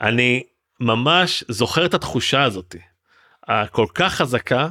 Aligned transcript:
אני 0.00 0.42
ממש 0.80 1.44
זוכר 1.48 1.86
את 1.86 1.94
התחושה 1.94 2.42
הזאת, 2.42 2.76
הכל 3.46 3.86
כך 3.94 4.14
חזקה 4.14 4.68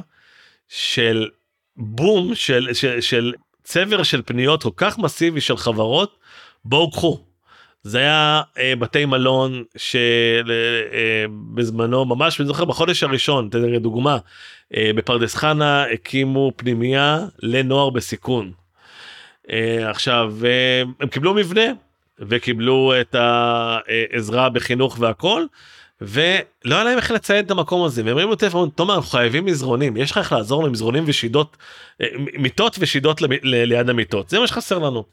של 0.68 1.28
בום 1.76 2.34
של, 2.34 2.68
של, 2.72 3.00
של 3.00 3.32
צבר 3.62 4.02
של 4.02 4.22
פניות 4.22 4.62
כל 4.62 4.70
כך 4.76 4.98
מסיבי 4.98 5.40
של 5.40 5.56
חברות, 5.56 6.18
בואו 6.64 6.90
קחו. 6.90 7.24
זה 7.82 7.98
היה 7.98 8.42
אה, 8.58 8.76
בתי 8.76 9.04
מלון 9.04 9.64
שבזמנו 11.56 12.00
אה, 12.00 12.04
ממש 12.04 12.40
אני 12.40 12.46
זוכר 12.46 12.64
בחודש 12.64 13.02
הראשון 13.02 13.48
תראה 13.50 13.78
דוגמה 13.78 14.18
אה, 14.74 14.90
בפרדס 14.94 15.34
חנה 15.34 15.84
הקימו 15.84 16.52
פנימייה 16.56 17.20
לנוער 17.42 17.90
בסיכון. 17.90 18.52
אה, 19.50 19.90
עכשיו 19.90 20.34
אה, 20.44 20.82
הם 21.00 21.08
קיבלו 21.08 21.34
מבנה 21.34 21.62
וקיבלו 22.20 22.92
את 23.00 23.14
העזרה 23.14 24.48
בחינוך 24.48 24.96
והכל 25.00 25.44
ולא 26.00 26.74
היה 26.74 26.84
להם 26.84 26.96
איך 26.96 27.10
לציין 27.10 27.44
את 27.44 27.50
המקום 27.50 27.84
הזה 27.84 28.02
והם 28.02 28.08
אומרים 28.08 28.30
לטלפון 28.30 28.68
תומר 28.74 28.94
אנחנו 28.94 29.10
חייבים 29.10 29.44
מזרונים 29.44 29.96
יש 29.96 30.10
לך 30.10 30.18
איך 30.18 30.32
לעזור 30.32 30.64
למזרונים 30.64 31.04
ושידות 31.06 31.56
אה, 32.00 32.06
מיטות 32.38 32.76
ושידות 32.80 33.20
ליד 33.42 33.90
המיטות 33.90 34.28
זה 34.28 34.38
מה 34.38 34.46
שחסר 34.46 34.78
לנו. 34.78 35.04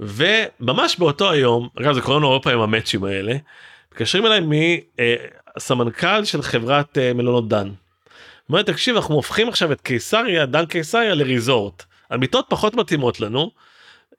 וממש 0.00 0.96
באותו 0.98 1.30
היום 1.30 1.68
אגב 1.80 1.94
זה 1.94 2.00
קורה 2.00 2.18
לנו 2.18 2.26
הרבה 2.28 2.42
פעמים 2.42 2.60
המאצ'ים 2.60 3.04
האלה 3.04 3.36
מתקשרים 3.92 4.26
אליי 4.26 4.40
מסמנכ"ל 5.56 6.24
של 6.24 6.42
חברת 6.42 6.98
אה, 6.98 7.12
מלונות 7.12 7.48
דן. 7.48 7.70
אומר 8.48 8.62
תקשיב 8.62 8.96
אנחנו 8.96 9.14
הופכים 9.14 9.48
עכשיו 9.48 9.72
את 9.72 9.80
קיסריה 9.80 10.46
דן 10.46 10.66
קיסריה 10.66 11.14
לריזורט 11.14 11.84
המיטות 12.10 12.46
פחות 12.48 12.74
מתאימות 12.74 13.20
לנו. 13.20 13.50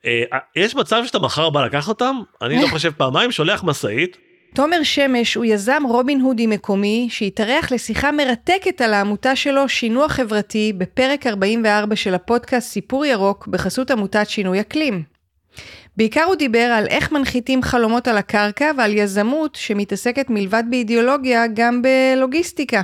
אה, 0.06 0.24
יש 0.56 0.76
מצב 0.76 1.04
שאתה 1.06 1.20
מחר 1.20 1.50
בא 1.50 1.66
לקח 1.66 1.88
אותם 1.88 2.16
אני 2.42 2.62
לא 2.62 2.68
חושב 2.74 2.92
פעמיים 2.92 3.32
שולח 3.32 3.64
משאית 3.64 4.18
תומר 4.56 4.84
שמש 4.84 5.36
הוא 5.36 5.46
יזם 5.46 5.84
רובין 5.88 6.22
הודי 6.22 6.48
מקומי 6.48 7.08
שהתארח 7.12 7.72
לשיחה 7.72 8.12
מרתקת 8.12 8.82
על 8.82 8.94
העמותה 8.94 9.36
שלו 9.36 9.70
שינוע 9.70 10.10
חברתי 10.10 10.74
בפרק 10.78 11.28
44 11.28 11.96
של 11.96 12.14
הפודקאסט 12.14 12.72
סיפור 12.72 13.06
ירוק 13.06 13.48
בחסות 13.48 13.92
עמותת 13.92 14.30
שינוי 14.30 14.60
אקלים. 14.60 15.04
בעיקר 15.98 16.24
הוא 16.24 16.36
דיבר 16.36 16.60
על 16.60 16.86
איך 16.88 17.12
מנחיתים 17.12 17.64
חלומות 17.64 18.08
על 18.08 18.18
הקרקע 18.18 18.72
ועל 18.78 18.94
יזמות 18.94 19.56
שמתעסקת 19.56 20.30
מלבד 20.30 20.64
באידיאולוגיה 20.70 21.44
גם 21.54 21.82
בלוגיסטיקה. 21.82 22.82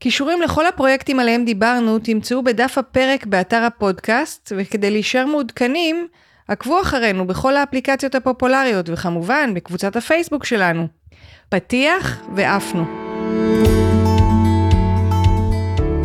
קישורים 0.00 0.42
לכל 0.42 0.66
הפרויקטים 0.66 1.20
עליהם 1.20 1.44
דיברנו 1.44 1.98
תמצאו 1.98 2.42
בדף 2.42 2.78
הפרק 2.78 3.26
באתר 3.26 3.62
הפודקאסט 3.62 4.52
וכדי 4.56 4.90
להישאר 4.90 5.26
מעודכנים 5.26 6.06
עקבו 6.48 6.80
אחרינו 6.82 7.26
בכל 7.26 7.56
האפליקציות 7.56 8.14
הפופולריות, 8.14 8.88
וכמובן 8.88 9.54
בקבוצת 9.54 9.96
הפייסבוק 9.96 10.44
שלנו. 10.44 10.86
פתיח 11.48 12.20
ועפנו. 12.34 12.84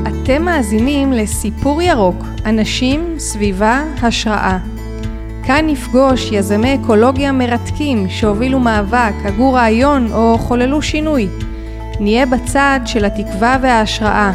אתם 0.07 0.43
מאזינים 0.45 1.11
לסיפור 1.13 1.81
ירוק, 1.81 2.23
אנשים, 2.45 3.19
סביבה, 3.19 3.83
השראה. 4.01 4.57
כאן 5.47 5.65
נפגוש 5.67 6.31
יזמי 6.31 6.75
אקולוגיה 6.75 7.31
מרתקים 7.31 8.09
שהובילו 8.09 8.59
מאבק, 8.59 9.13
הגו 9.23 9.53
רעיון 9.53 10.13
או 10.13 10.37
חוללו 10.37 10.81
שינוי. 10.81 11.27
נהיה 11.99 12.25
בצד 12.25 12.79
של 12.85 13.05
התקווה 13.05 13.57
וההשראה. 13.61 14.31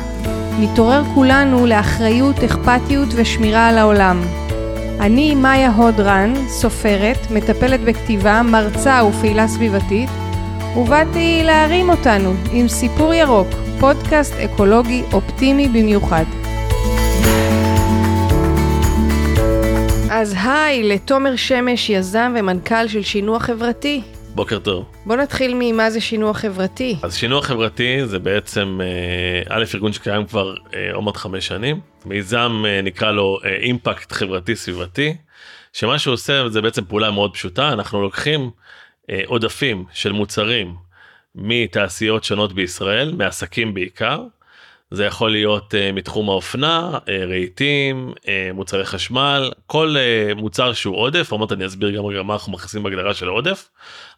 נתעורר 0.60 1.02
כולנו 1.14 1.66
לאחריות, 1.66 2.44
אכפתיות 2.44 3.08
ושמירה 3.14 3.68
על 3.68 3.78
העולם. 3.78 4.22
אני 5.00 5.34
מאיה 5.34 5.70
הודרן, 5.70 6.34
סופרת, 6.48 7.30
מטפלת 7.30 7.80
בכתיבה, 7.80 8.42
מרצה 8.42 9.04
ופעילה 9.04 9.48
סביבתית, 9.48 10.10
ובאתי 10.76 11.42
להרים 11.44 11.90
אותנו 11.90 12.32
עם 12.52 12.68
סיפור 12.68 13.14
ירוק, 13.14 13.48
פודקאסט 13.80 14.34
אקולוגי 14.34 15.02
אופטימי 15.12 15.68
במיוחד. 15.68 16.24
אז 20.10 20.36
היי 20.44 20.82
לתומר 20.82 21.36
שמש, 21.36 21.90
יזם 21.90 22.34
ומנכ"ל 22.38 22.88
של 22.88 23.02
שינוע 23.02 23.38
חברתי. 23.38 24.02
בוקר 24.34 24.58
טוב. 24.58 24.84
בוא 25.06 25.16
נתחיל 25.16 25.54
ממה 25.58 25.90
זה 25.90 26.00
שינוע 26.00 26.34
חברתי. 26.34 26.96
אז 27.02 27.16
שינוע 27.16 27.42
חברתי 27.42 28.06
זה 28.06 28.18
בעצם 28.18 28.80
אה, 28.82 29.56
א' 29.56 29.64
ארגון 29.74 29.92
שקיים 29.92 30.26
כבר 30.26 30.54
אה, 30.74 30.90
עוד 30.94 31.16
חמש 31.16 31.46
שנים. 31.46 31.80
מיזם 32.04 32.62
אה, 32.66 32.82
נקרא 32.82 33.10
לו 33.10 33.38
אימפקט 33.60 34.12
חברתי 34.12 34.56
סביבתי, 34.56 35.16
שמה 35.72 35.98
שהוא 35.98 36.14
עושה 36.14 36.48
זה 36.48 36.62
בעצם 36.62 36.84
פעולה 36.84 37.10
מאוד 37.10 37.34
פשוטה, 37.34 37.72
אנחנו 37.72 38.02
לוקחים 38.02 38.50
עודפים 39.26 39.84
של 39.92 40.12
מוצרים 40.12 40.74
מתעשיות 41.34 42.24
שונות 42.24 42.52
בישראל, 42.52 43.14
מעסקים 43.16 43.74
בעיקר, 43.74 44.20
זה 44.90 45.04
יכול 45.04 45.30
להיות 45.30 45.74
uh, 45.74 45.92
מתחום 45.92 46.30
האופנה, 46.30 46.98
uh, 46.98 47.10
רהיטים, 47.28 48.12
uh, 48.16 48.26
מוצרי 48.54 48.84
חשמל, 48.84 49.50
כל 49.66 49.96
uh, 49.96 50.34
מוצר 50.34 50.72
שהוא 50.72 50.96
עודף, 50.96 51.32
עוד 51.32 51.52
אני 51.52 51.66
אסביר 51.66 51.90
גם 51.90 52.06
רגע 52.06 52.22
מה 52.22 52.32
אנחנו 52.32 52.52
מכניסים 52.52 52.82
בהגדרה 52.82 53.14
של 53.14 53.28
עודף. 53.28 53.68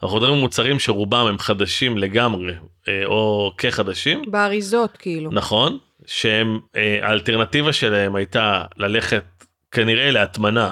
אנחנו 0.02 0.16
מדברים 0.16 0.34
על 0.34 0.40
מוצרים 0.40 0.78
שרובם 0.78 1.26
הם 1.26 1.38
חדשים 1.38 1.98
לגמרי, 1.98 2.52
uh, 2.52 2.88
או 3.04 3.52
כחדשים. 3.58 4.22
באריזות 4.26 4.96
כאילו. 4.96 5.30
נכון, 5.32 5.78
שהם, 6.06 6.60
uh, 6.72 6.78
האלטרנטיבה 7.02 7.72
שלהם 7.72 8.14
הייתה 8.14 8.64
ללכת 8.76 9.24
כנראה 9.72 10.10
להטמנה 10.10 10.70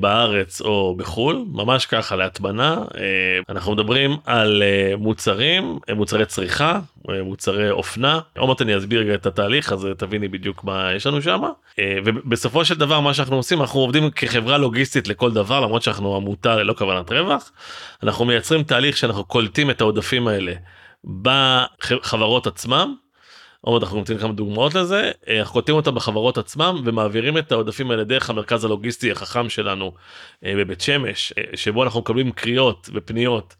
בארץ 0.00 0.60
או 0.60 0.94
בחול 0.96 1.44
ממש 1.52 1.86
ככה 1.86 2.16
להטמנה 2.16 2.78
אה, 2.96 3.02
אנחנו 3.48 3.72
מדברים 3.72 4.16
על 4.24 4.62
אה, 4.62 4.96
מוצרים 4.96 5.78
מוצרי 5.94 6.26
צריכה 6.26 6.80
מוצרי 7.24 7.70
אופנה. 7.70 8.20
עוד 8.38 8.48
מעט 8.48 8.62
אני 8.62 8.76
אסביר 8.76 9.14
את 9.14 9.26
התהליך 9.26 9.72
אז 9.72 9.88
תביני 9.98 10.28
בדיוק 10.28 10.64
מה 10.64 10.92
יש 10.92 11.06
לנו 11.06 11.22
שם. 11.22 11.42
ובסופו 12.04 12.64
של 12.64 12.74
דבר 12.74 13.00
מה 13.00 13.14
שאנחנו 13.14 13.36
עושים 13.36 13.60
אנחנו 13.60 13.80
עובדים 13.80 14.10
כחברה 14.10 14.58
לוגיסטית 14.58 15.08
לכל 15.08 15.32
דבר 15.32 15.60
למרות 15.60 15.82
שאנחנו 15.82 16.16
עמותה 16.16 16.56
ללא 16.56 16.72
כוונת 16.72 17.12
רווח. 17.12 17.52
אנחנו 18.02 18.24
מייצרים 18.24 18.62
תהליך 18.62 18.96
שאנחנו 18.96 19.24
קולטים 19.24 19.70
את 19.70 19.80
העודפים 19.80 20.28
האלה 20.28 20.52
בחברות 21.22 22.46
עצמם 22.46 22.94
עוד 23.66 23.82
אנחנו 23.82 23.98
נותנים 23.98 24.18
כמה 24.18 24.32
דוגמאות 24.32 24.74
לזה 24.74 25.10
אה, 25.28 25.38
אנחנו 25.40 25.52
קולטים 25.52 25.76
אותם 25.76 25.90
בחברות 25.90 26.38
עצמם 26.38 26.82
ומעבירים 26.84 27.38
את 27.38 27.52
העודפים 27.52 27.90
האלה 27.90 28.04
דרך 28.04 28.30
המרכז 28.30 28.64
הלוגיסטי 28.64 29.10
החכם 29.10 29.48
שלנו 29.48 29.92
אה, 30.44 30.54
בבית 30.56 30.80
שמש 30.80 31.32
אה, 31.38 31.56
שבו 31.56 31.82
אנחנו 31.82 32.00
מקבלים 32.00 32.32
קריאות 32.32 32.90
ופניות 32.94 33.56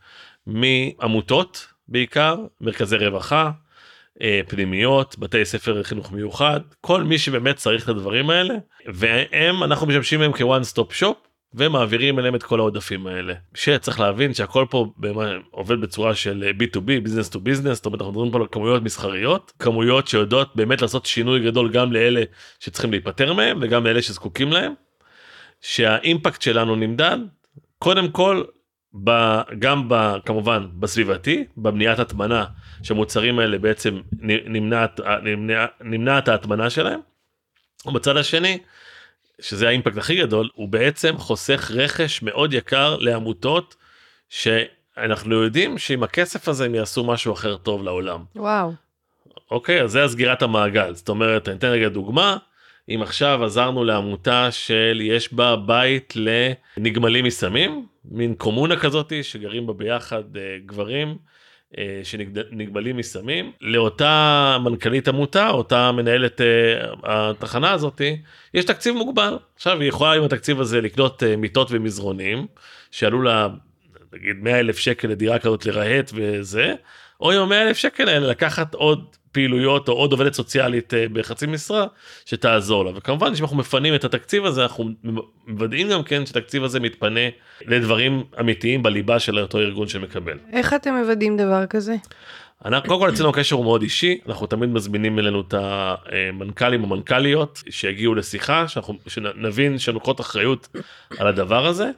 מעמותות 0.47 1.67
בעיקר 1.89 2.37
מרכזי 2.61 2.97
רווחה 2.97 3.51
פנימיות 4.49 5.19
בתי 5.19 5.45
ספר 5.45 5.73
לחינוך 5.73 6.13
מיוחד 6.13 6.61
כל 6.81 7.03
מי 7.03 7.19
שבאמת 7.19 7.57
צריך 7.57 7.85
את 7.85 7.89
הדברים 7.89 8.31
האלה 8.31 8.55
והם 8.87 9.63
אנחנו 9.63 9.87
משמשים 9.87 10.21
להם 10.21 10.33
כ 10.33 10.46
one 10.46 10.65
stop 10.65 10.93
shop 10.93 11.17
ומעבירים 11.57 12.19
אליהם 12.19 12.35
את 12.35 12.43
כל 12.43 12.59
העודפים 12.59 13.07
האלה. 13.07 13.35
שצריך 13.55 14.01
להבין 14.01 14.35
שהכל 14.35 14.67
פה 14.71 14.93
עובד 15.51 15.81
בצורה 15.81 16.15
של 16.15 16.53
b2b, 16.59 17.07
business 17.07 17.33
to 17.33 17.37
business, 17.37 17.73
זאת 17.73 17.87
אומרת 17.87 18.01
אנחנו 18.01 18.13
מדברים 18.13 18.31
פה 18.33 18.39
על 18.39 18.47
כמויות 18.53 18.83
מסחריות, 18.83 19.53
כמויות 19.59 20.09
שיודעות 20.09 20.57
באמת 20.57 20.83
לעשות 20.83 21.07
שינוי 21.07 21.41
גדול 21.41 21.71
גם 21.71 21.93
לאלה 21.93 22.23
שצריכים 22.61 22.91
להיפטר 22.91 23.33
מהם 23.33 23.59
וגם 23.61 23.85
לאלה 23.85 24.03
שזקוקים 24.03 24.53
להם. 24.53 24.73
שהאימפקט 25.61 26.43
שלנו 26.43 26.77
נמדד 26.77 27.19
קודם 27.79 28.11
כל 28.11 28.45
ב, 29.05 29.11
גם 29.59 29.89
ב, 29.89 30.15
כמובן 30.25 30.67
בסביבתי 30.79 31.45
בבניית 31.57 31.99
הטמנה 31.99 32.45
שהמוצרים 32.83 33.39
האלה 33.39 33.59
בעצם 33.59 34.01
נמנעת 34.23 35.01
נמנע, 35.23 35.67
נמנעת 35.81 36.29
ההטמנה 36.29 36.71
שלהם. 36.71 37.01
ובצד 37.87 38.17
השני 38.17 38.59
שזה 39.41 39.69
האימפקט 39.69 39.97
הכי 39.97 40.17
גדול, 40.17 40.49
הוא 40.55 40.69
בעצם 40.69 41.17
חוסך 41.19 41.71
רכש 41.75 42.23
מאוד 42.23 42.55
יקר 42.55 42.97
לעמותות 42.97 43.77
שאנחנו 44.29 45.43
יודעים 45.43 45.79
שעם 45.79 46.03
הכסף 46.03 46.49
הזה 46.49 46.65
הם 46.65 46.75
יעשו 46.75 47.05
משהו 47.05 47.33
אחר 47.33 47.57
טוב 47.57 47.83
לעולם. 47.83 48.25
וואו. 48.37 48.73
אוקיי, 49.51 49.83
אז 49.83 49.91
זה 49.91 50.05
הסגירת 50.05 50.43
המעגל. 50.43 50.95
זאת 50.95 51.09
אומרת, 51.09 51.49
אני 51.49 51.57
אתן 51.57 51.69
רגע 51.69 51.89
דוגמה, 51.89 52.37
אם 52.89 53.03
עכשיו 53.03 53.45
עזרנו 53.45 53.85
לעמותה 53.85 54.51
של 54.51 54.99
יש 55.03 55.33
בה 55.33 55.57
בית 55.57 56.15
לנגמלים 56.17 57.25
מסמים, 57.25 57.87
מין 58.05 58.35
קומונה 58.35 58.77
כזאתי 58.77 59.23
שגרים 59.23 59.67
בה 59.67 59.73
ביחד 59.73 60.37
אה, 60.37 60.57
גברים. 60.67 61.17
אה, 61.79 62.01
שנגבלים 62.05 62.97
מסמים. 62.97 63.53
לאותה 63.61 64.59
מנכ"לית 64.65 65.09
עמותה 65.09 65.49
אותה 65.49 65.93
מנהלת 65.93 66.41
אה, 66.41 66.47
התחנה 67.05 67.73
הזאתי 67.73 68.17
יש 68.55 68.65
תקציב 68.65 68.95
מוגבל. 68.95 69.39
עכשיו 69.57 69.81
היא 69.81 69.89
יכולה 69.89 70.13
עם 70.13 70.23
התקציב 70.23 70.61
הזה 70.61 70.81
לקנות 70.81 71.23
אה, 71.23 71.37
מיטות 71.37 71.69
ומזרונים 71.71 72.47
שעלו 72.91 73.23
לה 73.23 73.49
נגיד 74.13 74.37
100 74.43 74.61
אלף 74.61 74.79
שקל 74.79 75.09
לדירה 75.09 75.39
כזאת 75.39 75.67
לרהט 75.67 76.11
וזה 76.15 76.75
או 77.21 77.33
עם 77.33 77.49
100 77.49 77.63
אלף 77.63 77.77
שקל 77.77 78.09
האלה 78.09 78.27
לקחת 78.27 78.75
עוד 78.75 79.17
פעילויות 79.37 79.89
או 79.89 79.93
עוד 79.93 80.13
עובדת 80.13 80.35
סוציאלית 80.35 80.95
אה, 80.95 81.07
בחצי 81.13 81.47
משרה 81.47 81.87
שתעזור 82.25 82.85
לה 82.85 82.91
וכמובן 82.95 83.35
שאם 83.35 83.45
אנחנו 83.45 83.57
מפנים 83.57 83.95
את 83.95 84.05
התקציב 84.05 84.45
הזה 84.45 84.63
אנחנו 84.63 84.91
מוודאים 85.47 85.89
גם 85.89 86.03
כן 86.03 86.27
שהתקציב 86.27 86.65
הזה 86.65 86.81
מתפנה 86.81 87.21
לדברים 87.67 88.25
אמיתיים 88.41 88.83
בליבה 88.83 89.19
של 89.19 89.39
אותו 89.39 89.59
ארגון 89.59 89.89
שמקבל. 89.89 90.39
איך 90.53 90.75
אתם 90.75 90.95
מוודאים 90.95 91.37
דבר 91.37 91.67
כזה? 91.67 91.97
אנחנו 92.65 92.89
קודם 92.89 93.01
כל 93.01 93.09
אצלנו 93.09 93.31
הקשר 93.31 93.57
הוא 93.57 93.65
מאוד 93.65 93.83
אישי 93.83 94.19
אנחנו 94.29 94.47
תמיד 94.47 94.71
מזמינים 94.71 95.19
אלינו 95.19 95.41
את 95.41 95.55
המנכ"לים 95.57 96.83
או 96.83 96.89
מנכ"ליות 96.89 97.63
שיגיעו 97.71 98.15
לשיחה 98.15 98.69
שאנחנו 98.69 98.95
שנבין 99.07 99.79
שהם 99.79 99.95
לוקחות 99.95 100.21
אחריות 100.21 100.69
על 101.19 101.27
הדבר 101.27 101.67
הזה. 101.67 101.91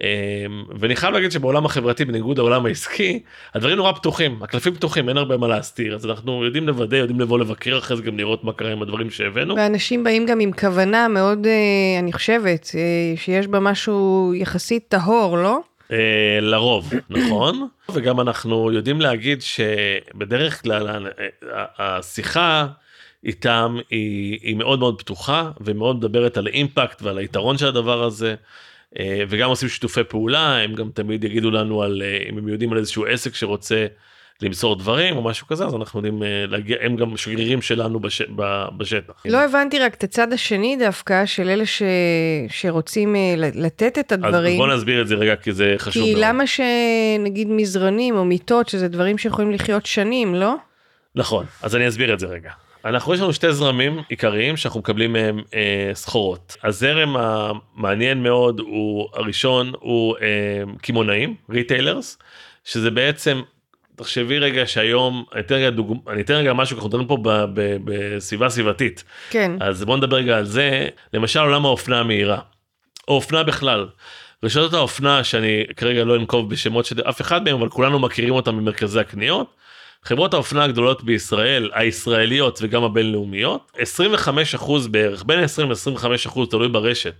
אמ, 0.00 0.64
ואני 0.78 0.96
חייב 0.96 1.14
להגיד 1.14 1.32
שבעולם 1.32 1.64
החברתי 1.64 2.04
בניגוד 2.04 2.38
לעולם 2.38 2.66
העסקי 2.66 3.22
הדברים 3.54 3.76
נורא 3.76 3.92
פתוחים 3.92 4.42
הקלפים 4.42 4.74
פתוחים 4.74 5.08
אין 5.08 5.16
הרבה 5.16 5.36
מה 5.36 5.48
להסתיר 5.48 5.94
אז 5.94 6.06
אנחנו 6.06 6.44
יודעים 6.44 6.66
לוודא 6.66 6.96
יודעים 6.96 7.20
לבוא 7.20 7.38
לבקר 7.38 7.78
אחרי 7.78 7.96
זה 7.96 8.02
גם 8.02 8.18
לראות 8.18 8.44
מה 8.44 8.52
קרה 8.52 8.72
עם 8.72 8.82
הדברים 8.82 9.10
שהבאנו. 9.10 9.56
ואנשים 9.56 10.04
באים 10.04 10.26
גם 10.26 10.40
עם 10.40 10.52
כוונה 10.52 11.08
מאוד 11.08 11.46
אה, 11.46 11.98
אני 11.98 12.12
חושבת 12.12 12.70
אה, 12.74 13.16
שיש 13.16 13.46
בה 13.46 13.60
משהו 13.60 14.32
יחסית 14.36 14.84
טהור 14.88 15.38
לא? 15.38 15.60
אה, 15.92 16.38
לרוב 16.40 16.92
נכון 17.10 17.68
וגם 17.94 18.20
אנחנו 18.20 18.72
יודעים 18.72 19.00
להגיד 19.00 19.42
שבדרך 19.42 20.62
כלל 20.62 21.06
השיחה 21.78 22.66
איתם 23.24 23.76
היא, 23.90 24.38
היא 24.42 24.56
מאוד 24.56 24.78
מאוד 24.78 24.98
פתוחה 24.98 25.50
ומאוד 25.60 25.96
מדברת 25.96 26.36
על 26.36 26.46
האימפקט 26.46 27.02
ועל 27.02 27.18
היתרון 27.18 27.58
של 27.58 27.66
הדבר 27.66 28.02
הזה. 28.02 28.34
אה, 28.98 29.22
וגם 29.28 29.48
עושים 29.48 29.68
שיתופי 29.68 30.04
פעולה 30.04 30.56
הם 30.56 30.74
גם 30.74 30.90
תמיד 30.94 31.24
יגידו 31.24 31.50
לנו 31.50 31.82
על 31.82 32.02
אה, 32.04 32.28
אם 32.30 32.38
הם 32.38 32.48
יודעים 32.48 32.72
על 32.72 32.78
איזשהו 32.78 33.06
עסק 33.06 33.34
שרוצה 33.34 33.86
למסור 34.42 34.76
דברים 34.76 35.16
או 35.16 35.22
משהו 35.22 35.46
כזה 35.46 35.64
אז 35.64 35.74
אנחנו 35.74 35.98
יודעים 35.98 36.22
אה, 36.22 36.44
להגיע 36.48 36.76
הם 36.80 36.96
גם 36.96 37.16
שגרירים 37.16 37.62
שלנו 37.62 38.00
בש, 38.00 38.22
בשטח. 38.76 39.12
לא 39.24 39.38
הבנתי 39.38 39.78
רק 39.78 39.94
את 39.94 40.04
הצד 40.04 40.32
השני 40.32 40.76
דווקא 40.76 41.26
של 41.26 41.48
אלה 41.48 41.66
ש... 41.66 41.82
שרוצים 42.48 43.16
לתת 43.36 43.98
את 43.98 44.12
הדברים. 44.12 44.62
אז 44.62 44.66
בוא 44.68 44.74
נסביר 44.74 45.02
את 45.02 45.08
זה 45.08 45.14
רגע 45.14 45.36
כי 45.36 45.52
זה 45.52 45.74
חשוב 45.78 46.04
כי 46.04 46.12
מאוד. 46.12 46.24
למה 46.24 46.44
שנגיד 46.46 47.48
מזרנים 47.48 48.16
או 48.16 48.24
מיטות 48.24 48.68
שזה 48.68 48.88
דברים 48.88 49.18
שיכולים 49.18 49.50
לחיות 49.50 49.86
שנים 49.86 50.34
לא? 50.34 50.54
נכון 51.14 51.46
אז 51.62 51.76
אני 51.76 51.88
אסביר 51.88 52.14
את 52.14 52.18
זה 52.18 52.26
רגע. 52.26 52.50
אנחנו 52.84 53.14
יש 53.14 53.20
לנו 53.20 53.32
שתי 53.32 53.52
זרמים 53.52 54.02
עיקריים 54.08 54.56
שאנחנו 54.56 54.80
מקבלים 54.80 55.12
מהם 55.12 55.42
אה, 55.54 55.90
סחורות. 55.94 56.56
הזרם 56.64 57.16
המעניין 57.16 58.22
מאוד 58.22 58.60
הוא 58.60 59.08
הראשון 59.14 59.72
הוא 59.80 60.16
אה, 60.22 60.62
קמעונאים, 60.82 61.34
retailers, 61.50 62.18
שזה 62.64 62.90
בעצם, 62.90 63.42
תחשבי 63.96 64.38
רגע 64.38 64.66
שהיום, 64.66 65.24
אני 65.32 65.40
אתן 65.40 65.54
רגע, 65.54 65.70
דוג... 65.70 65.96
אני 66.08 66.20
אתן 66.20 66.34
רגע 66.34 66.52
משהו, 66.52 66.74
אנחנו 66.74 66.88
מדברים 66.88 67.06
פה 67.06 67.16
ב, 67.22 67.28
ב, 67.54 67.76
בסביבה 67.84 68.48
סביבתית. 68.48 69.04
כן. 69.30 69.52
אז 69.60 69.84
בוא 69.84 69.96
נדבר 69.96 70.16
רגע 70.16 70.36
על 70.36 70.44
זה, 70.44 70.88
למשל 71.14 71.40
עולם 71.40 71.66
האופנה 71.66 72.00
המהירה, 72.00 72.38
או 73.08 73.14
אופנה 73.14 73.42
בכלל. 73.42 73.86
רשתות 74.42 74.74
האופנה 74.74 75.24
שאני 75.24 75.64
כרגע 75.76 76.04
לא 76.04 76.16
אנקוב 76.16 76.50
בשמות 76.50 76.84
של 76.84 77.00
אף 77.08 77.20
אחד 77.20 77.44
מהם 77.44 77.54
אבל 77.54 77.68
כולנו 77.68 77.98
מכירים 77.98 78.34
אותם 78.34 78.54
ממרכזי 78.54 79.00
הקניות 79.00 79.54
חברות 80.04 80.34
האופנה 80.34 80.64
הגדולות 80.64 81.04
בישראל, 81.04 81.70
הישראליות 81.74 82.58
וגם 82.62 82.84
הבינלאומיות, 82.84 83.72
25% 84.26 84.88
בערך, 84.90 85.24
בין 85.24 85.38
20 85.44 85.70
ל-25% 85.70 86.40
תלוי 86.50 86.68
ברשת, 86.68 87.14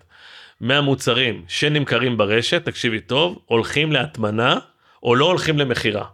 מהמוצרים 0.60 1.44
שנמכרים 1.48 2.16
ברשת, 2.16 2.64
תקשיבי 2.64 3.00
טוב, 3.00 3.38
הולכים 3.46 3.92
להטמנה 3.92 4.58
או 5.02 5.14
לא 5.14 5.24
הולכים 5.24 5.58
למכירה. 5.58 6.04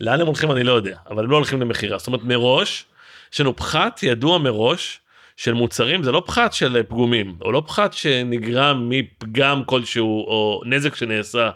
לאן 0.00 0.20
הם 0.20 0.26
הולכים 0.26 0.52
אני 0.52 0.64
לא 0.64 0.72
יודע, 0.72 0.98
אבל 1.10 1.24
הם 1.24 1.30
לא 1.30 1.36
הולכים 1.36 1.60
למכירה. 1.60 1.98
זאת 1.98 2.06
אומרת 2.06 2.22
מראש, 2.22 2.84
יש 3.32 3.40
לנו 3.40 3.56
פחת 3.56 4.02
ידוע 4.02 4.38
מראש 4.38 5.00
של 5.36 5.52
מוצרים, 5.52 6.02
זה 6.02 6.12
לא 6.12 6.22
פחת 6.26 6.52
של 6.52 6.82
פגומים, 6.88 7.36
או 7.40 7.52
לא 7.52 7.62
פחת 7.66 7.92
שנגרם 7.92 8.88
מפגם 8.88 9.64
כלשהו 9.64 10.24
או 10.26 10.62
נזק 10.64 10.94
שנעשה 10.94 11.50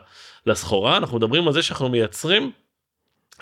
לסחורה, 0.47 0.97
אנחנו 0.97 1.17
מדברים 1.17 1.47
על 1.47 1.53
זה 1.53 1.63
שאנחנו 1.63 1.89
מייצרים 1.89 2.51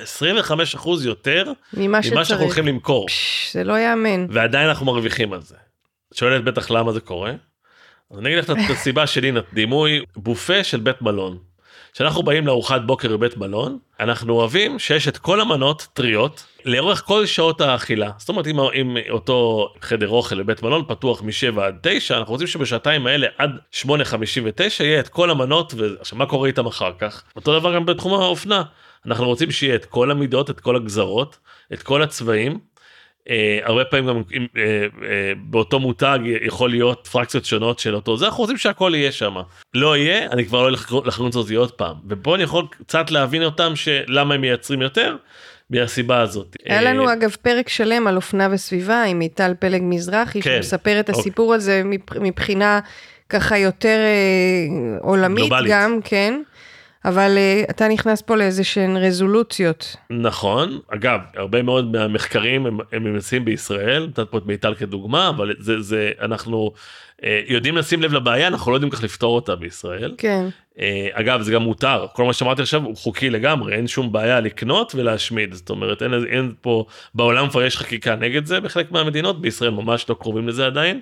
25 0.01 0.75
אחוז 0.75 1.07
יותר 1.07 1.53
ממה, 1.75 1.99
ממה 2.13 2.25
שאנחנו 2.25 2.45
הולכים 2.45 2.67
למכור. 2.67 3.07
פש, 3.09 3.51
זה 3.53 3.65
לא 3.65 3.79
יאמן. 3.79 4.27
ועדיין 4.31 4.69
אנחנו 4.69 4.87
מרוויחים 4.87 5.33
על 5.33 5.43
זה. 5.43 5.57
שואלת 6.15 6.45
בטח 6.45 6.71
למה 6.71 6.93
זה 6.93 7.01
קורה? 7.01 7.33
אז 8.11 8.19
אני 8.19 8.29
אגיד 8.29 8.39
לך 8.39 8.51
את 8.51 8.71
הסיבה 8.71 9.07
שלי, 9.07 9.33
דימוי 9.53 10.01
בופה 10.17 10.65
של 10.65 10.81
בית 10.81 11.03
מלון. 11.03 11.39
כשאנחנו 11.93 12.23
באים 12.23 12.47
לארוחת 12.47 12.81
בוקר 12.87 13.17
בבית 13.17 13.37
מלון, 13.37 13.79
אנחנו 14.01 14.33
אוהבים 14.33 14.79
שיש 14.79 15.09
את 15.09 15.19
כל 15.19 15.41
המנות 15.41 15.87
טריות 15.93 16.47
לאורך 16.65 17.03
כל 17.07 17.27
שעות 17.27 17.61
האכילה. 17.61 18.11
זאת 18.19 18.29
אומרת, 18.29 18.47
אם, 18.47 18.61
אם 18.61 18.97
אותו 19.11 19.69
חדר 19.83 20.09
אוכל 20.09 20.43
בבית 20.43 20.63
מלון 20.63 20.85
פתוח 20.89 21.23
מ-7 21.23 21.61
עד 21.61 21.79
9, 21.83 22.17
אנחנו 22.17 22.33
רוצים 22.33 22.47
שבשעתיים 22.47 23.07
האלה 23.07 23.27
עד 23.39 23.51
8.59 23.87 23.91
יהיה 24.81 25.01
את 25.01 25.09
כל 25.09 25.31
המנות, 25.31 25.75
ועכשיו 25.77 26.19
מה 26.19 26.27
קורה 26.27 26.49
איתם 26.49 26.67
אחר 26.67 26.93
כך? 26.99 27.23
אותו 27.37 27.59
דבר 27.59 27.75
גם 27.75 27.87
בתחום 27.87 28.23
האופנה. 28.23 28.63
אנחנו 29.07 29.27
רוצים 29.27 29.51
שיהיה 29.51 29.75
את 29.75 29.85
כל 29.85 30.11
המידות, 30.11 30.51
את 30.51 30.61
כל 30.61 30.77
הגזרות, 30.77 31.39
את 31.73 31.83
כל 31.83 32.03
הצבעים. 32.03 32.59
Uh, 33.29 33.31
הרבה 33.63 33.85
פעמים 33.85 34.07
גם 34.07 34.21
uh, 34.21 34.33
uh, 34.33 34.59
באותו 35.37 35.79
מותג 35.81 36.19
יכול 36.43 36.71
להיות 36.71 37.09
פרקציות 37.13 37.45
שונות 37.45 37.79
של 37.79 37.95
אותו 37.95 38.17
זה 38.17 38.27
אנחנו 38.27 38.43
רוצים 38.43 38.57
שהכל 38.57 38.93
יהיה 38.95 39.13
שם 39.13 39.35
לא 39.75 39.97
יהיה 39.97 40.27
אני 40.31 40.47
כבר 40.47 40.63
לא 40.63 40.69
אלך 40.69 40.95
לחנות 41.05 41.37
את 41.37 41.47
זה 41.47 41.57
עוד 41.57 41.73
פעם 41.73 41.97
ופה 42.09 42.35
אני 42.35 42.43
יכול 42.43 42.67
קצת 42.71 43.11
להבין 43.11 43.45
אותם 43.45 43.77
שלמה 43.77 44.35
הם 44.35 44.41
מייצרים 44.41 44.83
יותר 44.83 45.17
מהסיבה 45.71 46.21
הזאת. 46.21 46.57
היה 46.65 46.83
לנו 46.83 47.13
אגב 47.13 47.37
פרק 47.43 47.69
שלם 47.69 48.07
על 48.07 48.17
אופנה 48.17 48.49
וסביבה 48.51 49.03
עם 49.03 49.19
מיטל 49.19 49.53
פלג 49.59 49.81
מזרחי 49.85 50.43
כן, 50.43 50.63
שמספר 50.63 51.01
את 51.01 51.09
הסיפור 51.09 51.45
אוקיי. 51.45 51.57
הזה 51.57 51.83
מבחינה 52.21 52.81
ככה 53.29 53.59
יותר 53.59 53.99
עולמית 55.01 55.45
גלובלית. 55.45 55.73
גם 55.73 55.99
כן. 56.05 56.43
אבל 57.05 57.37
uh, 57.37 57.71
אתה 57.71 57.89
נכנס 57.89 58.23
פה 58.23 58.37
לאיזה 58.37 58.65
שהן 58.65 58.97
רזולוציות. 58.97 59.97
נכון, 60.11 60.79
אגב, 60.95 61.21
הרבה 61.37 61.63
מאוד 61.63 61.93
מהמחקרים 61.93 62.67
הם, 62.67 62.79
הם 62.93 63.13
נמצאים 63.13 63.45
בישראל, 63.45 64.07
נתת 64.07 64.31
פה 64.31 64.39
את 64.39 64.47
מיטל 64.47 64.75
כדוגמה, 64.75 65.29
אבל 65.29 65.55
זה, 65.59 65.81
זה, 65.81 66.11
אנחנו 66.21 66.73
uh, 67.21 67.25
יודעים 67.47 67.77
לשים 67.77 68.03
לב 68.03 68.13
לבעיה, 68.13 68.47
אנחנו 68.47 68.71
לא 68.71 68.77
יודעים 68.77 68.91
כך 68.91 69.03
לפתור 69.03 69.35
אותה 69.35 69.57
בישראל. 69.57 70.15
כן. 70.19 70.47
Uh, 70.77 70.81
אגב, 71.13 71.43
זה 71.43 71.53
גם 71.53 71.63
מותר, 71.63 72.07
כל 72.13 72.25
מה 72.25 72.33
שאמרתי 72.33 72.63
עכשיו 72.63 72.85
הוא 72.85 72.97
חוקי 72.97 73.31
לגמרי, 73.31 73.75
אין 73.75 73.87
שום 73.87 74.13
בעיה 74.13 74.41
לקנות 74.41 74.95
ולהשמיד, 74.95 75.55
זאת 75.55 75.71
אומרת, 75.71 76.03
אין, 76.03 76.15
אין 76.15 76.53
פה, 76.61 76.85
בעולם 77.15 77.49
כבר 77.49 77.63
יש 77.63 77.77
חקיקה 77.77 78.17
נגד 78.17 78.45
זה 78.47 78.61
בחלק 78.61 78.93
מהמדינות, 78.93 79.41
בישראל 79.41 79.71
ממש 79.71 80.09
לא 80.09 80.15
קרובים 80.15 80.49
לזה 80.49 80.67
עדיין. 80.67 81.01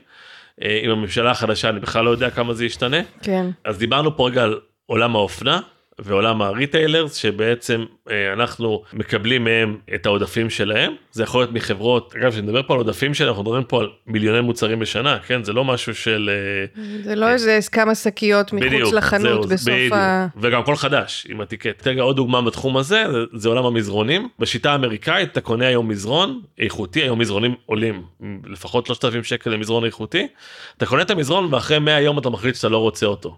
עם 0.82 0.90
הממשלה 0.90 1.30
החדשה 1.30 1.68
אני 1.68 1.80
בכלל 1.80 2.04
לא 2.04 2.10
יודע 2.10 2.30
כמה 2.30 2.54
זה 2.54 2.64
ישתנה. 2.64 2.96
כן. 3.22 3.46
אז 3.64 3.78
דיברנו 3.78 4.16
פה 4.16 4.28
רגע 4.28 4.42
על 4.42 4.60
עולם 4.86 5.16
האופנה. 5.16 5.60
ועולם 5.98 6.42
הריטיילרס 6.42 7.14
שבעצם 7.14 7.84
אה, 8.10 8.32
אנחנו 8.32 8.82
מקבלים 8.92 9.44
מהם 9.44 9.76
את 9.94 10.06
העודפים 10.06 10.50
שלהם 10.50 10.94
זה 11.12 11.22
יכול 11.22 11.40
להיות 11.40 11.52
מחברות 11.52 12.14
אגב 12.16 12.32
כשנדבר 12.32 12.62
פה 12.62 12.74
על 12.74 12.78
עודפים 12.78 13.14
שלהם 13.14 13.28
אנחנו 13.28 13.42
מדברים 13.42 13.64
פה 13.64 13.80
על 13.80 13.88
מיליוני 14.06 14.40
מוצרים 14.40 14.78
בשנה 14.78 15.18
כן 15.26 15.44
זה 15.44 15.52
לא 15.52 15.64
משהו 15.64 15.94
של 15.94 16.30
אה, 16.32 16.82
זה 17.04 17.14
לא 17.14 17.28
איזה 17.30 17.58
כמה 17.72 17.94
שקיות 17.94 18.52
מחוץ 18.52 18.66
בדיוק, 18.66 18.94
לחנות 18.94 19.22
זהו, 19.22 19.42
בסוף 19.42 19.74
בדיוק. 19.74 19.92
ה... 19.92 20.26
וגם 20.36 20.62
כל 20.62 20.76
חדש 20.76 21.26
עם 21.30 21.40
הטיקט. 21.40 21.86
רגע 21.86 22.02
עוד 22.02 22.16
דוגמה 22.16 22.42
בתחום 22.42 22.76
הזה 22.76 23.04
זה, 23.12 23.18
זה 23.32 23.48
עולם 23.48 23.66
המזרונים 23.66 24.28
בשיטה 24.38 24.72
האמריקאית 24.72 25.32
אתה 25.32 25.40
קונה 25.40 25.66
היום 25.66 25.88
מזרון 25.88 26.40
איכותי 26.58 27.02
היום 27.02 27.18
מזרונים 27.18 27.54
עולים 27.66 28.02
לפחות 28.46 28.86
3,000 28.86 29.24
שקל 29.24 29.50
למזרון 29.50 29.84
איכותי 29.84 30.26
אתה 30.76 30.86
קונה 30.86 31.02
את 31.02 31.10
המזרון 31.10 31.54
ואחרי 31.54 31.78
100 31.78 32.00
יום 32.00 32.18
אתה 32.18 32.30
מחליט 32.30 32.54
שאתה 32.54 32.68
לא 32.68 32.78
רוצה 32.78 33.06
אותו. 33.06 33.36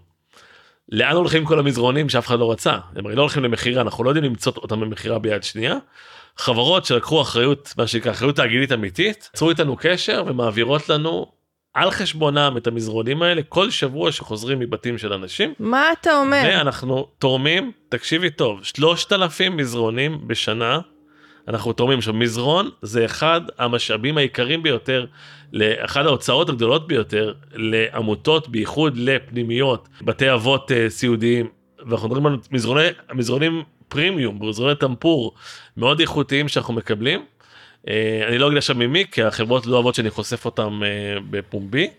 לאן 0.91 1.15
הולכים 1.15 1.45
כל 1.45 1.59
המזרונים 1.59 2.09
שאף 2.09 2.27
אחד 2.27 2.39
לא 2.39 2.51
רצה? 2.51 2.77
הם 2.95 3.05
הרי 3.05 3.15
לא 3.15 3.21
הולכים 3.21 3.43
למכירה, 3.43 3.81
אנחנו 3.81 4.03
לא 4.03 4.09
יודעים 4.09 4.25
למצוא 4.25 4.53
אותם 4.57 4.79
במכירה 4.79 5.19
ביד 5.19 5.43
שנייה. 5.43 5.75
חברות 6.37 6.85
שלקחו 6.85 7.21
אחריות, 7.21 7.73
מה 7.77 7.87
שנקרא 7.87 8.11
אחריות 8.11 8.35
תאגידית 8.35 8.71
אמיתית, 8.71 9.29
יצרו 9.33 9.49
איתנו 9.49 9.75
קשר 9.79 10.23
ומעבירות 10.27 10.89
לנו 10.89 11.31
על 11.73 11.91
חשבונם 11.91 12.53
את 12.57 12.67
המזרונים 12.67 13.21
האלה 13.21 13.41
כל 13.49 13.69
שבוע 13.69 14.11
שחוזרים 14.11 14.59
מבתים 14.59 14.97
של 14.97 15.13
אנשים. 15.13 15.53
מה 15.59 15.91
אתה 15.91 16.19
אומר? 16.19 16.41
ואנחנו 16.45 17.07
תורמים, 17.19 17.71
תקשיבי 17.89 18.29
טוב, 18.29 18.63
3,000 18.63 19.57
מזרונים 19.57 20.27
בשנה 20.27 20.79
אנחנו 21.49 21.73
תורמים. 21.73 21.97
עכשיו 21.97 22.13
מזרון 22.13 22.69
זה 22.81 23.05
אחד 23.05 23.41
המשאבים 23.57 24.17
העיקריים 24.17 24.63
ביותר 24.63 25.05
לאחד 25.53 26.05
ההוצאות 26.05 26.49
הגדולות 26.49 26.87
ביותר 26.87 27.33
לעמותות 27.53 28.49
בייחוד 28.49 28.97
לפנימיות 28.97 29.89
בתי 30.01 30.33
אבות 30.33 30.71
uh, 30.71 30.73
סיעודיים. 30.89 31.47
ואנחנו 31.87 32.07
מדברים 32.07 32.25
על 32.25 32.37
מזרוני 32.51 32.87
מזרונים 33.13 33.63
פרימיום 33.87 34.49
מזרוני 34.49 34.75
טמפור 34.75 35.33
מאוד 35.77 35.99
איכותיים 35.99 36.47
שאנחנו 36.47 36.73
מקבלים. 36.73 37.25
Uh, 37.85 37.89
אני 38.27 38.37
לא 38.37 38.47
אגיד 38.47 38.57
עכשיו 38.57 38.75
ממי 38.75 39.05
כי 39.11 39.23
החברות 39.23 39.65
לא 39.65 39.75
אוהבות 39.75 39.95
שאני 39.95 40.09
חושף 40.09 40.45
אותם 40.45 40.81
uh, 40.81 41.21
בפומבי 41.29 41.89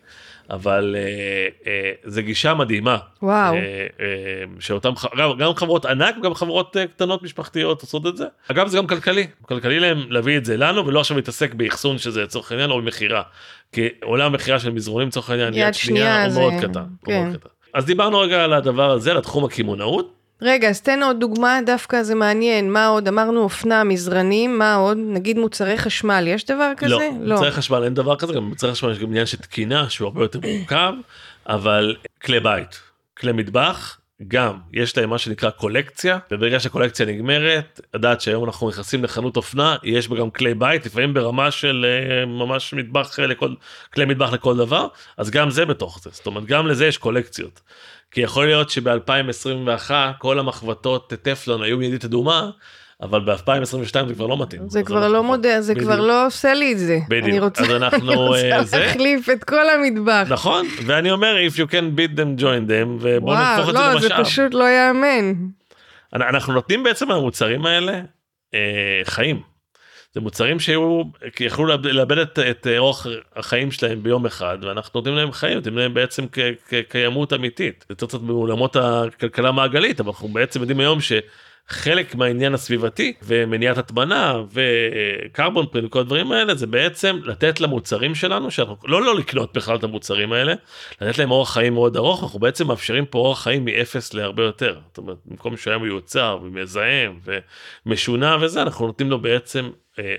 אבל 0.51 0.97
אה, 0.99 1.03
אה, 1.73 1.93
זה 2.05 2.23
גישה 2.23 2.55
מדהימה. 2.55 2.99
וואו. 3.23 3.55
אה, 3.55 3.59
אה, 4.01 4.07
שאותם, 4.61 4.93
אגב, 5.15 5.39
גם 5.39 5.55
חברות 5.55 5.85
ענק 5.87 6.15
וגם 6.21 6.35
חברות 6.35 6.77
אה, 6.77 6.87
קטנות 6.87 7.23
משפחתיות 7.23 7.81
עושות 7.81 8.07
את 8.07 8.17
זה. 8.17 8.25
אגב 8.51 8.67
זה 8.69 8.77
גם 8.77 8.87
כלכלי, 8.87 9.27
כלכלי 9.43 9.81
להם 9.81 9.99
להביא 10.09 10.37
את 10.39 10.45
זה 10.45 10.57
לנו 10.57 10.87
ולא 10.87 11.01
עכשיו 11.01 11.17
להתעסק 11.17 11.55
באחסון 11.55 11.99
שזה 11.99 12.23
לצורך 12.23 12.53
העניין 12.53 12.71
או 12.71 12.79
במכירה. 12.83 13.23
כי 13.73 13.89
עולם 14.03 14.27
המכירה 14.33 14.59
של 14.59 14.71
מזרונים 14.71 15.09
לצורך 15.09 15.31
העניין 15.31 15.55
יד 15.55 15.75
שנייה 15.75 16.25
הוא 16.25 16.33
זה- 16.33 16.41
מאוד 16.41 16.53
קטן. 16.61 16.81
הוא 16.81 16.87
כן. 17.05 17.23
מאוד 17.25 17.37
קטן. 17.37 17.49
אז 17.75 17.85
דיברנו 17.85 18.19
רגע 18.21 18.45
על 18.45 18.53
הדבר 18.53 18.91
הזה, 18.91 19.15
לתחום 19.15 19.45
הקמעונאות. 19.45 20.20
רגע, 20.43 20.69
אז 20.69 20.81
תן 20.81 21.03
עוד 21.03 21.21
דוגמה, 21.21 21.59
דווקא 21.67 22.03
זה 22.03 22.15
מעניין. 22.15 22.73
מה 22.73 22.87
עוד? 22.87 23.09
אמרנו 23.09 23.43
אופנה, 23.43 23.85
מזרנים, 23.85 24.59
מה 24.59 24.75
עוד? 24.75 24.99
נגיד 25.01 25.39
מוצרי 25.39 25.79
חשמל, 25.79 26.25
יש 26.27 26.45
דבר 26.45 26.73
כזה? 26.77 26.95
לא, 27.21 27.35
מוצרי 27.35 27.51
חשמל 27.51 27.85
אין 27.85 27.95
דבר 27.95 28.17
כזה, 28.17 28.33
גם 28.33 28.45
במוצרי 28.45 28.73
חשמל 28.73 28.93
יש 28.93 28.99
גם 28.99 29.09
עניין 29.09 29.27
של 29.27 29.37
תקינה 29.39 29.91
שהוא 29.91 30.07
הרבה 30.07 30.23
יותר 30.25 30.41
מורכב, 30.41 30.93
אבל 31.47 31.97
כלי 32.23 32.41
בית, 32.41 32.81
כלי 33.19 33.33
מטבח, 33.33 34.01
גם 34.29 34.59
יש 34.73 34.99
להם 34.99 35.11
מה 35.11 35.19
שנקרא 35.19 35.51
קולקציה, 35.51 36.19
וברגע 36.31 36.61
שהקולקציה 36.61 37.07
נגמרת, 37.07 37.81
לדעת 37.95 38.21
שהיום 38.21 38.45
אנחנו 38.45 38.69
נכנסים 38.69 39.05
לחנות 39.05 39.37
אופנה, 39.37 39.77
יש 39.83 40.09
בה 40.09 40.17
גם 40.17 40.31
כלי 40.31 40.55
בית, 40.55 40.87
לפעמים 40.87 41.15
ברמה 41.15 41.51
של 41.51 41.87
אה, 41.89 42.27
ממש 42.27 42.75
מטבח 42.75 43.19
אה, 43.21 43.27
לכל, 43.27 43.55
כלי 43.95 44.05
מטבח 44.05 44.33
לכל 44.33 44.57
דבר, 44.57 44.89
אז 45.17 45.31
גם 45.31 45.51
זה 45.51 45.67
בתוך 45.67 46.01
זה, 46.03 46.11
זאת 46.13 46.27
אומרת 46.27 46.45
גם 46.45 46.67
לזה 46.67 46.87
יש 46.87 46.99
קולקציות. 46.99 47.61
כי 48.11 48.21
יכול 48.21 48.47
להיות 48.47 48.71
שב-2021 48.71 49.91
כל 50.19 50.39
המחבטות 50.39 51.13
טפלון 51.23 51.63
היו 51.63 51.79
מיידית 51.79 52.05
אדומה, 52.05 52.51
אבל 53.03 53.21
ב-2022 53.21 53.65
זה 54.09 54.15
כבר 54.15 54.27
לא 54.27 54.37
מתאים. 54.43 54.63
זה 54.69 54.83
כבר 54.83 55.09
לא 55.09 55.23
מודע, 55.23 55.61
זה. 55.61 55.75
כבר 55.75 56.01
לא 56.01 56.27
עושה 56.27 56.55
לי 56.55 56.73
את 56.73 56.79
זה. 56.79 56.99
בדיוק. 57.09 57.29
אני 57.29 57.39
רוצה, 57.41 57.63
אז 57.63 57.71
אנחנו, 57.71 57.99
אני 58.13 58.17
רוצה 58.17 58.51
אה, 58.57 58.63
זה- 58.65 58.79
להחליף 58.79 59.29
את 59.31 59.45
כל 59.45 59.71
המטבח. 59.71 60.27
נכון 60.31 60.67
ואני 60.87 61.11
אומר 61.11 61.37
if 61.49 61.57
you 61.57 61.71
can 61.71 61.99
beat 61.99 62.17
them 62.19 62.41
join 62.41 62.69
them 62.71 62.89
ובוא 63.01 63.35
נהפוך 63.35 63.69
וואו, 63.69 63.71
את 63.71 63.75
זה 63.77 63.95
לא, 63.95 64.01
זה 64.01 64.09
למשאב. 64.09 64.25
פשוט 64.25 64.55
לא 64.55 64.65
ייאמן. 64.65 65.35
אנ- 66.15 66.23
אנחנו 66.23 66.53
נותנים 66.53 66.83
בעצם 66.83 67.09
למוצרים 67.11 67.67
האלה 67.67 68.01
אה, 68.55 68.61
חיים. 69.05 69.41
זה 70.15 70.21
מוצרים 70.21 70.61
שהיו 70.61 71.03
יכלו 71.41 71.67
לאבד- 71.67 72.19
את, 72.19 72.39
את 72.39 72.67
אורח 72.79 73.07
החיים 73.37 73.71
שלהם 73.71 74.03
ביום 74.03 74.27
אחד 74.27 74.59
ואנחנו 74.63 75.01
נותנים 75.01 75.17
להם 75.17 75.33
חיים 75.33 75.55
נותנים 75.55 75.77
להם 75.79 75.95
בעצם 75.95 76.27
כ- 76.33 76.39
כ- 76.69 76.75
קיימות 76.89 77.33
אמיתית. 77.33 77.85
יותר 77.91 78.07
קצת 78.07 78.21
בעולמות 78.21 78.77
הכלכלה 78.77 79.49
המעגלית 79.49 80.01
אבל 80.01 80.09
אנחנו 80.11 80.29
בעצם 80.29 80.61
יודעים 80.61 80.81
היום 80.81 80.99
שחלק 81.01 82.15
מהעניין 82.15 82.55
הסביבתי 82.55 83.13
ומניעת 83.23 83.79
הטמנה 83.79 84.43
וקרבון 84.53 85.67
פרינט 85.67 85.87
וכל 85.87 86.01
הדברים 86.01 86.33
האלה 86.33 86.55
זה 86.55 86.67
בעצם 86.67 87.19
לתת 87.25 87.61
למוצרים 87.61 88.15
שלנו 88.15 88.51
שאנחנו 88.51 88.77
לא 88.85 89.03
לא 89.03 89.19
לקנות 89.19 89.57
בכלל 89.57 89.77
את 89.77 89.85
המוצרים 89.85 90.33
האלה 90.33 90.55
לתת 91.01 91.19
להם 91.19 91.31
אורח 91.31 91.53
חיים 91.53 91.75
מאוד 91.75 91.97
ארוך 91.97 92.23
אנחנו 92.23 92.39
בעצם 92.39 92.67
מאפשרים 92.67 93.07
פה 93.07 93.19
אורח 93.19 93.43
חיים 93.43 93.65
מאפס 93.65 94.15
להרבה 94.15 94.43
יותר 94.43 94.79
זאת 94.89 94.99
אומרת 94.99 95.17
במקום 95.27 95.57
שהוא 95.57 95.71
היה 95.71 95.79
מיוצר 95.79 96.39
ומזהם 96.43 97.19
ומשונה 97.87 98.37
וזה 98.41 98.63
אנחנו 98.63 98.87
נותנים 98.87 99.11
לו 99.11 99.19
בעצם 99.21 99.71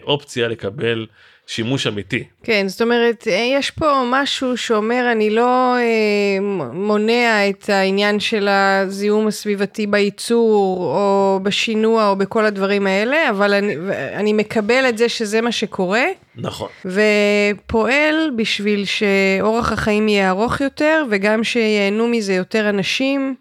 אופציה 0.03 0.47
לקבל 0.47 1.05
שימוש 1.47 1.87
אמיתי. 1.87 2.23
כן, 2.43 2.67
זאת 2.67 2.81
אומרת, 2.81 3.27
אה, 3.27 3.47
יש 3.53 3.71
פה 3.71 4.03
משהו 4.11 4.57
שאומר, 4.57 5.11
אני 5.11 5.29
לא 5.29 5.75
אה, 5.77 6.39
מונע 6.73 7.49
את 7.49 7.69
העניין 7.69 8.19
של 8.19 8.47
הזיהום 8.47 9.27
הסביבתי 9.27 9.87
בייצור, 9.87 10.77
או 10.77 11.39
בשינוע, 11.43 12.09
או 12.09 12.15
בכל 12.15 12.45
הדברים 12.45 12.87
האלה, 12.87 13.29
אבל 13.29 13.53
אני, 13.53 13.75
אני 14.13 14.33
מקבל 14.33 14.85
את 14.89 14.97
זה 14.97 15.09
שזה 15.09 15.41
מה 15.41 15.51
שקורה, 15.51 16.03
נכון. 16.35 16.69
ופועל 16.85 18.31
בשביל 18.35 18.85
שאורח 18.85 19.71
החיים 19.71 20.07
יהיה 20.07 20.29
ארוך 20.29 20.61
יותר, 20.61 21.05
וגם 21.11 21.43
שיהנו 21.43 22.07
מזה 22.07 22.33
יותר 22.33 22.69
אנשים. 22.69 23.35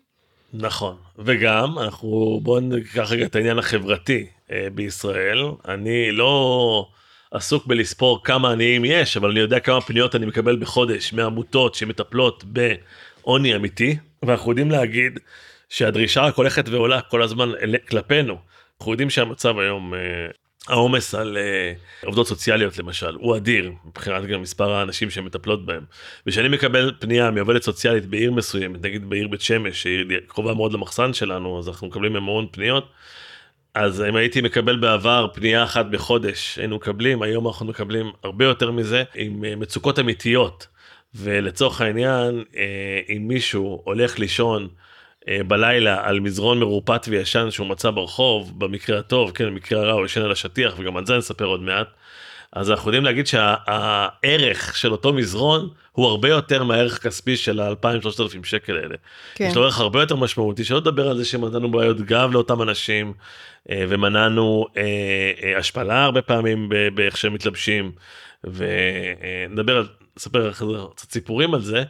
נכון 0.54 0.94
וגם 1.24 1.78
אנחנו 1.78 2.40
בואו 2.42 2.60
ניקח 2.60 3.12
רגע 3.12 3.26
את 3.26 3.36
העניין 3.36 3.58
החברתי 3.58 4.16
אה, 4.16 4.24
בישראל 4.74 5.44
אני 5.68 6.12
לא 6.12 6.88
עסוק 7.30 7.66
בלספור 7.66 8.24
כמה 8.24 8.52
עניים 8.52 8.84
יש 8.84 9.16
אבל 9.16 9.30
אני 9.30 9.40
יודע 9.40 9.60
כמה 9.60 9.80
פניות 9.80 10.14
אני 10.14 10.26
מקבל 10.26 10.56
בחודש 10.56 11.12
מעמותות 11.12 11.74
שמטפלות 11.74 12.44
בעוני 12.44 13.56
אמיתי 13.56 13.96
ואנחנו 14.22 14.50
יודעים 14.50 14.70
להגיד 14.70 15.18
שהדרישה 15.68 16.20
רק 16.20 16.34
הולכת 16.34 16.68
ועולה 16.68 17.00
כל 17.00 17.22
הזמן 17.22 17.50
כלפינו 17.88 18.36
אנחנו 18.80 18.92
יודעים 18.92 19.10
שהמצב 19.10 19.58
היום. 19.58 19.94
אה, 19.94 20.00
העומס 20.68 21.14
על 21.14 21.36
uh, 21.36 22.06
עובדות 22.06 22.26
סוציאליות 22.26 22.78
למשל 22.78 23.14
הוא 23.14 23.36
אדיר 23.36 23.72
מבחינת 23.84 24.26
גם 24.26 24.42
מספר 24.42 24.72
האנשים 24.72 25.10
שמטפלות 25.10 25.66
בהם. 25.66 25.84
וכשאני 26.26 26.48
מקבל 26.48 26.92
פנייה 26.98 27.30
מעובדת 27.30 27.62
סוציאלית 27.62 28.06
בעיר 28.06 28.32
מסוימת 28.32 28.82
נגיד 28.82 29.10
בעיר 29.10 29.28
בית 29.28 29.40
שמש 29.40 29.82
שהיא 29.82 30.04
קרובה 30.26 30.54
מאוד 30.54 30.72
למחסן 30.72 31.12
שלנו 31.12 31.58
אז 31.58 31.68
אנחנו 31.68 31.86
מקבלים 31.86 32.16
המון 32.16 32.46
פניות. 32.50 32.88
אז 33.74 34.02
אם 34.08 34.16
הייתי 34.16 34.40
מקבל 34.40 34.76
בעבר 34.76 35.26
פנייה 35.34 35.64
אחת 35.64 35.86
בחודש 35.86 36.58
היינו 36.58 36.76
מקבלים 36.76 37.22
היום 37.22 37.46
אנחנו 37.46 37.66
מקבלים 37.66 38.12
הרבה 38.22 38.44
יותר 38.44 38.70
מזה 38.70 39.04
עם 39.14 39.44
אה, 39.44 39.56
מצוקות 39.56 39.98
אמיתיות. 39.98 40.66
ולצורך 41.14 41.80
העניין 41.80 42.44
אה, 42.56 43.00
אם 43.16 43.28
מישהו 43.28 43.82
הולך 43.84 44.18
לישון 44.18 44.68
אה, 45.28 45.40
בלילה 45.48 46.08
על 46.08 46.20
מזרון 46.20 46.60
מרופט 46.60 47.06
וישן 47.08 47.50
שהוא 47.50 47.66
מצא 47.66 47.90
ברחוב 47.90 48.58
במקרה 48.58 48.98
הטוב 48.98 49.30
כן 49.30 49.46
במקרה 49.46 49.80
הרע 49.80 49.92
הוא 49.92 50.04
ישן 50.04 50.22
על 50.22 50.32
השטיח 50.32 50.74
וגם 50.78 50.96
על 50.96 51.06
זה 51.06 51.18
נספר 51.18 51.44
עוד 51.44 51.60
מעט. 51.60 51.86
אז 52.52 52.70
אנחנו 52.70 52.88
יודעים 52.88 53.04
להגיד 53.04 53.26
שהערך 53.26 54.76
של 54.76 54.92
אותו 54.92 55.12
מזרון 55.12 55.68
הוא 55.92 56.06
הרבה 56.06 56.28
יותר 56.28 56.64
מהערך 56.64 56.96
הכספי 56.96 57.36
של 57.36 57.60
ה-2,000-3,000 57.60 58.44
שקל 58.44 58.76
האלה. 58.76 58.94
כן. 59.34 59.44
יש 59.44 59.56
לו 59.56 59.64
ערך 59.64 59.80
הרבה 59.80 60.00
יותר 60.00 60.16
משמעותי 60.16 60.64
שלא 60.64 60.78
לדבר 60.78 61.08
על 61.08 61.16
זה 61.16 61.24
שמנענו 61.24 61.70
בעיות 61.70 62.00
גב 62.00 62.30
לאותם 62.32 62.62
אנשים 62.62 63.12
אה, 63.70 63.84
ומנענו 63.88 64.66
אה, 64.76 64.82
אה, 65.42 65.58
השפלה 65.58 66.04
הרבה 66.04 66.22
פעמים 66.22 66.68
באיך 66.94 67.16
שהם 67.16 67.34
מתלבשים 67.34 67.92
ונדבר 68.44 69.76
על 69.76 69.88
נספר 70.16 70.52
קצת 70.94 71.10
סיפורים 71.10 71.54
על 71.54 71.60
זה 71.60 71.84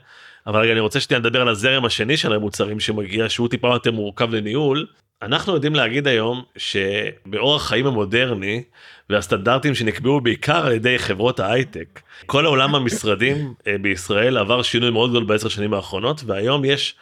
אבל 0.47 0.61
רגע 0.61 0.73
אני 0.73 0.81
רוצה 0.81 1.00
שנייה 1.00 1.19
לדבר 1.19 1.40
על 1.40 1.49
הזרם 1.49 1.85
השני 1.85 2.17
של 2.17 2.33
המוצרים 2.33 2.81
שמגיע 2.81 3.29
שהוא 3.29 3.49
טיפה 3.49 3.69
יותר 3.69 3.93
מורכב 3.93 4.35
לניהול. 4.35 4.87
אנחנו 5.23 5.55
יודעים 5.55 5.75
להגיד 5.75 6.09
היום 6.09 6.43
שבאורח 6.57 7.69
חיים 7.69 7.87
המודרני 7.87 8.62
והסטנדרטים 9.11 9.75
שנקבעו 9.75 10.21
בעיקר 10.21 10.67
על 10.67 10.73
ידי 10.73 10.99
חברות 10.99 11.41
ההייטק 11.41 12.00
כל 12.27 12.47
העולם 12.47 12.75
המשרדים 12.75 13.55
אה, 13.67 13.77
בישראל 13.81 14.39
עבר 14.39 14.62
שינוי 14.62 14.91
מאוד 14.91 15.11
גדול 15.11 15.25
בעשר 15.25 15.49
שנים 15.49 15.75
האחרונות 15.75 16.23
והיום 16.27 16.65
יש 16.65 16.95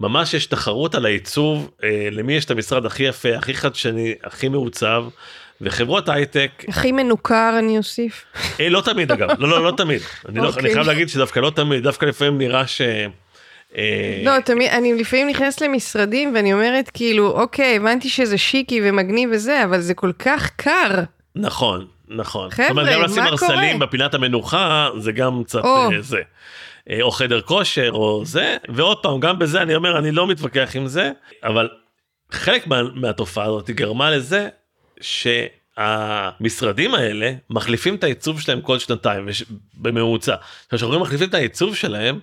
ממש 0.00 0.34
יש 0.34 0.46
תחרות 0.46 0.94
על 0.94 1.06
העיצוב 1.06 1.70
אה, 1.84 2.08
למי 2.10 2.32
יש 2.34 2.44
את 2.44 2.50
המשרד 2.50 2.86
הכי 2.86 3.02
יפה 3.02 3.36
הכי 3.36 3.54
חדשני 3.54 4.14
הכי 4.24 4.48
מעוצב 4.48 5.04
וחברות 5.60 6.08
הייטק 6.08 6.64
הכי 6.68 6.92
מנוכר, 6.92 7.54
אני 7.58 7.78
אוסיף. 7.78 8.24
אה, 8.60 8.68
לא 8.68 8.80
תמיד 8.80 9.12
אגב 9.12 9.28
לא 9.38 9.48
לא 9.48 9.64
לא 9.64 9.72
תמיד 9.76 10.02
אני, 10.28 10.38
לא, 10.38 10.46
אוקיי. 10.46 10.62
אני 10.62 10.72
חייב 10.72 10.86
להגיד 10.86 11.08
שדווקא 11.08 11.40
לא 11.40 11.50
תמיד 11.50 11.82
דווקא 11.82 12.06
לפעמים 12.06 12.38
נראה 12.38 12.66
ש... 12.66 12.80
אה, 13.76 14.22
לא, 14.24 14.40
תמיד, 14.40 14.70
אני 14.70 14.94
לפעמים 14.94 15.28
נכנסת 15.28 15.60
למשרדים 15.60 16.34
ואני 16.34 16.52
אומרת 16.52 16.90
כאילו, 16.94 17.30
אוקיי, 17.30 17.76
הבנתי 17.76 18.08
שזה 18.08 18.38
שיקי 18.38 18.80
ומגניב 18.84 19.30
וזה, 19.32 19.64
אבל 19.64 19.80
זה 19.80 19.94
כל 19.94 20.12
כך 20.18 20.50
קר. 20.56 21.02
נכון 21.36 21.86
נכון 22.08 22.50
חבר'ה, 22.50 22.66
זאת 22.68 22.70
אומרת, 22.70 22.92
גם 22.92 23.00
מה 23.00 23.06
לשים 23.06 23.22
קורה? 23.22 23.30
ארסלים 23.30 23.78
בפינת 23.78 24.14
המנוחה 24.14 24.88
זה 24.98 25.12
גם 25.12 25.44
קצת 25.44 25.64
או. 25.64 25.92
אה, 25.92 26.00
זה. 26.00 26.20
אה, 26.90 26.98
או 27.02 27.10
חדר 27.10 27.40
כושר 27.40 27.90
או 27.92 28.24
זה 28.24 28.56
ועוד 28.68 28.98
פעם 29.02 29.20
גם 29.20 29.38
בזה 29.38 29.62
אני 29.62 29.74
אומר 29.74 29.98
אני 29.98 30.10
לא 30.10 30.26
מתווכח 30.26 30.70
עם 30.74 30.86
זה 30.86 31.10
אבל 31.44 31.68
חלק 32.30 32.66
מה, 32.66 32.82
מהתופעה 32.94 33.44
הזאת 33.44 33.70
גרמה 33.70 34.10
לזה 34.10 34.48
שהמשרדים 35.00 36.94
האלה 36.94 37.32
מחליפים 37.50 37.94
את 37.94 38.04
העיצוב 38.04 38.40
שלהם 38.40 38.60
כל 38.60 38.78
שנתיים 38.78 39.26
בממוצע. 39.74 40.34
כשאנחנו 40.72 41.00
מחליפים 41.00 41.28
את 41.28 41.34
העיצוב 41.34 41.76
שלהם 41.76 42.18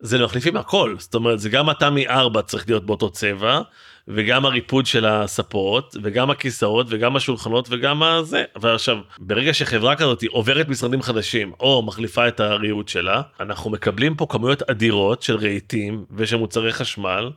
זה 0.00 0.24
מחליפים 0.24 0.56
הכל. 0.56 0.94
זאת 0.98 1.14
אומרת 1.14 1.40
זה 1.40 1.48
גם 1.48 1.68
התמי 1.68 2.08
4 2.08 2.42
צריך 2.42 2.68
להיות 2.68 2.86
באותו 2.86 3.10
צבע 3.10 3.60
וגם 4.08 4.46
הריפוד 4.46 4.86
של 4.86 5.06
הספות 5.06 5.96
וגם 6.02 6.30
הכיסאות 6.30 6.86
וגם 6.90 7.16
השולחנות 7.16 7.68
וגם 7.70 8.02
הזה. 8.02 8.44
ועכשיו 8.60 8.98
ברגע 9.18 9.54
שחברה 9.54 9.96
כזאת 9.96 10.24
עוברת 10.30 10.68
משרדים 10.68 11.02
חדשים 11.02 11.52
או 11.60 11.82
מחליפה 11.82 12.28
את 12.28 12.40
הריהוט 12.40 12.88
שלה 12.88 13.22
אנחנו 13.40 13.70
מקבלים 13.70 14.14
פה 14.14 14.26
כמויות 14.28 14.62
אדירות 14.62 15.22
של 15.22 15.36
רהיטים 15.36 16.04
ושל 16.16 16.36
מוצרי 16.36 16.72
חשמל 16.72 17.30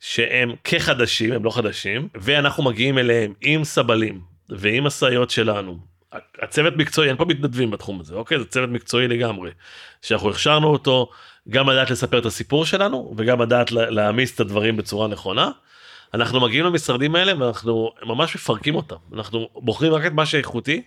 שהם 0.00 0.52
כחדשים 0.64 1.32
הם 1.32 1.44
לא 1.44 1.50
חדשים 1.50 2.08
ואנחנו 2.14 2.62
מגיעים 2.62 2.98
אליהם 2.98 3.32
עם 3.40 3.64
סבלים 3.64 4.20
ועם 4.48 4.84
משאיות 4.84 5.30
שלנו. 5.30 5.78
הצוות 6.42 6.76
מקצועי 6.76 7.08
אין 7.08 7.16
פה 7.16 7.24
מתנדבים 7.24 7.70
בתחום 7.70 8.00
הזה 8.00 8.14
אוקיי? 8.14 8.38
זה 8.38 8.44
צוות 8.44 8.70
מקצועי 8.70 9.08
לגמרי 9.08 9.50
שאנחנו 10.02 10.30
הכשרנו 10.30 10.68
אותו 10.68 11.10
גם 11.48 11.70
לדעת 11.70 11.90
לספר 11.90 12.18
את 12.18 12.26
הסיפור 12.26 12.66
שלנו 12.66 13.14
וגם 13.16 13.42
לדעת 13.42 13.72
לה- 13.72 13.90
להעמיס 13.90 14.34
את 14.34 14.40
הדברים 14.40 14.76
בצורה 14.76 15.08
נכונה. 15.08 15.50
אנחנו 16.14 16.40
מגיעים 16.40 16.64
למשרדים 16.64 17.14
האלה 17.14 17.32
ואנחנו 17.38 17.92
ממש 18.02 18.34
מפרקים 18.34 18.74
אותם 18.74 18.96
אנחנו 19.14 19.48
בוחרים 19.54 19.92
רק 19.94 20.06
את 20.06 20.12
מה 20.12 20.26
שאיכותי 20.26 20.82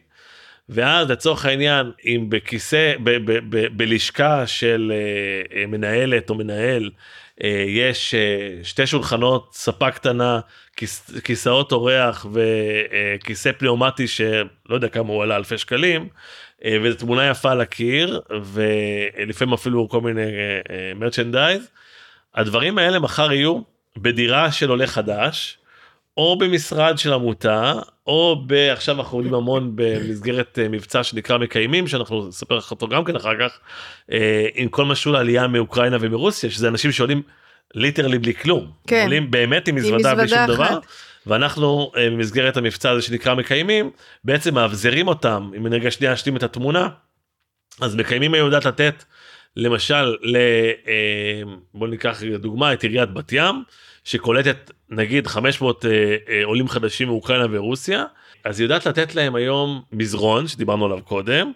ואז 0.70 1.10
לצורך 1.10 1.46
העניין 1.46 1.92
אם 2.06 2.26
בכיסא 2.30 2.94
ב, 3.04 3.32
ב, 3.32 3.40
ב, 3.50 3.68
בלשכה 3.78 4.48
של 4.48 4.92
אה, 4.96 5.60
אה, 5.62 5.68
מנהלת 5.68 6.30
או 6.30 6.36
מנהל 6.36 6.90
אה, 7.44 7.64
יש 7.68 8.16
שתי 8.64 8.88
שולחנות 8.88 9.50
ספה 9.54 9.92
קטנה 9.92 10.40
כיס, 10.76 11.12
כיסאות 11.24 11.72
אורח 11.72 12.26
וכיסא 12.34 13.52
פניאומטי 13.52 14.08
שלא 14.08 14.36
יודע 14.70 14.88
כמה 14.88 15.08
הוא 15.10 15.24
עלה 15.24 15.36
אלפי 15.36 15.58
שקלים 15.58 16.10
וזו 16.66 16.98
תמונה 16.98 17.30
יפה 17.30 17.52
על 17.52 17.62
הקיר 17.62 18.22
ולפעמים 18.44 19.54
אפילו 19.54 19.90
כל 19.90 20.02
מיני 20.02 20.32
מרצ'נדייז 20.96 21.70
הדברים 22.36 22.78
האלה 22.78 23.00
מחר 23.00 23.32
יהיו 23.32 23.62
בדירה 23.98 24.52
של 24.52 24.70
עולה 24.70 24.88
חדש. 24.88 25.58
או 26.18 26.38
במשרד 26.38 26.98
של 26.98 27.14
עמותה 27.14 27.74
או 28.08 28.46
עכשיו 28.72 29.00
אנחנו 29.00 29.18
עולים 29.18 29.34
המון 29.34 29.72
במסגרת 29.76 30.60
אה, 30.60 30.70
מבצע 30.70 31.04
שנקרא 31.04 31.38
מקיימים 31.38 31.88
שאנחנו 31.88 32.28
נספר 32.28 32.58
לך 32.58 32.72
אותו 32.72 32.88
גם 32.88 33.04
כן 33.04 33.16
אחר 33.16 33.34
כך 33.40 33.60
אה, 34.12 34.48
עם 34.54 34.70
כל 34.70 34.86
משהו 34.86 35.12
לעלייה 35.12 35.48
מאוקראינה 35.48 35.98
ומרוסיה 36.02 36.50
שזה 36.50 36.68
אנשים 36.68 36.92
שעולים 36.92 37.22
ליטרלי 37.76 38.20
בלי 38.20 38.34
כלום 38.34 38.72
כן. 38.88 39.04
עולים 39.04 39.32
באמת 39.32 39.68
עם 39.68 39.76
מזוודה 39.76 40.16
בלי 40.16 40.28
שום 40.28 40.48
דבר 40.48 40.80
ואנחנו 41.28 41.92
אה, 41.98 42.10
במסגרת 42.10 42.58
המבצע 42.58 42.92
הזה 42.92 43.02
שנקרא 43.02 43.36
מקיימים 43.36 43.92
בעצם 44.24 44.54
מאבזרים 44.54 45.08
אותם 45.08 45.52
אם 45.58 45.68
אני 45.68 45.76
רגע 45.76 45.92
שנייה 45.92 46.14
אשלים 46.14 46.38
את 46.38 46.44
התמונה 46.44 46.90
אז 47.82 47.96
מקיימים 47.96 48.34
היום 48.34 48.46
יודעת 48.46 48.66
לתת 48.66 49.04
למשל 49.56 50.16
ל... 50.22 50.38
בוא 51.74 51.88
ניקח 51.88 52.24
דוגמה 52.40 52.74
את 52.74 52.84
עיריית 52.84 53.14
בת 53.14 53.32
ים 53.32 53.64
שקולטת 54.04 54.72
נגיד 54.90 55.28
500 55.28 55.86
אה, 55.86 56.16
אה, 56.30 56.42
עולים 56.44 56.68
חדשים 56.68 57.08
מאוקראינה 57.08 57.46
ורוסיה 57.52 58.06
אז 58.44 58.60
היא 58.60 58.66
יודעת 58.66 58.86
לתת 58.86 59.16
להם 59.16 59.36
היום 59.36 59.82
מזרון 59.92 60.48
שדיברנו 60.48 60.86
עליו 60.86 61.00
קודם. 61.04 61.52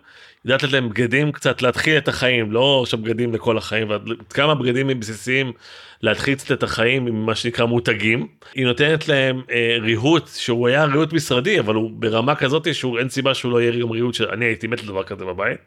יודעת 0.45 0.63
לתת 0.63 0.73
להם 0.73 0.89
בגדים 0.89 1.31
קצת 1.31 1.61
להתחיל 1.61 1.97
את 1.97 2.07
החיים 2.07 2.51
לא 2.51 2.79
עכשיו 2.83 2.99
בגדים 2.99 3.33
לכל 3.33 3.57
החיים 3.57 3.87
כמה 4.29 4.55
בגדים 4.55 4.99
בסיסיים 4.99 5.53
להתחיל 6.03 6.35
קצת 6.35 6.51
את 6.51 6.63
החיים 6.63 7.07
עם 7.07 7.25
מה 7.25 7.35
שנקרא 7.35 7.65
מותגים 7.65 8.27
היא 8.53 8.65
נותנת 8.65 9.07
להם 9.07 9.41
אה, 9.51 9.77
ריהוט 9.81 10.27
שהוא 10.35 10.67
היה 10.67 10.85
ריהוט 10.85 11.13
משרדי 11.13 11.59
אבל 11.59 11.75
הוא 11.75 11.91
ברמה 11.93 12.35
כזאת 12.35 12.75
שהוא 12.75 12.99
אין 12.99 13.09
סיבה 13.09 13.33
שהוא 13.33 13.51
לא 13.51 13.61
יהיה 13.61 13.81
גם 13.81 13.91
ריהוט 13.91 14.13
שאני 14.13 14.45
הייתי 14.45 14.67
מת 14.67 14.83
לדבר 14.83 15.03
כזה 15.03 15.25
בבית. 15.25 15.59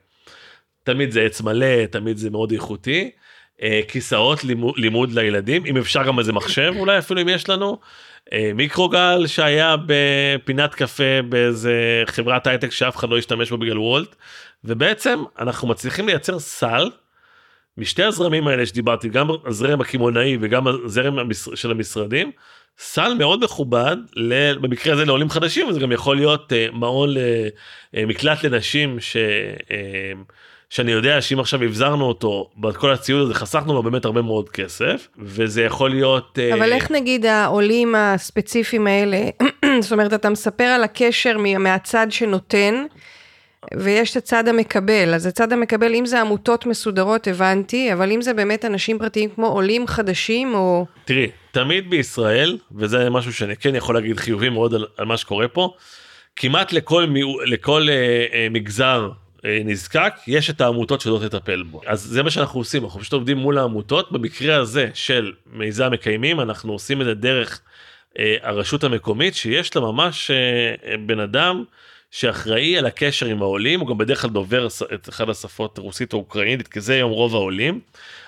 תמיד 0.85 1.11
זה 1.11 1.23
עץ 1.23 1.41
מלא 1.41 1.87
תמיד 1.91 2.17
זה 2.17 2.31
מאוד 2.31 2.53
איכותי 2.53 3.11
אה, 3.63 3.81
כיסאות 3.89 4.45
לימוד, 4.45 4.75
לימוד 4.77 5.13
לילדים 5.13 5.67
אם 5.67 5.77
אפשר 5.77 6.03
גם 6.03 6.19
איזה 6.19 6.33
מחשב 6.33 6.73
אולי 6.77 6.99
אפילו 6.99 7.21
אם 7.21 7.29
יש 7.29 7.49
לנו. 7.49 7.79
אה, 8.33 8.51
מיקרוגל 8.55 9.27
שהיה 9.27 9.77
בפינת 9.87 10.75
קפה 10.75 11.23
באיזה 11.29 12.03
חברת 12.07 12.47
הייטק 12.47 12.71
שאף 12.71 12.97
אחד 12.97 13.09
לא 13.09 13.19
השתמש 13.19 13.51
בו 13.51 13.59
בגלל 13.59 13.79
וולט 13.79 14.17
ובעצם 14.65 15.25
אנחנו 15.39 15.69
מצליחים 15.69 16.07
לייצר 16.07 16.39
סל 16.39 16.91
משתי 17.79 18.03
הזרמים 18.03 18.49
האלה 18.49 18.67
שדיברתי 18.67 19.09
גם 19.09 19.29
הזרם 19.47 19.81
הקמעונאי 19.81 20.37
וגם 20.41 20.67
הזרם 20.67 21.33
של 21.55 21.71
המשרדים 21.71 22.31
סל 22.79 23.15
מאוד 23.15 23.45
מכובד 23.45 23.97
במקרה 24.61 24.93
הזה 24.93 25.05
לעולים 25.05 25.31
חדשים 25.31 25.69
וזה 25.69 25.81
גם 25.81 25.93
יכול 25.93 26.17
להיות 26.17 26.53
אה, 26.53 26.67
מעון 26.73 27.15
למקלט 27.95 28.45
לנשים 28.45 29.01
ש... 29.01 29.17
שאני 30.71 30.93
יודע 30.93 31.21
שאם 31.21 31.41
עכשיו 31.41 31.63
הבזרנו 31.63 32.05
אותו 32.05 32.51
בכל 32.57 32.93
הציוד 32.93 33.23
הזה 33.23 33.35
חסכנו 33.35 33.75
לו 33.75 33.83
באמת 33.83 34.05
הרבה 34.05 34.23
מאוד 34.23 34.49
כסף 34.49 35.09
וזה 35.19 35.63
יכול 35.63 35.91
להיות 35.91 36.39
אה, 36.39 36.55
אבל 36.55 36.73
uh... 36.73 36.75
איך 36.75 36.91
נגיד 36.91 37.27
העולים 37.27 37.95
הספציפיים 37.95 38.87
האלה 38.87 39.19
זאת 39.83 39.93
אומרת 39.93 40.13
אתה 40.13 40.31
מספר 40.31 40.65
על 40.65 40.85
הקשר 40.85 41.39
מהצד 41.59 42.07
שנותן. 42.11 42.87
ויש 43.77 44.11
את 44.11 44.17
הצד 44.17 44.49
המקבל, 44.49 45.15
אז 45.15 45.27
הצד 45.27 45.53
המקבל, 45.53 45.95
אם 45.95 46.07
זה 46.07 46.21
עמותות 46.21 46.67
מסודרות, 46.67 47.27
הבנתי, 47.27 47.93
אבל 47.93 48.13
אם 48.13 48.23
זה 48.23 48.35
באמת 48.35 48.65
אנשים 48.65 48.99
פרטיים 48.99 49.31
כמו 49.35 49.47
עולים 49.47 49.87
חדשים 49.87 50.55
או... 50.55 50.87
תראי, 51.05 51.31
תמיד 51.51 51.91
בישראל, 51.91 52.59
וזה 52.77 53.11
משהו 53.11 53.33
שאני 53.33 53.57
כן 53.57 53.75
יכול 53.75 53.95
להגיד 53.95 54.21
חיובי 54.21 54.49
מאוד 54.49 54.75
על, 54.75 54.87
על 54.97 55.07
מה 55.07 55.17
שקורה 55.17 55.49
פה, 55.49 55.75
כמעט 56.37 56.73
לכל, 56.73 57.07
לכל 57.47 57.87
אה, 57.89 58.27
אה, 58.33 58.49
מגזר 58.51 59.11
אה, 59.45 59.61
נזקק 59.65 60.15
יש 60.27 60.51
את 60.51 60.61
העמותות 60.61 61.01
שיודעות 61.01 61.23
לטפל 61.23 61.63
בו. 61.63 61.81
אז 61.87 62.01
זה 62.01 62.23
מה 62.23 62.31
שאנחנו 62.31 62.61
עושים 62.61 62.85
אנחנו 62.85 63.01
פשוט 63.01 63.13
עובדים 63.13 63.37
מול 63.37 63.59
העמותות. 63.59 64.13
במקרה 64.13 64.57
הזה 64.57 64.89
של 64.95 65.33
מיזם 65.53 65.91
מקיימים 65.93 66.41
אנחנו 66.41 66.73
עושים 66.73 67.01
את 67.01 67.07
זה 67.07 67.15
דרך 67.15 67.61
אה, 68.19 68.37
הרשות 68.43 68.85
המקומית 68.85 69.35
שיש 69.35 69.77
לה 69.77 69.83
ממש 69.83 70.31
אה, 70.31 70.97
בן 71.07 71.21
אדם 71.21 71.65
שאחראי 72.15 72.79
על 72.79 72.87
הקשר 72.87 73.27
עם 73.27 73.43
העולים 73.43 73.81
הוא 73.81 73.89
גם 73.89 73.99
בדרך 73.99 74.23
כלל 74.23 74.31
דובר 74.31 74.69
את 74.95 75.09
אחת 75.09 75.29
השפות 75.29 75.79
רוסית 75.79 76.13
או 76.13 76.19
אוקראינית 76.19 76.69
כי 76.69 76.81
זה 76.81 76.95
היום 76.95 77.11
רוב 77.11 77.35
העולים. 77.35 77.81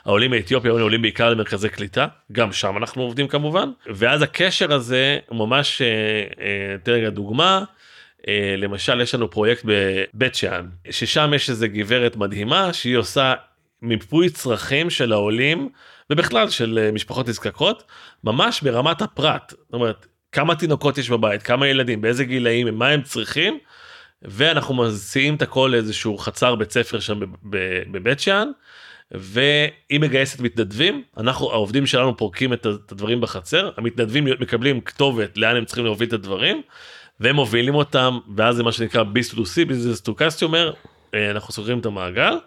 העולים 0.05 0.31
מאתיופיה 0.31 0.71
עולים 0.71 1.03
בעיקר 1.03 1.31
למרכזי 1.31 1.69
קליטה 1.69 2.07
גם 2.33 2.53
שם 2.53 2.77
אנחנו 2.77 3.03
עובדים 3.03 3.29
כמובן 3.29 3.71
ואז 3.87 4.23
הקשר 4.23 4.73
הזה 4.73 5.19
ממש 5.31 5.83
תראה 6.83 7.11
דוגמה 7.11 7.65
אה, 8.29 8.55
למשל 8.59 9.01
יש 9.01 9.15
לנו 9.15 9.31
פרויקט 9.31 9.63
בבית 9.65 10.35
שאן 10.35 10.67
ששם 10.91 11.33
יש 11.35 11.51
איזה 11.51 11.69
גברת 11.69 12.17
מדהימה 12.17 12.73
שהיא 12.73 12.97
עושה 12.97 13.35
מיפוי 13.83 14.31
צרכים 14.31 14.91
של 14.91 15.13
העולים 15.13 15.69
ובכלל 16.11 16.51
של 16.51 16.79
אה, 16.83 16.93
משפחות 16.93 17.29
נזקקות 17.29 17.85
ממש 18.25 18.63
ברמת 18.63 19.03
הפרט 19.03 19.51
זאת 19.51 19.73
אומרת 19.73 20.07
כמה 20.37 20.55
תינוקות 20.55 20.99
יש 20.99 21.11
בבית 21.11 21.43
כמה 21.43 21.67
ילדים 21.67 22.01
באיזה 22.01 22.25
גילאים 22.25 22.79
מה 22.79 22.89
הם 22.89 23.03
צריכים 23.03 23.59
ואנחנו 24.23 24.75
מסיעים 24.75 25.35
את 25.35 25.43
הכל 25.43 25.71
לאיזשהו 25.73 26.19
חצר 26.19 26.55
בית 26.55 26.71
ספר 26.71 27.01
שם 27.01 27.21
בבית 27.93 28.21
שאן 28.21 28.49
והיא 29.11 30.01
מגייסת 30.01 30.41
מתנדבים 30.41 31.03
אנחנו 31.17 31.51
העובדים 31.51 31.87
שלנו 31.87 32.17
פורקים 32.17 32.53
את 32.53 32.67
הדברים 32.67 33.21
בחצר 33.21 33.71
המתנדבים 33.77 34.25
מקבלים 34.25 34.81
כתובת 34.81 35.37
לאן 35.37 35.57
הם 35.57 35.65
צריכים 35.65 35.85
להוביל 35.85 36.09
את 36.09 36.13
הדברים 36.13 36.63
והם 37.21 37.37
מובילים 37.37 37.75
אותם 37.75 38.19
ואז 38.37 38.57
זה 38.57 38.63
מה 38.63 38.73
שנקרא 38.73 39.03
B 39.03 39.35
to 39.35 39.47
C 39.47 39.65
business 39.65 40.01
to 40.01 40.15
customer 40.15 40.73
אנחנו 41.15 41.53
סוגרים 41.53 41.79
את 41.79 41.87
המעגל. 41.87 42.39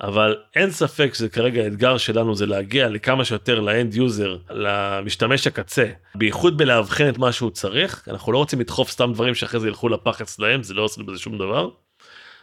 אבל 0.00 0.36
אין 0.56 0.70
ספק 0.70 1.14
שזה 1.14 1.28
כרגע 1.28 1.62
האתגר 1.62 1.98
שלנו 1.98 2.34
זה 2.34 2.46
להגיע 2.46 2.88
לכמה 2.88 3.24
שיותר 3.24 3.60
ל 3.60 3.69
end 3.69 3.94
user 3.94 4.36
למשתמש 4.50 5.46
הקצה 5.46 5.86
בייחוד 6.14 6.58
בלאבחן 6.58 7.08
את 7.08 7.18
מה 7.18 7.32
שהוא 7.32 7.50
צריך 7.50 8.08
אנחנו 8.08 8.32
לא 8.32 8.38
רוצים 8.38 8.60
לדחוף 8.60 8.90
סתם 8.90 9.12
דברים 9.12 9.34
שאחרי 9.34 9.60
זה 9.60 9.68
ילכו 9.68 9.88
לפח 9.88 10.20
אצלהם 10.20 10.62
זה 10.62 10.74
לא 10.74 10.82
עושה 10.82 11.02
בזה 11.02 11.18
שום 11.18 11.38
דבר. 11.38 11.70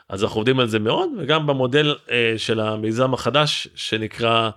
אז 0.10 0.24
אנחנו 0.24 0.40
עובדים 0.40 0.60
על 0.60 0.68
זה 0.68 0.80
מאוד 0.80 1.10
וגם 1.18 1.48
במודל 1.48 1.96
אה, 2.12 2.34
של 2.38 2.60
המיזם 2.60 3.14
החדש 3.14 3.68
שנקרא 3.76 4.50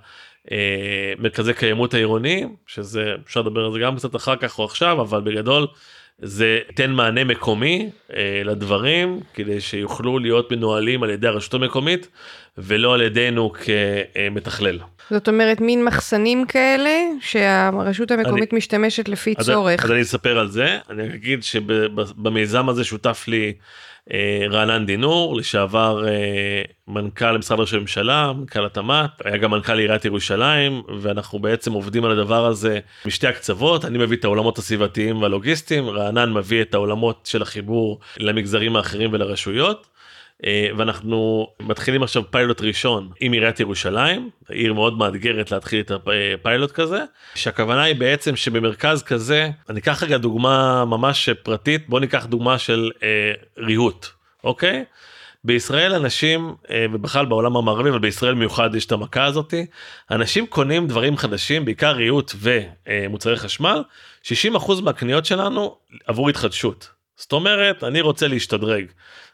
אה, 0.52 1.12
מרכזי 1.18 1.54
קיימות 1.54 1.94
העירוניים 1.94 2.56
שזה 2.66 3.14
אפשר 3.26 3.40
לדבר 3.40 3.64
על 3.64 3.72
זה 3.72 3.78
גם 3.78 3.96
קצת 3.96 4.16
אחר 4.16 4.36
כך 4.36 4.58
או 4.58 4.64
עכשיו 4.64 5.00
אבל 5.00 5.20
בגדול 5.20 5.66
זה 6.22 6.58
ייתן 6.68 6.90
מענה 6.90 7.24
מקומי 7.24 7.90
אה, 8.12 8.42
לדברים 8.44 9.20
כדי 9.34 9.60
שיוכלו 9.60 10.18
להיות 10.18 10.52
מנוהלים 10.52 11.02
על 11.02 11.10
ידי 11.10 11.26
הרשות 11.26 11.54
המקומית 11.54 12.08
ולא 12.58 12.94
על 12.94 13.02
ידינו 13.02 13.52
כמתכלל. 13.52 14.78
זאת 15.10 15.28
אומרת 15.28 15.60
מין 15.60 15.84
מחסנים 15.84 16.46
כאלה 16.46 17.00
שהרשות 17.20 18.10
המקומית 18.10 18.52
אני, 18.52 18.58
משתמשת 18.58 19.08
לפי 19.08 19.34
אז, 19.38 19.46
צורך. 19.46 19.84
אז 19.84 19.90
אני 19.90 20.02
אספר 20.02 20.38
על 20.38 20.48
זה 20.48 20.78
אני 20.90 21.14
אגיד 21.14 21.42
שבמיזם 21.42 22.68
הזה 22.68 22.84
שותף 22.84 23.24
לי 23.28 23.52
רענן 24.50 24.86
דינור 24.86 25.36
לשעבר 25.36 26.08
אה, 26.08 26.62
מנכ"ל 26.88 27.38
משרד 27.38 27.60
ראש 27.60 27.74
הממשלה 27.74 28.32
מנכ"ל 28.32 28.64
התמ"ת 28.64 29.10
היה 29.24 29.36
גם 29.36 29.50
מנכ"ל 29.50 29.78
עיריית 29.78 30.04
ירושלים 30.04 30.82
ואנחנו 30.98 31.38
בעצם 31.38 31.72
עובדים 31.72 32.04
על 32.04 32.10
הדבר 32.10 32.46
הזה 32.46 32.78
משתי 33.06 33.26
הקצוות 33.26 33.84
אני 33.84 33.98
מביא 33.98 34.16
את 34.16 34.24
העולמות 34.24 34.58
הסביבתיים 34.58 35.22
והלוגיסטיים 35.22 35.88
רענן 35.88 36.32
מביא 36.32 36.62
את 36.62 36.74
העולמות 36.74 37.28
של 37.30 37.42
החיבור 37.42 38.00
למגזרים 38.18 38.76
האחרים 38.76 39.12
ולרשויות. 39.12 39.86
אה, 40.44 40.68
ואנחנו 40.76 41.48
מתחילים 41.60 42.02
עכשיו 42.02 42.22
פיילוט 42.30 42.60
ראשון 42.60 43.10
עם 43.20 43.32
עיריית 43.32 43.60
ירושלים 43.60 44.30
עיר 44.48 44.74
מאוד 44.74 44.98
מאתגרת 44.98 45.50
להתחיל 45.50 45.80
את 45.80 45.90
הפיילוט 45.90 46.72
כזה 46.72 47.04
שהכוונה 47.34 47.82
היא 47.82 47.94
בעצם 47.96 48.36
שבמרכז 48.36 49.02
כזה 49.02 49.50
אני 49.68 49.80
אקח 49.80 50.02
רגע 50.02 50.18
דוגמה 50.18 50.84
ממש 50.84 51.28
פרטית 51.28 51.88
בוא 51.88 52.00
ניקח 52.00 52.26
דוגמה 52.26 52.58
של 52.58 52.90
אה, 53.02 53.32
ריהוט 53.58 54.06
אוקיי. 54.44 54.84
בישראל 55.44 55.94
אנשים 55.94 56.54
אה, 56.70 56.86
ובכלל 56.92 57.26
בעולם 57.26 57.56
המערבי 57.56 57.90
אבל 57.90 57.98
בישראל 57.98 58.34
מיוחד 58.34 58.74
יש 58.74 58.86
את 58.86 58.92
המכה 58.92 59.24
הזאתי 59.24 59.66
אנשים 60.10 60.46
קונים 60.46 60.86
דברים 60.86 61.16
חדשים 61.16 61.64
בעיקר 61.64 61.92
ריהוט 61.92 62.34
ומוצרי 62.38 63.36
חשמל 63.36 63.82
60% 64.24 64.82
מהקניות 64.82 65.26
שלנו 65.26 65.76
עבור 66.06 66.28
התחדשות 66.28 66.97
זאת 67.18 67.32
אומרת 67.32 67.84
אני 67.84 68.00
רוצה 68.00 68.28
להשתדרג. 68.28 68.84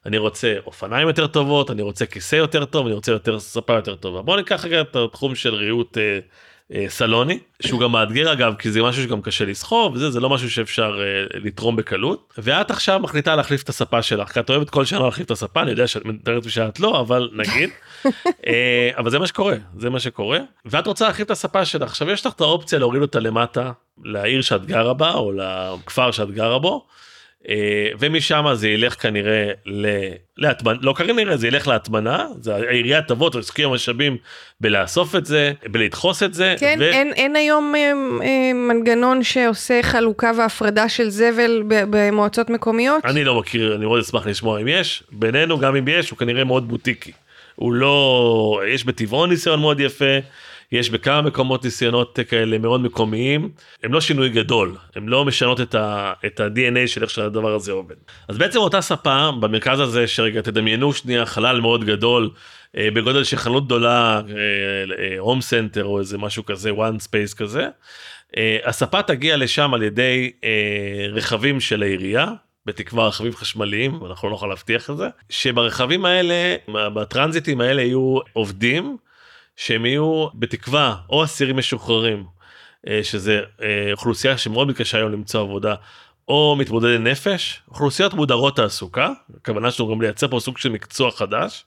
אני 0.06 0.18
רוצה 0.18 0.54
אופניים 0.66 1.08
יותר 1.08 1.26
טובות 1.26 1.70
אני 1.70 1.82
רוצה 1.82 2.06
כיסא 2.06 2.36
יותר 2.36 2.64
טוב 2.64 2.86
אני 2.86 2.94
רוצה 2.94 3.12
יותר 3.12 3.40
ספה 3.40 3.74
יותר 3.74 3.94
טובה. 3.94 4.22
בוא 4.22 4.36
ניקח 4.36 4.64
רגע 4.64 4.80
את 4.80 4.96
התחום 4.96 5.34
של 5.34 5.54
ריהוט 5.54 5.98
אה, 5.98 6.18
אה, 6.72 6.84
סלוני 6.88 7.38
שהוא 7.62 7.80
גם 7.80 7.92
מאתגר 7.92 8.32
אגב 8.32 8.54
כי 8.58 8.70
זה 8.70 8.82
משהו 8.82 9.02
שגם 9.02 9.22
קשה 9.22 9.44
לסחוב 9.44 9.94
וזה 9.94 10.10
זה 10.10 10.20
לא 10.20 10.30
משהו 10.30 10.50
שאפשר 10.50 11.00
אה, 11.02 11.38
לתרום 11.40 11.76
בקלות. 11.76 12.32
ואת 12.38 12.70
עכשיו 12.70 13.00
מחליטה 13.00 13.36
להחליף 13.36 13.62
את 13.62 13.68
הספה 13.68 14.02
שלך 14.02 14.32
כי 14.32 14.40
את 14.40 14.50
אוהבת 14.50 14.70
כל 14.70 14.84
שנה 14.84 15.00
להחליף 15.00 15.26
את 15.26 15.30
הספה 15.30 15.62
אני 15.62 15.70
יודע 15.70 15.86
שאת 15.86 16.04
מתארת 16.04 16.50
שאת 16.50 16.80
לא 16.80 17.00
אבל 17.00 17.30
נגיד. 17.32 17.70
אה, 18.46 18.90
אבל 18.96 19.10
זה 19.10 19.18
מה 19.18 19.26
שקורה 19.26 19.56
זה 19.78 19.90
מה 19.90 20.00
שקורה. 20.00 20.38
ואת 20.64 20.86
רוצה 20.86 21.06
להחליף 21.06 21.26
את 21.26 21.30
הספה 21.30 21.64
שלך. 21.64 21.90
עכשיו 21.90 22.10
יש 22.10 22.26
לך 22.26 22.32
את 22.32 22.40
האופציה 22.40 22.78
להוריד 22.78 23.02
אותה 23.02 23.20
למטה 23.20 23.72
לעיר 24.04 24.40
שאת 24.40 24.66
גרה 24.66 24.94
בה 24.94 25.12
או 25.12 25.32
לכפר 25.32 26.10
שאת 26.10 26.30
גרה 26.30 26.58
בו. 26.58 26.86
אה, 27.48 27.88
ומשם 27.98 28.46
זה 28.54 28.68
ילך 28.68 29.02
כנראה 29.02 29.50
להטמנה, 30.38 30.78
לא 30.82 30.92
כנראה, 30.92 31.36
זה 31.36 31.48
ילך 31.48 31.68
להטמנה, 31.68 32.26
העירייה 32.46 33.02
תבוא, 33.02 33.30
תשקיע 33.30 33.68
משאבים 33.68 34.16
בלאסוף 34.60 35.16
את 35.16 35.26
זה, 35.26 35.52
בלדחוס 35.68 36.22
את 36.22 36.34
זה. 36.34 36.54
כן, 36.58 36.78
ו... 36.80 36.84
אין, 36.84 37.12
אין 37.12 37.36
היום 37.36 37.74
אה, 37.76 37.92
אה, 38.22 38.52
מנגנון 38.54 39.22
שעושה 39.22 39.82
חלוקה 39.82 40.30
והפרדה 40.38 40.88
של 40.88 41.08
זבל 41.08 41.62
במועצות 41.68 42.50
מקומיות? 42.50 43.04
אני 43.04 43.24
לא 43.24 43.38
מכיר, 43.38 43.74
אני 43.74 43.84
מאוד 43.84 44.00
אשמח 44.00 44.26
לשמוע 44.26 44.60
אם 44.60 44.68
יש, 44.68 45.02
בינינו 45.12 45.58
גם 45.58 45.76
אם 45.76 45.88
יש, 45.88 46.10
הוא 46.10 46.18
כנראה 46.18 46.44
מאוד 46.44 46.68
בוטיקי. 46.68 47.12
הוא 47.54 47.72
לא, 47.72 48.62
יש 48.68 48.84
בטבעון 48.84 49.30
ניסיון 49.30 49.60
מאוד 49.60 49.80
יפה. 49.80 50.14
יש 50.74 50.90
בכמה 50.90 51.22
מקומות 51.22 51.64
ניסיונות 51.64 52.18
כאלה 52.28 52.58
מאוד 52.58 52.80
מקומיים, 52.80 53.50
הם 53.82 53.92
לא 53.92 54.00
שינוי 54.00 54.28
גדול, 54.28 54.76
הם 54.96 55.08
לא 55.08 55.24
משנות 55.24 55.60
את, 55.60 55.74
ה-DNA 55.74 56.86
של 56.86 57.02
איך 57.02 57.10
שהדבר 57.10 57.54
הזה 57.54 57.72
עובד. 57.72 57.94
אז 58.28 58.38
בעצם 58.38 58.58
אותה 58.58 58.80
ספה 58.80 59.30
במרכז 59.40 59.80
הזה, 59.80 60.06
שרגע 60.06 60.40
תדמיינו 60.40 60.92
שנייה 60.92 61.26
חלל 61.26 61.60
מאוד 61.60 61.84
גדול, 61.84 62.30
אה, 62.76 62.88
בגודל 62.94 63.24
של 63.24 63.36
חנות 63.36 63.66
גדולה, 63.66 64.20
הום 65.18 65.36
אה, 65.36 65.42
סנטר 65.42 65.82
אה, 65.82 65.86
או 65.86 65.98
איזה 65.98 66.18
משהו 66.18 66.44
כזה, 66.44 66.70
open 66.70 67.04
space 67.08 67.36
כזה, 67.36 67.68
אה, 68.36 68.58
הספה 68.64 69.02
תגיע 69.02 69.36
לשם 69.36 69.74
על 69.74 69.82
ידי 69.82 70.30
אה, 70.44 71.06
רכבים 71.12 71.60
של 71.60 71.82
העירייה, 71.82 72.26
בתקווה 72.66 73.06
רכבים 73.06 73.32
חשמליים, 73.32 74.00
אנחנו 74.06 74.28
לא 74.28 74.32
נוכל 74.32 74.46
להבטיח 74.46 74.90
את 74.90 74.96
זה, 74.96 75.08
שברכבים 75.30 76.04
האלה, 76.04 76.56
בטרנזיטים 76.68 77.60
האלה 77.60 77.82
יהיו 77.82 78.18
עובדים 78.32 78.96
שהם 79.56 79.86
יהיו 79.86 80.26
בתקווה 80.34 80.96
או 81.10 81.24
אסירים 81.24 81.56
משוחררים, 81.56 82.24
אה, 82.88 83.00
שזה 83.02 83.40
אה, 83.62 83.92
אוכלוסייה 83.92 84.38
שמאוד 84.38 84.68
מתקשה 84.68 84.98
היום 84.98 85.12
למצוא 85.12 85.40
עבודה, 85.40 85.74
או 86.28 86.56
מתמודדי 86.58 86.98
נפש, 86.98 87.62
אוכלוסיות 87.68 88.14
מודרות 88.14 88.56
תעסוקה, 88.56 89.10
הכוונה 89.36 89.70
שלנו 89.70 89.90
גם 89.90 90.02
לייצר 90.02 90.28
פה 90.28 90.40
סוג 90.40 90.58
של 90.58 90.68
מקצוע 90.68 91.10
חדש. 91.10 91.64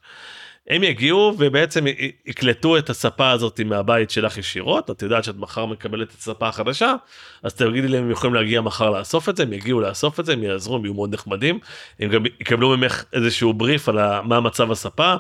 הם 0.68 0.84
יגיעו 0.84 1.34
ובעצם 1.38 1.86
יקלטו 2.26 2.78
את 2.78 2.90
הספה 2.90 3.32
הזאת 3.32 3.60
מהבית 3.66 4.10
שלך 4.10 4.38
ישירות, 4.38 4.90
את 4.90 5.02
יודעת 5.02 5.24
שאת 5.24 5.36
מחר 5.36 5.66
מקבלת 5.66 6.10
את 6.10 6.20
הספה 6.20 6.48
החדשה, 6.48 6.94
אז 7.44 7.54
תגידי 7.54 7.88
להם 7.88 8.04
הם 8.04 8.12
יכולים 8.12 8.34
להגיע 8.34 8.62
מחר 8.62 8.90
לאסוף 8.90 9.30
את 9.30 9.38
זה, 9.38 9.44
הם 9.44 9.54
יגיעו 9.54 9.82
לאסוף 9.82 10.20
את 10.20 10.26
זה, 10.26 10.34
הם 10.34 10.44
יעזרו, 10.44 10.76
הם 10.76 10.86
יהיו 10.86 10.94
מאוד 10.94 11.14
נחמדים, 11.14 11.60
הם 12.00 12.10
גם 12.10 12.26
יקבלו 12.26 12.78
ממך 12.78 13.04
איזשהו 13.14 13.54
בריף 13.54 13.90
על 13.90 14.22
מה 14.22 14.40
מצב 14.40 14.72
הספה, 14.72 15.16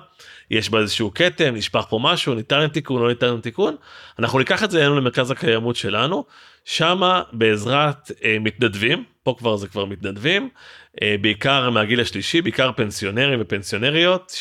יש 0.51 0.69
בה 0.69 0.79
איזשהו 0.79 1.12
כתם, 1.15 1.55
נשפך 1.55 1.86
פה 1.89 1.99
משהו, 2.01 2.33
ניתן 2.36 2.60
להם 2.60 2.69
תיקון, 2.69 3.01
לא 3.01 3.07
ניתן 3.07 3.27
להם 3.27 3.41
תיקון, 3.41 3.75
אנחנו 4.19 4.39
ניקח 4.39 4.63
את 4.63 4.71
זה 4.71 4.79
אלינו 4.79 4.95
למרכז 4.95 5.31
הקיימות 5.31 5.75
שלנו, 5.75 6.25
שמה 6.69 7.21
בעזרת 7.34 8.12
אה, 8.23 8.38
מתנדבים, 8.39 9.03
פה 9.23 9.36
כבר 9.38 9.56
זה 9.56 9.67
כבר 9.67 9.86
מתנדבים, 9.86 10.49
אה, 11.01 11.15
בעיקר 11.21 11.69
מהגיל 11.69 12.01
השלישי, 12.01 12.41
בעיקר 12.41 12.71
פנסיונרים 12.75 13.39
ופנסיונריות, 13.41 14.34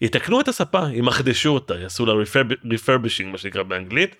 שיתקנו 0.00 0.36
אה, 0.36 0.38
אה, 0.38 0.42
את 0.42 0.48
הספה, 0.48 0.82
ימחדשו 0.92 1.50
אותה, 1.50 1.74
יעשו 1.74 2.06
לה 2.06 2.12
refurbishing 2.64 3.24
מה 3.24 3.38
שנקרא 3.38 3.62
באנגלית, 3.62 4.16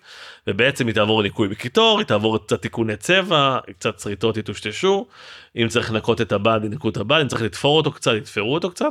ובעצם 0.47 0.87
היא 0.87 0.95
תעבור 0.95 1.23
ניקוי 1.23 1.47
בקיטור, 1.47 1.99
היא 1.99 2.07
תעבור 2.07 2.45
קצת 2.45 2.61
תיקוני 2.61 2.97
צבע, 2.97 3.59
קצת 3.79 3.99
שריטות 3.99 4.37
יטושטשו, 4.37 5.07
אם 5.55 5.67
צריך 5.67 5.91
לנקות 5.91 6.21
את 6.21 6.31
הבד, 6.31 6.59
ינקו 6.63 6.89
את 6.89 6.97
הבד, 6.97 7.19
אם 7.21 7.27
צריך 7.27 7.41
לתפור 7.41 7.77
אותו 7.77 7.91
קצת, 7.91 8.13
יתפרו 8.17 8.53
אותו 8.53 8.71
קצט, 8.71 8.85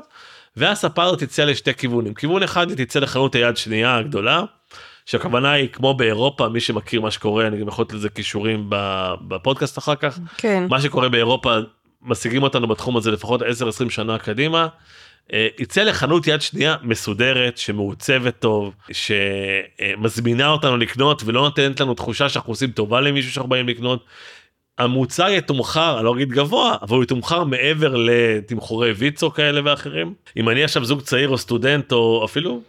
והספה 0.57 1.05
הזאת 1.05 1.23
תצא 1.23 1.45
לשתי 1.45 1.75
כיוונים, 1.75 2.15
כיוון 2.15 2.43
אחד 2.43 2.69
היא 2.71 2.87
תצא 2.87 3.01
לחנות 3.01 3.35
היד 3.35 3.57
שנייה 3.57 3.97
הגדולה, 3.97 4.45
שהכוונה 5.07 5.53
היא 5.53 5.69
כמו 5.69 5.95
באירופה 5.95 6.49
מי 6.49 6.61
שמכיר 6.61 7.01
מה 7.01 7.11
שקורה 7.11 7.47
אני 7.47 7.59
גם 7.59 7.69
יכול 7.69 7.83
לתת 7.83 7.95
לזה 7.95 8.09
כישורים 8.09 8.67
בפודקאסט 9.29 9.79
אחר 9.79 9.95
כך 9.95 10.19
כן 10.37 10.67
מה 10.69 10.81
שקורה 10.81 11.09
באירופה 11.09 11.57
משיגים 12.03 12.43
אותנו 12.43 12.69
בתחום 12.69 12.97
הזה 12.97 13.11
לפחות 13.11 13.43
10-20 13.43 13.45
שנה 13.91 14.19
קדימה. 14.19 14.69
אה, 15.33 15.49
יצא 15.59 15.83
לחנות 15.83 16.27
יד 16.27 16.41
שנייה 16.41 16.77
מסודרת 16.83 17.59
שמעוצבת 17.59 18.39
טוב 18.39 18.75
שמזמינה 18.93 20.49
אותנו 20.49 20.77
לקנות 20.77 21.23
ולא 21.25 21.41
נותנת 21.41 21.81
לנו 21.81 21.95
תחושה 21.95 22.29
שאנחנו 22.29 22.53
עושים 22.53 22.71
טובה 22.71 23.01
למישהו 23.01 23.33
שאנחנו 23.33 23.51
באים 23.51 23.69
לקנות. 23.69 24.05
המוצר 24.79 25.29
יתומחר 25.29 25.97
אני 25.97 26.05
לא 26.05 26.15
אגיד 26.15 26.29
גבוה 26.29 26.77
אבל 26.83 26.97
הוא 26.97 27.05
יתומחר 27.05 27.45
מעבר 27.45 27.95
לתמחורי 27.97 28.93
ויצו 28.93 29.31
כאלה 29.31 29.61
ואחרים 29.65 30.15
אם 30.37 30.49
אני 30.49 30.65
עכשיו 30.65 30.85
זוג 30.85 31.01
צעיר 31.01 31.29
או 31.29 31.39
סטודנט 31.39 31.93
או 31.93 32.25
אפילו 32.25 32.61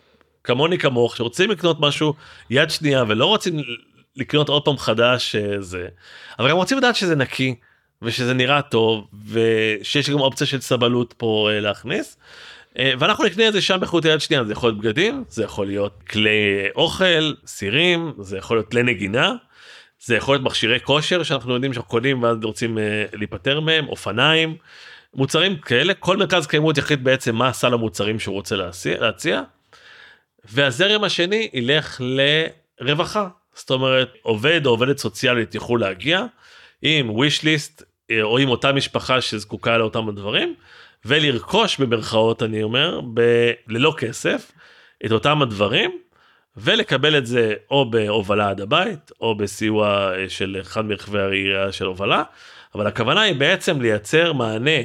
כמוני 0.45 0.77
כמוך 0.77 1.17
שרוצים 1.17 1.51
לקנות 1.51 1.79
משהו 1.79 2.13
יד 2.49 2.69
שנייה 2.69 3.03
ולא 3.07 3.25
רוצים 3.25 3.59
לקנות 4.15 4.49
עוד 4.49 4.65
פעם 4.65 4.77
חדש 4.77 5.35
אה, 5.35 5.61
זה 5.61 5.87
אבל 6.39 6.49
גם 6.49 6.55
רוצים 6.55 6.77
לדעת 6.77 6.95
שזה 6.95 7.15
נקי 7.15 7.55
ושזה 8.01 8.33
נראה 8.33 8.61
טוב 8.61 9.07
ושיש 9.29 10.09
גם 10.09 10.19
אופציה 10.19 10.47
של 10.47 10.61
סבלות 10.61 11.13
פה 11.17 11.49
אה, 11.51 11.59
להכניס. 11.59 12.17
אה, 12.79 12.93
ואנחנו 12.99 13.23
נקנה 13.23 13.47
את 13.47 13.53
זה 13.53 13.61
שם 13.61 13.79
באיכות 13.79 14.05
יד 14.05 14.21
שנייה 14.21 14.43
זה 14.43 14.53
יכול 14.53 14.69
להיות 14.69 14.79
בגדים 14.79 15.23
זה 15.29 15.43
יכול 15.43 15.67
להיות 15.67 16.03
כלי 16.09 16.67
אוכל 16.75 17.33
סירים 17.47 18.13
זה 18.19 18.37
יכול 18.37 18.57
להיות 18.57 18.71
כלי 18.71 18.83
נגינה. 18.83 19.33
זה 19.99 20.15
יכול 20.15 20.35
להיות 20.35 20.45
מכשירי 20.45 20.79
כושר 20.79 21.23
שאנחנו 21.23 21.53
יודעים 21.53 21.73
שאנחנו 21.73 21.89
קונים 21.89 22.23
ואז 22.23 22.37
רוצים 22.43 22.77
להיפטר 23.13 23.59
מהם 23.59 23.87
אופניים 23.87 24.57
מוצרים 25.13 25.57
כאלה 25.57 25.93
כל 25.93 26.17
מרכז 26.17 26.47
קיימות 26.47 26.77
יחליט 26.77 26.99
בעצם 26.99 27.35
מה 27.35 27.53
סל 27.53 27.73
המוצרים 27.73 28.19
שהוא 28.19 28.35
רוצה 28.35 28.55
להציע, 28.55 28.99
להציע 28.99 29.41
והזרם 30.49 31.03
השני 31.03 31.49
ילך 31.53 32.01
לרווחה. 32.81 33.27
זאת 33.53 33.69
אומרת 33.69 34.13
עובד 34.21 34.65
או 34.65 34.71
עובדת 34.71 34.97
סוציאלית 34.97 35.55
יוכלו 35.55 35.77
להגיע 35.77 36.25
עם 36.81 37.09
wish 37.09 37.41
list 37.41 37.83
אה, 38.11 38.21
או 38.21 38.37
עם 38.37 38.49
אותה 38.49 38.71
משפחה 38.71 39.21
שזקוקה 39.21 39.77
לאותם 39.77 40.09
הדברים 40.09 40.55
ולרכוש 41.05 41.77
במרכאות 41.77 42.43
אני 42.43 42.63
אומר 42.63 43.01
ב- 43.13 43.51
ללא 43.67 43.95
כסף 43.97 44.51
את 45.05 45.11
אותם 45.11 45.41
הדברים 45.41 45.99
ולקבל 46.57 47.17
את 47.17 47.25
זה 47.25 47.53
או 47.71 47.91
בהובלה 47.91 48.49
עד 48.49 48.61
הבית 48.61 49.11
או 49.21 49.37
בסיוע 49.37 50.13
אה, 50.17 50.29
של 50.29 50.57
אחד 50.61 50.85
מרכבי 50.85 51.19
העירייה 51.19 51.71
של 51.71 51.85
הובלה. 51.85 52.23
אבל 52.75 52.87
הכוונה 52.87 53.21
היא 53.21 53.35
בעצם 53.35 53.81
לייצר 53.81 54.33
מענה 54.33 54.81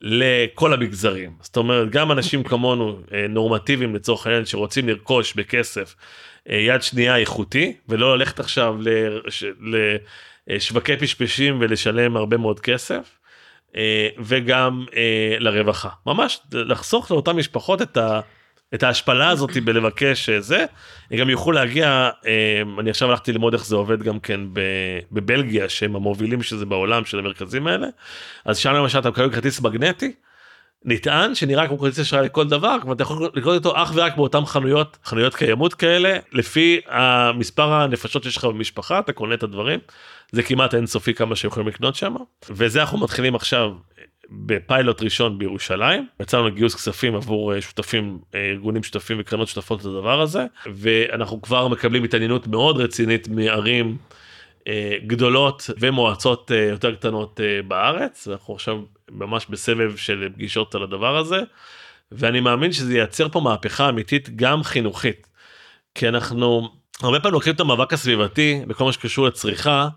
לכל 0.00 0.72
המגזרים. 0.72 1.32
זאת 1.40 1.56
אומרת 1.56 1.90
גם 1.90 2.12
אנשים 2.12 2.42
כמונו 2.42 3.00
אה, 3.12 3.26
נורמטיביים 3.28 3.94
לצורך 3.94 4.26
העניין 4.26 4.44
שרוצים 4.44 4.88
לרכוש 4.88 5.34
בכסף 5.34 5.94
אה, 6.50 6.56
יד 6.56 6.82
שנייה 6.82 7.16
איכותי 7.16 7.76
ולא 7.88 8.18
ללכת 8.18 8.40
עכשיו 8.40 8.76
לשווקי 10.48 10.96
פשפשים 10.96 11.58
ולשלם 11.60 12.16
הרבה 12.16 12.36
מאוד 12.36 12.60
כסף 12.60 13.18
אה, 13.76 14.08
וגם 14.18 14.84
לרווחה. 15.38 15.88
ממש 16.06 16.40
לחסוך 16.52 17.10
לאותן 17.10 17.32
משפחות 17.32 17.82
את 17.82 17.96
ה... 17.96 18.20
את 18.74 18.82
ההשפלה 18.82 19.28
הזאת 19.28 19.56
בלבקש 19.64 20.30
זה 20.30 20.64
הם 21.10 21.18
גם 21.18 21.30
יוכלו 21.30 21.52
להגיע 21.52 22.10
אני 22.78 22.90
עכשיו 22.90 23.10
הלכתי 23.10 23.32
ללמוד 23.32 23.54
איך 23.54 23.66
זה 23.66 23.76
עובד 23.76 24.02
גם 24.02 24.20
כן 24.20 24.40
בבלגיה 25.12 25.68
שהם 25.68 25.96
המובילים 25.96 26.42
שזה 26.42 26.66
בעולם 26.66 27.04
של 27.04 27.18
המרכזים 27.18 27.66
האלה. 27.66 27.86
אז 28.44 28.58
שם 28.58 28.72
למשל 28.72 28.98
אתה 28.98 29.10
מקבל 29.10 29.32
כרטיס 29.32 29.60
מגנטי. 29.60 30.12
נטען 30.84 31.34
שנראה 31.34 31.68
כמו 31.68 31.78
כרטיס 31.78 31.98
אשראי 32.00 32.24
לכל 32.24 32.48
דבר 32.48 32.76
ואתה 32.88 33.02
יכול 33.02 33.30
לקנות 33.34 33.66
אותו 33.66 33.82
אך 33.82 33.92
ורק 33.94 34.16
באותם 34.16 34.46
חנויות 34.46 34.98
חנויות 35.04 35.34
קיימות 35.34 35.74
כאלה. 35.74 36.18
לפי 36.32 36.80
המספר 36.86 37.72
הנפשות 37.72 38.22
שיש 38.22 38.36
לך 38.36 38.44
במשפחה 38.44 38.98
אתה 38.98 39.12
קונה 39.12 39.34
את 39.34 39.42
הדברים. 39.42 39.80
זה 40.32 40.42
כמעט 40.42 40.74
אינסופי 40.74 41.14
כמה 41.14 41.36
שיכולים 41.36 41.68
לקנות 41.68 41.94
שם. 41.94 42.14
וזה 42.50 42.80
אנחנו 42.80 42.98
מתחילים 42.98 43.34
עכשיו 43.34 43.72
בפיילוט 44.30 45.02
ראשון 45.02 45.38
בירושלים 45.38 46.06
יצאנו 46.20 46.48
לגיוס 46.48 46.74
כספים 46.74 47.14
עבור 47.14 47.54
אה, 47.54 47.60
שותפים 47.60 48.18
אה, 48.34 48.48
ארגונים 48.50 48.82
שותפים 48.82 49.16
וקרנות 49.20 49.48
שותפות 49.48 49.84
לדבר 49.84 50.20
הזה 50.20 50.46
ואנחנו 50.74 51.42
כבר 51.42 51.68
מקבלים 51.68 52.04
התעניינות 52.04 52.46
מאוד 52.46 52.76
רצינית 52.80 53.28
מערים 53.28 53.96
אה, 54.68 54.96
גדולות 55.06 55.70
ומועצות 55.80 56.50
יותר 56.70 56.94
קטנות 56.94 57.40
בארץ 57.68 58.28
אנחנו 58.28 58.54
עכשיו 58.54 58.80
ממש 59.10 59.46
בסבב 59.50 59.96
של 59.96 60.28
פגישות 60.34 60.74
על 60.74 60.82
הדבר 60.82 61.16
הזה 61.16 61.40
ואני 62.12 62.40
מאמין 62.40 62.72
שזה 62.72 62.98
ייצר 62.98 63.28
פה 63.28 63.40
מהפכה 63.40 63.88
אמיתית 63.88 64.36
גם 64.36 64.62
חינוכית 64.62 65.28
כי 65.94 66.08
אנחנו 66.08 66.68
הרבה 67.02 67.20
פעמים 67.20 67.34
לוקחים 67.34 67.54
את 67.54 67.60
המאבק 67.60 67.92
הסביבתי 67.92 68.62
בכל 68.66 68.84
מה 68.84 68.92
שקשור 68.92 69.26
לצריכה. 69.26 69.88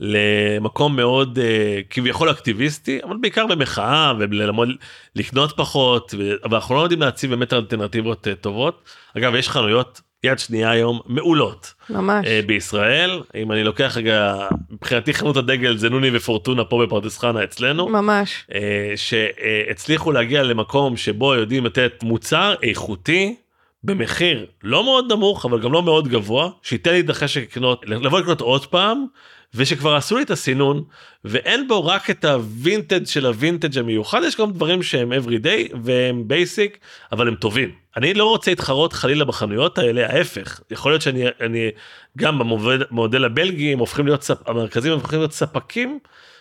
למקום 0.00 0.96
מאוד 0.96 1.38
uh, 1.38 1.42
כביכול 1.90 2.30
אקטיביסטי 2.30 3.00
אבל 3.04 3.16
בעיקר 3.20 3.46
במחאה 3.46 4.12
וללמוד 4.18 4.68
לקנות 5.16 5.52
פחות 5.56 6.14
אבל 6.44 6.54
אנחנו 6.54 6.74
לא 6.74 6.80
יודעים 6.80 7.00
להציב 7.00 7.30
באמת 7.30 7.52
אלטרנטיבות 7.52 8.26
uh, 8.26 8.30
טובות 8.34 8.84
אגב 9.16 9.34
יש 9.34 9.48
חנויות 9.48 10.00
יד 10.24 10.38
שנייה 10.38 10.70
היום 10.70 11.00
מעולות. 11.06 11.72
ממש. 11.90 12.26
אה, 12.26 12.40
בישראל, 12.46 13.22
אם 13.34 13.52
אני 13.52 13.64
לוקח 13.64 13.96
רגע, 13.96 14.48
מבחינתי 14.70 15.14
חנות 15.14 15.36
הדגל 15.36 15.76
זה 15.76 15.90
נוני 15.90 16.10
ופורטונה 16.12 16.64
פה 16.64 16.82
בפרדס 16.86 17.18
חנה 17.18 17.44
אצלנו. 17.44 17.88
ממש. 17.88 18.46
אה, 18.54 18.92
שהצליחו 18.96 20.12
להגיע 20.12 20.42
למקום 20.42 20.96
שבו 20.96 21.34
יודעים 21.34 21.66
לתת 21.66 21.92
מוצר 22.02 22.54
איכותי 22.62 23.36
במחיר 23.84 24.46
לא 24.62 24.84
מאוד 24.84 25.12
נמוך 25.12 25.44
אבל 25.44 25.60
גם 25.60 25.72
לא 25.72 25.82
מאוד 25.82 26.08
גבוה 26.08 26.50
שייתן 26.62 26.92
לי 26.92 27.00
את 27.00 27.10
החשק 27.10 27.42
לקנות 27.42 27.84
לבוא 27.86 28.20
לקנות 28.20 28.40
עוד 28.40 28.66
פעם 28.66 29.06
ושכבר 29.54 29.96
עשו 29.96 30.16
לי 30.16 30.22
את 30.22 30.30
הסינון 30.30 30.84
ואין 31.24 31.68
בו 31.68 31.86
רק 31.86 32.10
את 32.10 32.24
הווינטג' 32.24 33.06
של 33.06 33.26
הווינטג' 33.26 33.78
המיוחד 33.78 34.20
יש 34.24 34.36
גם 34.36 34.52
דברים 34.52 34.82
שהם 34.82 35.12
everyday 35.12 35.76
והם 35.82 36.24
basic 36.28 36.76
אבל 37.12 37.28
הם 37.28 37.34
טובים. 37.34 37.70
אני 37.96 38.14
לא 38.14 38.24
רוצה 38.24 38.50
להתחרות 38.50 38.92
חלילה 38.92 39.24
בחנויות 39.24 39.78
האלה 39.78 40.06
ההפך 40.06 40.60
יכול 40.70 40.92
להיות 40.92 41.02
שאני 41.02 41.24
אני 41.40 41.70
גם 42.18 42.38
במודל 42.38 43.24
הבלגי 43.24 43.72
הם 43.72 43.78
הופכים 43.78 44.06
להיות 44.06 44.22
ספ, 44.22 44.48
המרכזים 44.48 44.92
הופכים 44.92 45.18
להיות 45.18 45.32
ספקים 45.32 45.98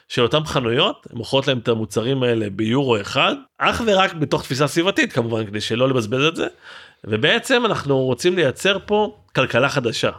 של 0.08 0.22
אותם 0.22 0.46
חנויות 0.46 1.08
הם 1.12 1.18
מוכרות 1.18 1.48
להם 1.48 1.58
את 1.58 1.68
המוצרים 1.68 2.24
האלה 2.24 2.50
ביורו 2.50 3.02
אחד 3.02 3.36
אך 3.58 3.82
ורק 3.86 4.14
בתוך 4.14 4.44
תפיסה 4.44 4.68
סביבתית 4.68 5.14
כמובן 5.14 5.46
כדי 5.46 5.62
שלא 5.62 5.90
לבזבז 5.90 6.26
את 6.26 6.36
זה 6.36 6.48
ובעצם 7.04 7.66
אנחנו 7.66 7.98
רוצים 7.98 8.36
לייצר 8.36 8.78
פה 8.86 9.18
כלכלה 9.36 9.70
חדשה 9.70 10.12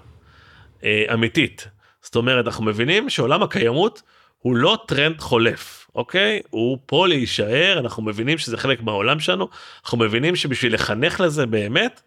אה, 0.85 1.05
אמיתית. 1.15 1.69
זאת 2.03 2.17
אומרת 2.17 2.47
אנחנו 2.47 2.65
מבינים 2.65 3.11
שעולם 3.11 3.43
הקיימות 3.43 4.03
הוא 4.39 4.57
לא 4.57 4.79
טרנד 4.87 5.21
חולף 5.21 5.83
אוקיי? 5.95 6.41
הוא 6.51 6.79
פה 6.87 7.09
להישאר 7.09 7.79
אנחנו 7.79 8.03
מבינים 8.03 8.39
שזה 8.39 8.57
חלק 8.57 8.83
מהעולם 8.83 9.21
שלנו 9.21 9.49
אנחנו 9.85 9.99
מבינים 9.99 10.37
שבשביל 10.37 10.75
לחנך 10.75 11.21
לזה 11.21 11.47
באמת 11.47 12.01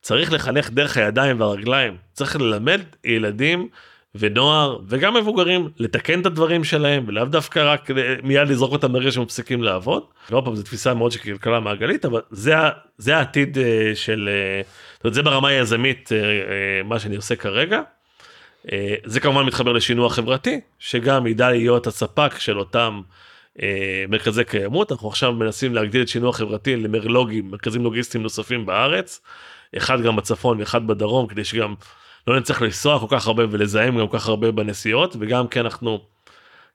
צריך 0.00 0.32
לחנך 0.32 0.70
דרך 0.70 0.96
הידיים 0.96 1.40
והרגליים. 1.40 1.96
צריך 2.12 2.36
ללמד 2.36 2.80
ילדים 3.04 3.68
ונוער 4.14 4.78
וגם 4.88 5.16
מבוגרים 5.16 5.68
לתקן 5.78 6.20
את 6.20 6.26
הדברים 6.26 6.64
שלהם 6.64 7.04
ולאו 7.06 7.24
דווקא 7.24 7.72
רק 7.72 7.90
מיד 8.22 8.48
לזרוק 8.48 8.72
אותם 8.72 8.92
ברגע 8.92 9.10
שמפסיקים 9.10 9.62
לעבוד. 9.62 10.02
ועוד 10.30 10.44
פעם 10.44 10.56
זו 10.56 10.62
תפיסה 10.62 10.94
מאוד 10.94 11.12
של 11.12 11.18
כלכלה 11.18 11.60
מעגלית 11.60 12.04
אבל 12.04 12.20
זה 12.30 12.54
זה 12.98 13.16
העתיד 13.16 13.58
אה, 13.58 13.92
של 13.94 14.28
אה, 14.32 14.62
זאת 14.94 15.04
אומרת, 15.04 15.14
זה 15.14 15.22
ברמה 15.22 15.48
היזמית 15.48 16.12
אה, 16.12 16.18
מה 16.84 16.98
שאני 16.98 17.16
עושה 17.16 17.36
כרגע. 17.36 17.80
זה 19.04 19.20
כמובן 19.20 19.42
מתחבר 19.46 19.72
לשינוע 19.72 20.10
חברתי 20.10 20.60
שגם 20.78 21.26
ידע 21.26 21.50
להיות 21.50 21.86
הספק 21.86 22.38
של 22.38 22.58
אותם 22.58 23.00
מרכזי 24.08 24.44
קיימות 24.44 24.92
אנחנו 24.92 25.08
עכשיו 25.08 25.32
מנסים 25.32 25.74
להגדיל 25.74 26.02
את 26.02 26.08
שינוע 26.08 26.32
חברתי 26.32 26.76
למרלוגים 26.76 27.50
מרכזים 27.50 27.84
לוגיסטיים 27.84 28.22
נוספים 28.22 28.66
בארץ 28.66 29.20
אחד 29.76 30.02
גם 30.02 30.16
בצפון 30.16 30.60
ואחד 30.60 30.86
בדרום 30.86 31.26
כדי 31.26 31.44
שגם 31.44 31.74
לא 32.26 32.40
נצטרך 32.40 32.62
לנסוע 32.62 33.00
כל 33.00 33.06
כך 33.10 33.26
הרבה 33.26 33.44
ולזהם 33.50 33.98
גם 33.98 34.08
כל 34.08 34.18
כך 34.18 34.28
הרבה 34.28 34.50
בנסיעות 34.50 35.16
וגם 35.20 35.48
כי 35.48 35.60
אנחנו 35.60 36.00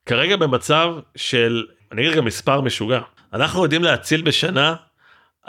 כרגע 0.05 0.35
במצב 0.35 0.95
של 1.15 1.65
אני 1.91 2.01
אגיד 2.01 2.17
גם 2.17 2.25
מספר 2.25 2.61
משוגע 2.61 2.99
אנחנו 3.33 3.63
יודעים 3.63 3.83
להציל 3.83 4.21
בשנה 4.21 4.75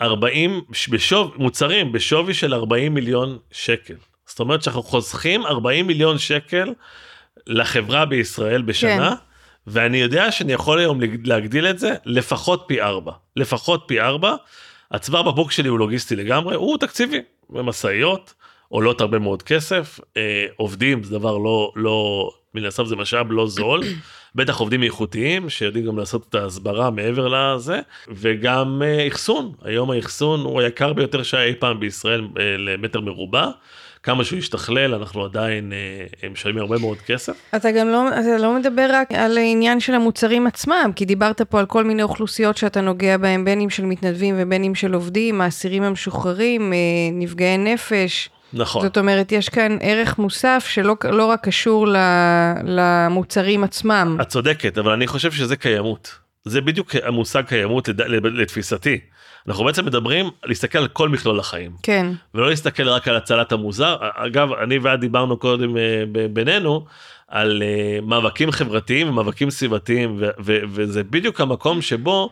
40 0.00 0.60
בשוב 0.90 1.34
מוצרים 1.36 1.92
בשווי 1.92 2.34
של 2.34 2.54
40 2.54 2.94
מיליון 2.94 3.38
שקל 3.50 3.94
זאת 4.26 4.40
אומרת 4.40 4.62
שאנחנו 4.62 4.82
חוסכים 4.82 5.46
40 5.46 5.86
מיליון 5.86 6.18
שקל 6.18 6.72
לחברה 7.46 8.04
בישראל 8.04 8.62
בשנה. 8.62 9.10
כן. 9.10 9.28
ואני 9.70 9.98
יודע 9.98 10.32
שאני 10.32 10.52
יכול 10.52 10.78
היום 10.78 11.00
להגדיל 11.24 11.66
את 11.66 11.78
זה 11.78 11.94
לפחות 12.04 12.64
פי 12.66 12.80
4 12.80 13.12
לפחות 13.36 13.84
פי 13.86 14.00
4 14.00 14.34
הצוואר 14.90 15.22
בבוק 15.22 15.52
שלי 15.52 15.68
הוא 15.68 15.78
לוגיסטי 15.78 16.16
לגמרי 16.16 16.54
הוא 16.54 16.78
תקציבי 16.78 17.18
במשאיות 17.50 18.34
עולות 18.68 19.00
הרבה 19.00 19.18
מאוד 19.18 19.42
כסף 19.42 20.00
אה, 20.16 20.46
עובדים 20.56 21.02
זה 21.02 21.18
דבר 21.18 21.38
לא 21.38 21.72
לא 21.76 22.30
מן 22.54 22.64
הסתם 22.64 22.86
זה 22.86 22.96
משאב 22.96 23.26
לא 23.30 23.46
זול 23.46 23.82
בטח 24.34 24.58
עובדים 24.58 24.82
איכותיים 24.82 25.50
שיודעים 25.50 25.84
גם 25.84 25.98
לעשות 25.98 26.26
את 26.28 26.34
ההסברה 26.34 26.90
מעבר 26.90 27.28
לזה 27.28 27.80
וגם 28.08 28.82
אה, 28.84 29.08
אחסון 29.08 29.52
היום 29.64 29.90
האחסון 29.90 30.40
הוא 30.40 30.60
היקר 30.60 30.92
ביותר 30.92 31.22
שהיה 31.22 31.44
אי 31.44 31.54
פעם 31.54 31.80
בישראל 31.80 32.28
אה, 32.38 32.56
למטר 32.58 33.00
מרובע. 33.00 33.50
כמה 34.02 34.24
שהוא 34.24 34.38
ישתכלל 34.38 34.94
אנחנו 34.94 35.24
עדיין 35.24 35.72
אה, 35.72 36.28
משלמים 36.28 36.58
הרבה 36.58 36.78
מאוד 36.78 36.98
כסף. 36.98 37.36
אתה 37.56 37.70
גם 37.70 37.88
לא, 37.88 38.08
אתה 38.08 38.38
לא 38.38 38.58
מדבר 38.58 38.88
רק 38.92 39.12
על 39.12 39.38
העניין 39.38 39.80
של 39.80 39.94
המוצרים 39.94 40.46
עצמם 40.46 40.90
כי 40.96 41.04
דיברת 41.04 41.42
פה 41.42 41.60
על 41.60 41.66
כל 41.66 41.84
מיני 41.84 42.02
אוכלוסיות 42.02 42.56
שאתה 42.56 42.80
נוגע 42.80 43.16
בהם 43.16 43.44
בין 43.44 43.60
אם 43.60 43.70
של 43.70 43.84
מתנדבים 43.84 44.34
ובין 44.38 44.64
אם 44.64 44.74
של 44.74 44.94
עובדים 44.94 45.40
האסירים 45.40 45.82
המשוחררים 45.82 46.72
אה, 46.72 46.78
נפגעי 47.12 47.58
נפש. 47.58 48.30
נכון. 48.52 48.82
זאת 48.82 48.98
אומרת, 48.98 49.32
יש 49.32 49.48
כאן 49.48 49.78
ערך 49.80 50.18
מוסף 50.18 50.66
שלא 50.68 50.96
לא 51.04 51.26
רק 51.26 51.44
קשור 51.44 51.86
למוצרים 52.64 53.64
עצמם. 53.64 54.18
את 54.22 54.28
צודקת, 54.28 54.78
אבל 54.78 54.92
אני 54.92 55.06
חושב 55.06 55.32
שזה 55.32 55.56
קיימות. 55.56 56.18
זה 56.44 56.60
בדיוק 56.60 56.94
המושג 57.04 57.42
קיימות 57.46 57.88
לתפיסתי. 58.24 59.00
אנחנו 59.48 59.64
בעצם 59.64 59.86
מדברים 59.86 60.30
להסתכל 60.44 60.78
על 60.78 60.88
כל 60.88 61.08
מכלול 61.08 61.40
החיים. 61.40 61.72
כן. 61.82 62.06
ולא 62.34 62.50
להסתכל 62.50 62.88
רק 62.88 63.08
על 63.08 63.16
הצלת 63.16 63.52
המוזר. 63.52 63.96
אגב, 64.14 64.52
אני 64.52 64.78
ואת 64.78 65.00
דיברנו 65.00 65.36
קודם 65.36 65.76
אה, 65.76 66.04
בינינו 66.32 66.84
על 67.28 67.62
אה, 67.62 67.98
מאבקים 68.02 68.50
חברתיים 68.50 69.08
ומאבקים 69.08 69.50
סביבתיים, 69.50 70.20
וזה 70.74 71.04
בדיוק 71.04 71.40
המקום 71.40 71.82
שבו 71.82 72.30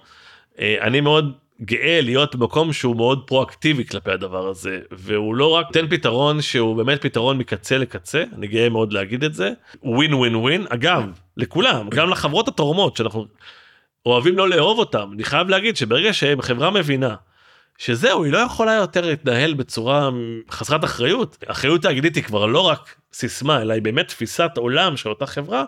אה, 0.58 0.76
אני 0.80 1.00
מאוד 1.00 1.32
גאה 1.62 2.00
להיות 2.00 2.36
במקום 2.36 2.72
שהוא 2.72 2.96
מאוד 2.96 3.22
פרואקטיבי 3.26 3.84
כלפי 3.84 4.10
הדבר 4.10 4.48
הזה 4.48 4.80
והוא 4.90 5.34
לא 5.34 5.50
רק 5.50 5.66
תן 5.72 5.88
פתרון 5.88 6.42
שהוא 6.42 6.76
באמת 6.76 7.02
פתרון 7.02 7.38
מקצה 7.38 7.78
לקצה 7.78 8.24
אני 8.38 8.46
גאה 8.46 8.68
מאוד 8.68 8.92
להגיד 8.92 9.24
את 9.24 9.34
זה 9.34 9.52
ווין 9.82 10.14
ווין 10.14 10.34
ווין 10.36 10.66
אגב 10.68 11.20
לכולם 11.36 11.88
גם 11.88 12.10
לחברות 12.10 12.48
התורמות 12.48 12.96
שאנחנו 12.96 13.26
אוהבים 14.06 14.36
לא 14.36 14.48
לאהוב 14.48 14.78
אותם 14.78 15.10
אני 15.12 15.24
חייב 15.24 15.48
להגיד 15.48 15.76
שברגע 15.76 16.12
שהם 16.12 16.42
חברה 16.42 16.70
מבינה 16.70 17.14
שזהו 17.78 18.24
היא 18.24 18.32
לא 18.32 18.38
יכולה 18.38 18.72
יותר 18.72 19.06
להתנהל 19.06 19.54
בצורה 19.54 20.10
חסרת 20.50 20.84
אחריות 20.84 21.44
אחריות 21.46 21.82
תאגידית 21.82 22.16
היא 22.16 22.24
כבר 22.24 22.46
לא 22.46 22.60
רק 22.60 22.94
סיסמה 23.12 23.62
אלא 23.62 23.74
היא 23.74 23.82
באמת 23.82 24.08
תפיסת 24.08 24.50
עולם 24.56 24.96
של 24.96 25.08
אותה 25.08 25.26
חברה 25.26 25.64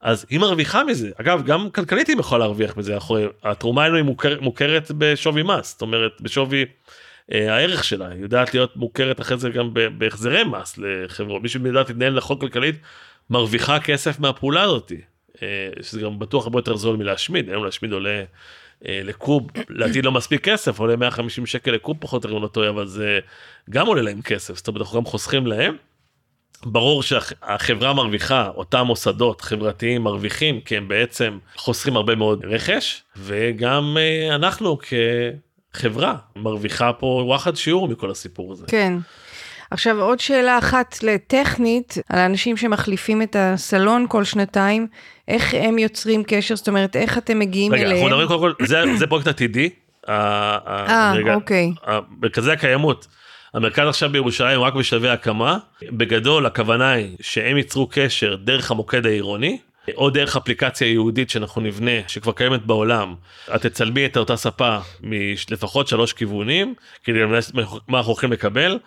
אז 0.00 0.26
היא 0.30 0.40
מרוויחה 0.40 0.84
מזה. 0.84 1.10
אגב 1.20 1.42
גם 1.46 1.70
כלכלית 1.70 2.08
היא 2.08 2.16
יכולה 2.18 2.38
להרוויח 2.38 2.76
מזה 2.76 2.96
אחרי 2.96 3.26
התרומה 3.42 3.82
האלו 3.82 3.96
היא 3.96 4.04
מוכר, 4.04 4.40
מוכרת 4.40 4.90
בשווי 4.98 5.42
מס 5.42 5.72
זאת 5.72 5.82
אומרת 5.82 6.12
בשווי 6.20 6.64
אה, 7.32 7.54
הערך 7.54 7.84
שלה. 7.84 8.08
היא 8.08 8.22
יודעת 8.22 8.54
להיות 8.54 8.76
מוכרת 8.76 9.20
אחרי 9.20 9.38
זה 9.38 9.50
גם 9.50 9.70
בהחזרי 9.98 10.44
מס 10.44 10.78
לחברות. 10.78 11.42
מי 11.42 11.48
שיודעת 11.48 11.88
להתנהל 11.88 12.16
נכון 12.16 12.38
כלכלית 12.38 12.74
מרוויחה 13.30 13.80
כסף 13.80 14.20
מהפעולה 14.20 14.62
הזאתי 14.62 15.00
אה, 15.42 15.68
שזה 15.82 16.00
גם 16.00 16.18
בטוח 16.18 16.44
הרבה 16.44 16.58
יותר 16.58 16.76
זול 16.76 16.96
מלהשמיד. 16.96 17.48
היום 17.48 17.64
להשמיד 17.64 17.92
עולה 17.92 18.24
אה, 18.86 19.00
לקוב. 19.04 19.46
לדעתי 19.68 20.02
לא 20.02 20.12
מספיק 20.12 20.48
כסף 20.48 20.78
עולה 20.78 20.96
150 20.96 21.46
שקל 21.46 21.70
לקוב 21.70 21.96
פחות 22.00 22.24
או 22.24 22.42
יותר 22.42 22.70
אבל 22.70 22.86
זה 22.86 23.18
גם 23.70 23.86
עולה 23.86 24.02
להם 24.02 24.22
כסף. 24.22 24.56
זאת 24.56 24.68
אומרת 24.68 24.80
אנחנו 24.80 24.98
גם 24.98 25.04
חוסכים 25.04 25.46
להם. 25.46 25.76
ברור 26.64 27.02
שהחברה 27.02 27.92
מרוויחה 27.92 28.48
אותם 28.56 28.84
מוסדות 28.86 29.40
חברתיים 29.40 30.02
מרוויחים 30.02 30.60
כי 30.60 30.76
הם 30.76 30.88
בעצם 30.88 31.38
חוסכים 31.56 31.96
הרבה 31.96 32.14
מאוד 32.14 32.44
רכש 32.44 33.02
וגם 33.16 33.96
אה, 34.00 34.34
אנחנו 34.34 34.78
כחברה 35.72 36.14
מרוויחה 36.36 36.92
פה 36.92 37.22
וואחד 37.26 37.56
שיעור 37.56 37.88
מכל 37.88 38.10
הסיפור 38.10 38.52
הזה. 38.52 38.66
כן. 38.68 38.92
עכשיו 39.70 40.00
עוד 40.00 40.20
שאלה 40.20 40.58
אחת 40.58 40.98
לטכנית 41.02 41.98
על 42.08 42.18
האנשים 42.18 42.56
שמחליפים 42.56 43.22
את 43.22 43.36
הסלון 43.38 44.06
כל 44.08 44.24
שנתיים 44.24 44.86
איך 45.28 45.54
הם 45.54 45.78
יוצרים 45.78 46.22
קשר 46.26 46.56
זאת 46.56 46.68
אומרת 46.68 46.96
איך 46.96 47.18
אתם 47.18 47.38
מגיעים 47.38 47.72
רגע, 47.72 47.82
אליהם. 47.82 47.96
רגע 47.96 48.06
אנחנו 48.06 48.24
מדברים 48.24 48.40
קודם 48.40 48.54
כל 48.58 48.66
זה, 48.66 48.82
זה 48.96 49.06
פרויקט 49.06 49.28
עתידי. 49.28 49.70
אה 50.08 51.14
אוקיי. 51.34 51.72
מרכזי 52.22 52.52
הקיימות 52.52 53.06
המרכז 53.54 53.88
עכשיו 53.88 54.10
בירושלים 54.10 54.60
רק 54.60 54.74
בשלבי 54.74 55.08
הקמה. 55.08 55.58
בגדול 55.82 56.46
הכוונה 56.46 56.90
היא 56.90 57.16
שהם 57.20 57.56
ייצרו 57.56 57.88
קשר 57.90 58.36
דרך 58.36 58.70
המוקד 58.70 59.06
העירוני. 59.06 59.58
או 59.96 60.10
דרך 60.10 60.36
אפליקציה 60.36 60.86
ייעודית 60.86 61.30
שאנחנו 61.30 61.60
נבנה 61.60 61.90
שכבר 62.08 62.32
קיימת 62.32 62.66
בעולם 62.66 63.14
את 63.54 63.66
תצלמי 63.66 64.06
את 64.06 64.16
אותה 64.16 64.36
ספה 64.36 64.78
מלפחות 65.02 65.88
שלוש 65.88 66.12
כיוונים 66.12 66.74
כדי 67.04 67.18
למנס 67.18 67.52
מה 67.88 67.98
אנחנו 67.98 68.12
הולכים 68.12 68.32
לקבל. 68.32 68.78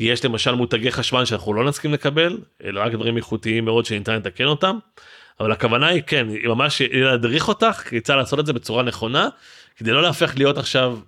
יש 0.00 0.24
למשל 0.24 0.54
מותגי 0.54 0.90
חשמל 0.90 1.24
שאנחנו 1.24 1.54
לא 1.54 1.64
נסכים 1.64 1.92
לקבל 1.92 2.38
אלא 2.64 2.80
רק 2.80 2.92
דברים 2.92 3.16
איכותיים 3.16 3.64
מאוד 3.64 3.84
שניתן 3.84 4.16
לתקן 4.16 4.44
אותם. 4.44 4.78
אבל 5.40 5.52
הכוונה 5.52 5.86
היא 5.86 6.02
כן 6.06 6.28
היא 6.28 6.48
ממש 6.48 6.82
להדריך 6.90 7.48
אותך 7.48 7.82
כיצד 7.88 8.14
לעשות 8.16 8.40
את 8.40 8.46
זה 8.46 8.52
בצורה 8.52 8.82
נכונה 8.82 9.28
כדי 9.76 9.90
לא 9.90 10.02
להפך 10.02 10.32
להיות 10.36 10.58
עכשיו 10.58 10.98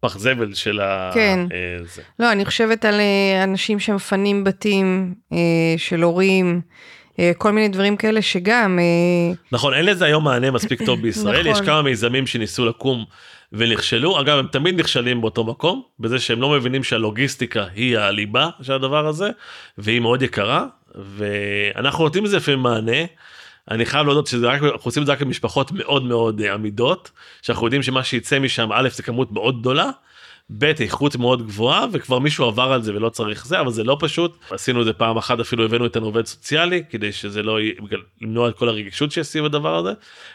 פח 0.00 0.18
זבל 0.18 0.54
של 0.54 0.80
ה... 0.80 1.10
כן. 1.14 1.40
אה, 1.52 1.84
זה. 1.84 2.02
לא, 2.18 2.32
אני 2.32 2.44
חושבת 2.44 2.84
על 2.84 2.94
אה, 3.00 3.44
אנשים 3.44 3.78
שמפנים 3.78 4.44
בתים 4.44 5.14
אה, 5.32 5.38
של 5.76 6.02
הורים. 6.02 6.60
אה, 7.18 7.32
כל 7.38 7.50
מיני 7.50 7.68
דברים 7.68 7.96
כאלה 7.96 8.22
שגם... 8.22 8.78
נכון, 9.52 9.74
אין 9.74 9.84
לזה 9.84 10.04
היום 10.04 10.24
מענה 10.24 10.50
מספיק 10.50 10.82
טוב 10.82 11.00
בישראל, 11.02 11.40
נכון. 11.40 11.52
יש 11.52 11.68
כמה 11.68 11.82
מיזמים 11.82 12.26
שניסו 12.26 12.66
לקום 12.66 13.04
ונכשלו 13.52 14.20
אגב 14.20 14.38
הם 14.38 14.46
תמיד 14.46 14.80
נכשלים 14.80 15.20
באותו 15.20 15.44
מקום 15.44 15.82
בזה 16.00 16.18
שהם 16.18 16.40
לא 16.40 16.48
מבינים 16.50 16.84
שהלוגיסטיקה 16.84 17.66
היא 17.74 17.98
הליבה 17.98 18.48
של 18.62 18.72
הדבר 18.72 19.06
הזה 19.06 19.30
והיא 19.78 20.00
מאוד 20.00 20.22
יקרה 20.22 20.66
ואנחנו 20.94 22.04
נותנים 22.04 22.24
לזה 22.24 22.36
לפעמים 22.36 22.60
מענה. 22.60 23.02
אני 23.70 23.86
חייב 23.86 24.06
להודות 24.06 24.26
שזה 24.26 24.46
רק 24.46 24.62
אנחנו 24.62 24.80
עושים 24.84 25.02
את 25.02 25.06
זה 25.06 25.12
רק 25.12 25.22
במשפחות 25.22 25.72
מאוד 25.72 26.04
מאוד 26.04 26.40
אה, 26.40 26.54
עמידות 26.54 27.10
שאנחנו 27.42 27.66
יודעים 27.66 27.82
שמה 27.82 28.04
שיצא 28.04 28.38
משם 28.38 28.72
א' 28.72 28.88
זה 28.92 29.02
כמות 29.02 29.32
מאוד 29.32 29.60
גדולה. 29.60 29.90
ב' 30.50 30.64
איכות 30.64 31.16
מאוד 31.16 31.46
גבוהה 31.46 31.86
וכבר 31.92 32.18
מישהו 32.18 32.44
עבר 32.44 32.72
על 32.72 32.82
זה 32.82 32.94
ולא 32.94 33.08
צריך 33.08 33.46
זה 33.46 33.60
אבל 33.60 33.70
זה 33.70 33.84
לא 33.84 33.96
פשוט 34.00 34.38
עשינו 34.50 34.80
את 34.80 34.84
זה 34.84 34.92
פעם 34.92 35.16
אחת 35.16 35.40
אפילו 35.40 35.64
הבאנו 35.64 35.86
את 35.86 35.96
עובד 35.96 36.26
סוציאלי 36.26 36.82
כדי 36.90 37.12
שזה 37.12 37.42
לא 37.42 37.60
יהיה 37.60 37.74
למנוע 38.20 38.48
את 38.48 38.58
כל 38.58 38.68
הרגישות 38.68 39.12
שיש 39.12 39.26
סביב 39.26 39.44
הדבר 39.44 39.76
הזה. 39.76 39.92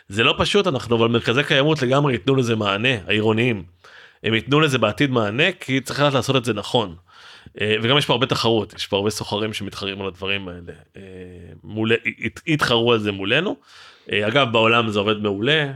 זה 0.07 0.23
לא 0.23 0.35
פשוט 0.37 0.67
אנחנו 0.67 0.95
אבל 0.95 1.07
מרכזי 1.07 1.43
קיימות 1.43 1.81
לגמרי 1.81 2.13
ייתנו 2.13 2.35
לזה 2.35 2.55
מענה 2.55 2.95
העירוניים. 3.07 3.63
הם 4.23 4.33
ייתנו 4.33 4.59
לזה 4.59 4.77
בעתיד 4.77 5.11
מענה 5.11 5.51
כי 5.51 5.81
צריך 5.81 5.99
לדעת 5.99 6.13
לעשות 6.13 6.35
את 6.35 6.45
זה 6.45 6.53
נכון. 6.53 6.95
אה, 7.61 7.75
וגם 7.83 7.97
יש 7.97 8.05
פה 8.05 8.13
הרבה 8.13 8.25
תחרות 8.25 8.73
יש 8.73 8.87
פה 8.87 8.97
הרבה 8.97 9.09
סוחרים 9.09 9.53
שמתחרים 9.53 10.01
על 10.01 10.07
הדברים 10.07 10.47
האלה 10.47 10.73
אה, 10.97 11.01
מול 11.63 11.91
התחרו 12.47 12.93
על 12.93 12.99
זה 12.99 13.11
מולנו. 13.11 13.55
אה, 14.11 14.27
אגב 14.27 14.51
בעולם 14.51 14.89
זה 14.89 14.99
עובד 14.99 15.17
מעולה 15.17 15.71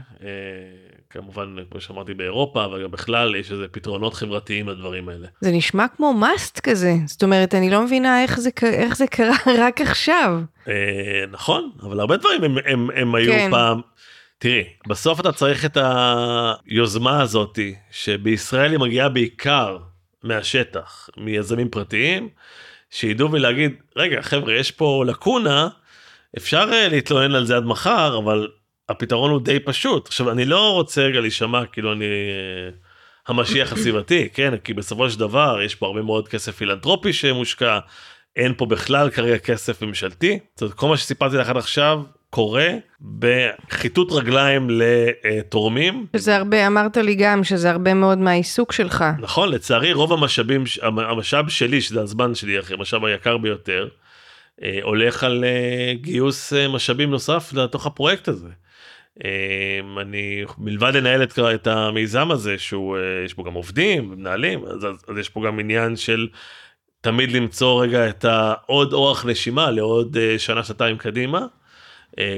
כמובן 1.10 1.56
כמו 1.70 1.80
שאמרתי 1.80 2.14
באירופה 2.14 2.64
אבל 2.64 2.82
גם 2.82 2.90
בכלל 2.90 3.36
יש 3.36 3.52
איזה 3.52 3.68
פתרונות 3.68 4.14
חברתיים 4.14 4.68
לדברים 4.68 5.08
האלה. 5.08 5.28
זה 5.40 5.52
נשמע 5.52 5.88
כמו 5.96 6.14
מאסט 6.14 6.60
כזה 6.60 6.94
זאת 7.06 7.22
אומרת 7.22 7.54
אני 7.54 7.70
לא 7.70 7.82
מבינה 7.82 8.22
איך 8.22 8.40
זה 8.40 8.50
איך 8.62 8.96
זה 8.96 9.06
קרה 9.06 9.36
רק 9.66 9.80
עכשיו. 9.80 10.40
נכון 11.30 11.70
אבל 11.82 12.00
הרבה 12.00 12.16
דברים 12.16 12.44
הם, 12.44 12.56
הם, 12.64 12.90
הם 12.94 13.14
היו 13.14 13.32
כן. 13.32 13.48
פעם. 13.50 13.80
תראי 14.38 14.64
בסוף 14.88 15.20
אתה 15.20 15.32
צריך 15.32 15.64
את 15.64 15.78
היוזמה 15.80 17.22
הזאתי 17.22 17.74
שבישראל 17.90 18.70
היא 18.70 18.78
מגיעה 18.78 19.08
בעיקר 19.08 19.78
מהשטח, 20.22 21.08
מיזמים 21.16 21.68
פרטיים, 21.68 22.28
שידעו 22.90 23.32
ולהגיד, 23.32 23.72
רגע 23.96 24.22
חבר'ה, 24.22 24.54
יש 24.54 24.70
פה 24.70 25.04
לקונה, 25.06 25.68
אפשר 26.36 26.68
אה, 26.72 26.88
להתלונן 26.88 27.34
על 27.34 27.46
זה 27.46 27.56
עד 27.56 27.64
מחר, 27.64 28.18
אבל 28.18 28.48
הפתרון 28.88 29.30
הוא 29.30 29.40
די 29.40 29.60
פשוט. 29.60 30.06
עכשיו, 30.06 30.30
אני 30.30 30.44
לא 30.44 30.72
רוצה 30.72 31.02
רגע 31.02 31.20
להישמע 31.20 31.66
כאילו 31.66 31.92
אני 31.92 32.04
אה, 32.04 32.70
המשיח 33.26 33.72
הסביבתי, 33.72 34.28
כן? 34.34 34.56
כי 34.56 34.74
בסופו 34.74 35.10
של 35.10 35.18
דבר 35.18 35.60
יש 35.64 35.74
פה 35.74 35.86
הרבה 35.86 36.02
מאוד 36.02 36.28
כסף 36.28 36.56
פילנטרופי 36.56 37.12
שמושקע, 37.12 37.78
אין 38.36 38.54
פה 38.56 38.66
בכלל 38.66 39.10
כרגע 39.10 39.38
כסף 39.38 39.82
ממשלתי. 39.82 40.38
זאת 40.54 40.62
אומרת, 40.62 40.74
כל 40.74 40.88
מה 40.88 40.96
שסיפרתי 40.96 41.36
לך 41.36 41.48
עד 41.48 41.56
עכשיו 41.56 42.02
קורה 42.30 42.68
בחיטוט 43.18 44.12
רגליים 44.12 44.68
לתורמים. 44.70 46.06
שזה 46.16 46.36
הרבה, 46.36 46.66
אמרת 46.66 46.96
לי 46.96 47.14
גם 47.14 47.44
שזה 47.44 47.70
הרבה 47.70 47.94
מאוד 47.94 48.18
מהעיסוק 48.18 48.72
שלך. 48.72 49.04
נכון, 49.20 49.48
לצערי 49.48 49.92
רוב 49.92 50.12
המשאבים, 50.12 50.64
המשאב 50.82 51.48
שלי, 51.48 51.80
שזה 51.80 52.00
הזמן 52.00 52.34
שלי, 52.34 52.58
המשאב 52.70 53.04
היקר 53.04 53.36
ביותר, 53.36 53.88
אה, 54.62 54.78
הולך 54.82 55.24
על 55.24 55.44
אה, 55.44 55.94
גיוס 55.94 56.52
אה, 56.52 56.68
משאבים 56.68 57.10
נוסף 57.10 57.52
לתוך 57.52 57.86
הפרויקט 57.86 58.28
הזה. 58.28 58.48
אני 60.00 60.44
מלבד 60.58 60.96
לנהל 60.96 61.22
את, 61.22 61.38
את 61.38 61.66
המיזם 61.66 62.30
הזה 62.30 62.58
שהוא 62.58 62.98
יש 63.24 63.34
בו 63.34 63.44
גם 63.44 63.54
עובדים 63.54 64.12
ומנהלים 64.12 64.64
אז, 64.64 64.84
אז 65.08 65.18
יש 65.18 65.28
פה 65.28 65.42
גם 65.46 65.58
עניין 65.58 65.96
של 65.96 66.28
תמיד 67.00 67.32
למצוא 67.32 67.82
רגע 67.82 68.08
את 68.08 68.24
העוד 68.24 68.92
אורך 68.92 69.26
נשימה 69.26 69.70
לעוד 69.70 70.16
שנה 70.38 70.64
שנתיים 70.64 70.98
קדימה 70.98 71.46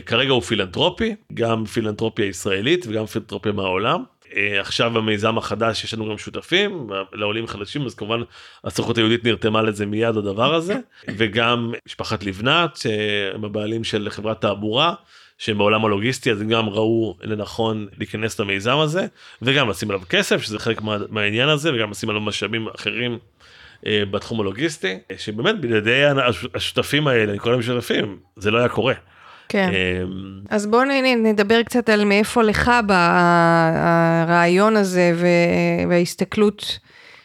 כרגע 0.06 0.32
הוא 0.32 0.42
פילנטרופי, 0.42 1.14
גם 1.34 1.64
פילנטרופיה 1.64 2.26
ישראלית 2.26 2.86
וגם 2.88 3.06
פילנטרופיה 3.06 3.52
מהעולם. 3.52 4.04
אה, 4.36 4.60
עכשיו 4.60 4.90
במיזם 4.90 5.38
החדש 5.38 5.84
יש 5.84 5.94
לנו 5.94 6.10
גם 6.10 6.18
שותפים 6.18 6.90
לעולים 7.12 7.46
חדשים 7.46 7.86
אז 7.86 7.94
כמובן 7.94 8.20
הסוכנות 8.64 8.98
היהודית 8.98 9.24
נרתמה 9.24 9.62
לזה 9.62 9.86
מיד 9.86 10.16
הדבר 10.16 10.54
הזה 10.54 10.76
וגם 11.08 11.72
משפחת 11.86 12.24
לבנת 12.24 12.76
שהם 12.76 13.44
הבעלים 13.44 13.84
של 13.84 14.10
חברת 14.10 14.40
תעבורה 14.40 14.94
שהם 15.38 15.58
בעולם 15.58 15.84
הלוגיסטי 15.84 16.32
אז 16.32 16.40
הם 16.40 16.48
גם 16.48 16.68
ראו 16.68 17.16
לנכון 17.22 17.86
להיכנס 17.98 18.40
למיזם 18.40 18.78
הזה 18.78 19.06
וגם 19.42 19.70
לשים 19.70 19.90
עליו 19.90 20.02
כסף 20.08 20.42
שזה 20.42 20.58
חלק 20.58 20.82
מה, 20.82 20.96
מהעניין 21.08 21.48
הזה 21.48 21.74
וגם 21.74 21.90
לשים 21.90 22.10
עליו 22.10 22.22
משאבים 22.22 22.68
אחרים 22.74 23.18
אה, 23.86 24.02
בתחום 24.10 24.40
הלוגיסטי 24.40 24.98
שבאמת 25.16 25.60
בלעדי 25.60 26.02
השותפים 26.54 27.06
האלה 27.06 27.30
אני 27.30 27.38
קורא 27.38 27.52
להם 27.52 27.62
שותפים 27.62 28.18
זה 28.36 28.50
לא 28.50 28.58
היה 28.58 28.68
קורה. 28.68 28.94
כן. 29.50 29.70
אמ, 29.72 30.40
אז 30.50 30.66
בואו 30.66 30.82
נדבר 31.22 31.62
קצת 31.62 31.88
על 31.88 32.04
מאיפה 32.04 32.42
לך 32.42 32.70
ברעיון 32.86 34.76
הזה 34.76 35.12
וההסתכלות 35.88 36.78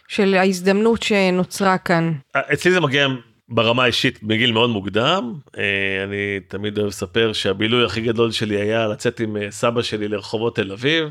של 0.08 0.34
ההזדמנות 0.34 1.04
שנוצרה 1.04 1.78
כאן. 1.78 2.14
אצלי 2.36 2.72
זה 2.72 2.80
מגיע 2.80 3.08
ברמה 3.50 3.84
האישית 3.84 4.24
בגיל 4.24 4.52
מאוד 4.52 4.70
מוקדם. 4.70 5.34
אה, 5.58 5.64
אני 6.04 6.40
תמיד 6.48 6.78
אוהב 6.78 6.88
לספר 6.88 7.34
שהבילוי 7.34 7.86
הכי 7.86 8.02
גדול 8.02 8.32
שלי 8.32 8.56
היה 8.56 8.88
לצאת 8.88 9.20
עם 9.20 9.38
אה, 9.38 9.52
סבא 9.52 9.82
שלי 9.82 10.08
לרחובות 10.08 10.56
תל 10.56 10.72
אביב, 10.72 11.10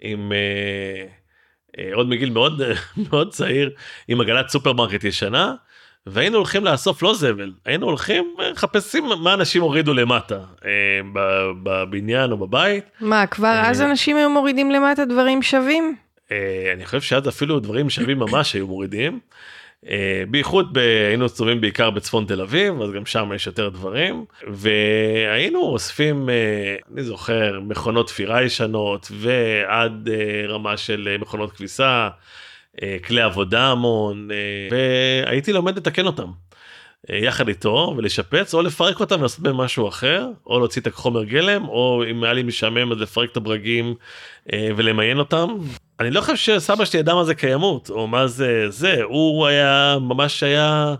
עם... 0.00 0.32
אה, 0.32 1.94
עוד 1.94 2.08
מגיל 2.08 2.30
מאוד 2.30 2.62
מאוד 3.10 3.32
צעיר 3.32 3.70
עם 4.08 4.20
עגלת 4.20 4.48
סופרמרקט 4.48 5.04
ישנה 5.04 5.54
והיינו 6.06 6.36
הולכים 6.36 6.64
לאסוף 6.64 7.02
לא 7.02 7.14
זבל 7.14 7.52
היינו 7.64 7.86
הולכים 7.86 8.34
מחפשים 8.52 9.04
מה 9.22 9.34
אנשים 9.34 9.62
הורידו 9.62 9.94
למטה 9.94 10.38
אה, 10.64 10.70
בבניין 11.62 12.32
או 12.32 12.36
בבית. 12.36 12.84
מה 13.00 13.26
כבר 13.26 13.46
אה, 13.46 13.70
אז 13.70 13.82
אנשים 13.82 14.16
היו 14.16 14.30
מורידים 14.30 14.70
למטה 14.70 15.04
דברים 15.04 15.42
שווים? 15.42 15.96
אה, 16.32 16.72
אני 16.74 16.86
חושב 16.86 17.00
שאז 17.00 17.28
אפילו 17.28 17.60
דברים 17.60 17.90
שווים 17.90 18.18
ממש 18.18 18.52
היו 18.52 18.66
מורידים. 18.66 19.20
בייחוד 20.28 20.78
היינו 20.78 21.28
צובעים 21.28 21.60
בעיקר 21.60 21.90
בצפון 21.90 22.24
תל 22.24 22.40
אביב 22.40 22.82
אז 22.82 22.90
גם 22.90 23.06
שם 23.06 23.30
יש 23.34 23.46
יותר 23.46 23.68
דברים 23.68 24.24
והיינו 24.46 25.60
אוספים 25.60 26.28
אני 26.92 27.02
זוכר 27.02 27.60
מכונות 27.60 28.06
תפירה 28.06 28.42
ישנות 28.42 29.08
ועד 29.14 30.08
רמה 30.48 30.76
של 30.76 31.16
מכונות 31.20 31.52
כביסה 31.52 31.84
אה, 31.86 32.08
כלי 33.04 33.20
עבודה 33.20 33.70
המון 33.70 34.28
אה, 34.30 34.76
והייתי 35.26 35.52
לומד 35.52 35.76
לתקן 35.76 36.06
אותם. 36.06 36.30
אה, 37.10 37.16
יחד 37.16 37.48
איתו 37.48 37.94
ולשפץ 37.96 38.54
או 38.54 38.62
לפרק 38.62 39.00
אותם 39.00 39.18
ולעשות 39.18 39.40
בהם 39.40 39.56
משהו 39.56 39.88
אחר 39.88 40.26
או 40.46 40.58
להוציא 40.58 40.82
את 40.82 40.86
החומר 40.86 41.24
גלם 41.24 41.68
או 41.68 42.04
אם 42.10 42.24
היה 42.24 42.32
לי 42.32 42.42
משעמם 42.42 42.92
אז 42.92 42.98
לפרק 43.00 43.30
את 43.32 43.36
הברגים 43.36 43.94
ולמיין 44.52 45.18
אותם. 45.18 45.48
אני 46.00 46.10
לא 46.10 46.20
חושב 46.20 46.36
שסבא 46.36 46.84
שלי 46.84 47.00
ידע 47.00 47.14
מה 47.14 47.24
זה 47.24 47.34
קיימות 47.34 47.90
או 47.90 48.06
מה 48.06 48.26
זה 48.26 48.70
זה 48.70 49.02
הוא 49.02 49.46
היה 49.46 49.96
ממש 50.00 50.42
היה 50.42 50.94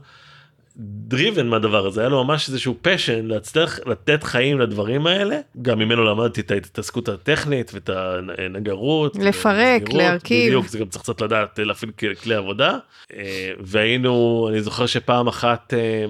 דריבן 0.77 1.47
מהדבר 1.47 1.87
הזה 1.87 2.01
היה 2.01 2.09
לו 2.09 2.25
ממש 2.25 2.49
איזשהו 2.49 2.77
פשן 2.83 3.27
להצליח 3.27 3.79
לתת 3.87 4.23
חיים 4.23 4.61
לדברים 4.61 5.07
האלה. 5.07 5.39
גם 5.63 5.79
ממנו 5.79 6.05
למדתי 6.05 6.41
את 6.41 6.51
ההתעסקות 6.51 7.09
הטכנית 7.09 7.71
ואת 7.75 7.91
הנגרות. 8.39 9.17
לפרק 9.17 9.93
להרכיב. 9.93 10.47
בדיוק 10.47 10.67
זה 10.67 10.79
גם 10.79 10.87
צריך 10.87 11.03
קצת 11.03 11.21
לדעת 11.21 11.59
להפעיל 11.59 11.93
כלי 12.23 12.35
עבודה. 12.35 12.79
אה, 13.17 13.53
והיינו 13.61 14.49
אני 14.51 14.63
זוכר 14.63 14.87
שפעם 14.87 15.29
אחת 15.29 15.75
אה, 15.75 16.05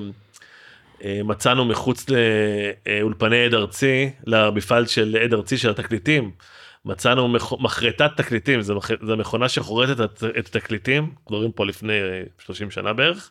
אה, 1.05 1.21
מצאנו 1.25 1.65
מחוץ 1.65 2.07
לאולפני 2.87 3.45
עד 3.45 3.55
ארצי 3.55 4.11
למפעל 4.27 4.87
של 4.87 5.17
עד 5.25 5.35
ארצי 5.35 5.59
של 5.59 5.71
התקליטים. 5.71 6.31
מצאנו 6.85 7.29
מחרטת 7.61 8.11
תקליטים 8.17 8.63
זה, 8.63 8.75
זה 9.03 9.17
מכונה 9.17 9.49
שחורטת 9.49 10.01
את, 10.39 10.47
התקליטים 10.57 11.11
מדברים 11.31 11.53
פה 11.53 11.67
לפני 11.67 11.93
30 12.45 12.71
שנה 12.71 12.93
בערך 12.93 13.31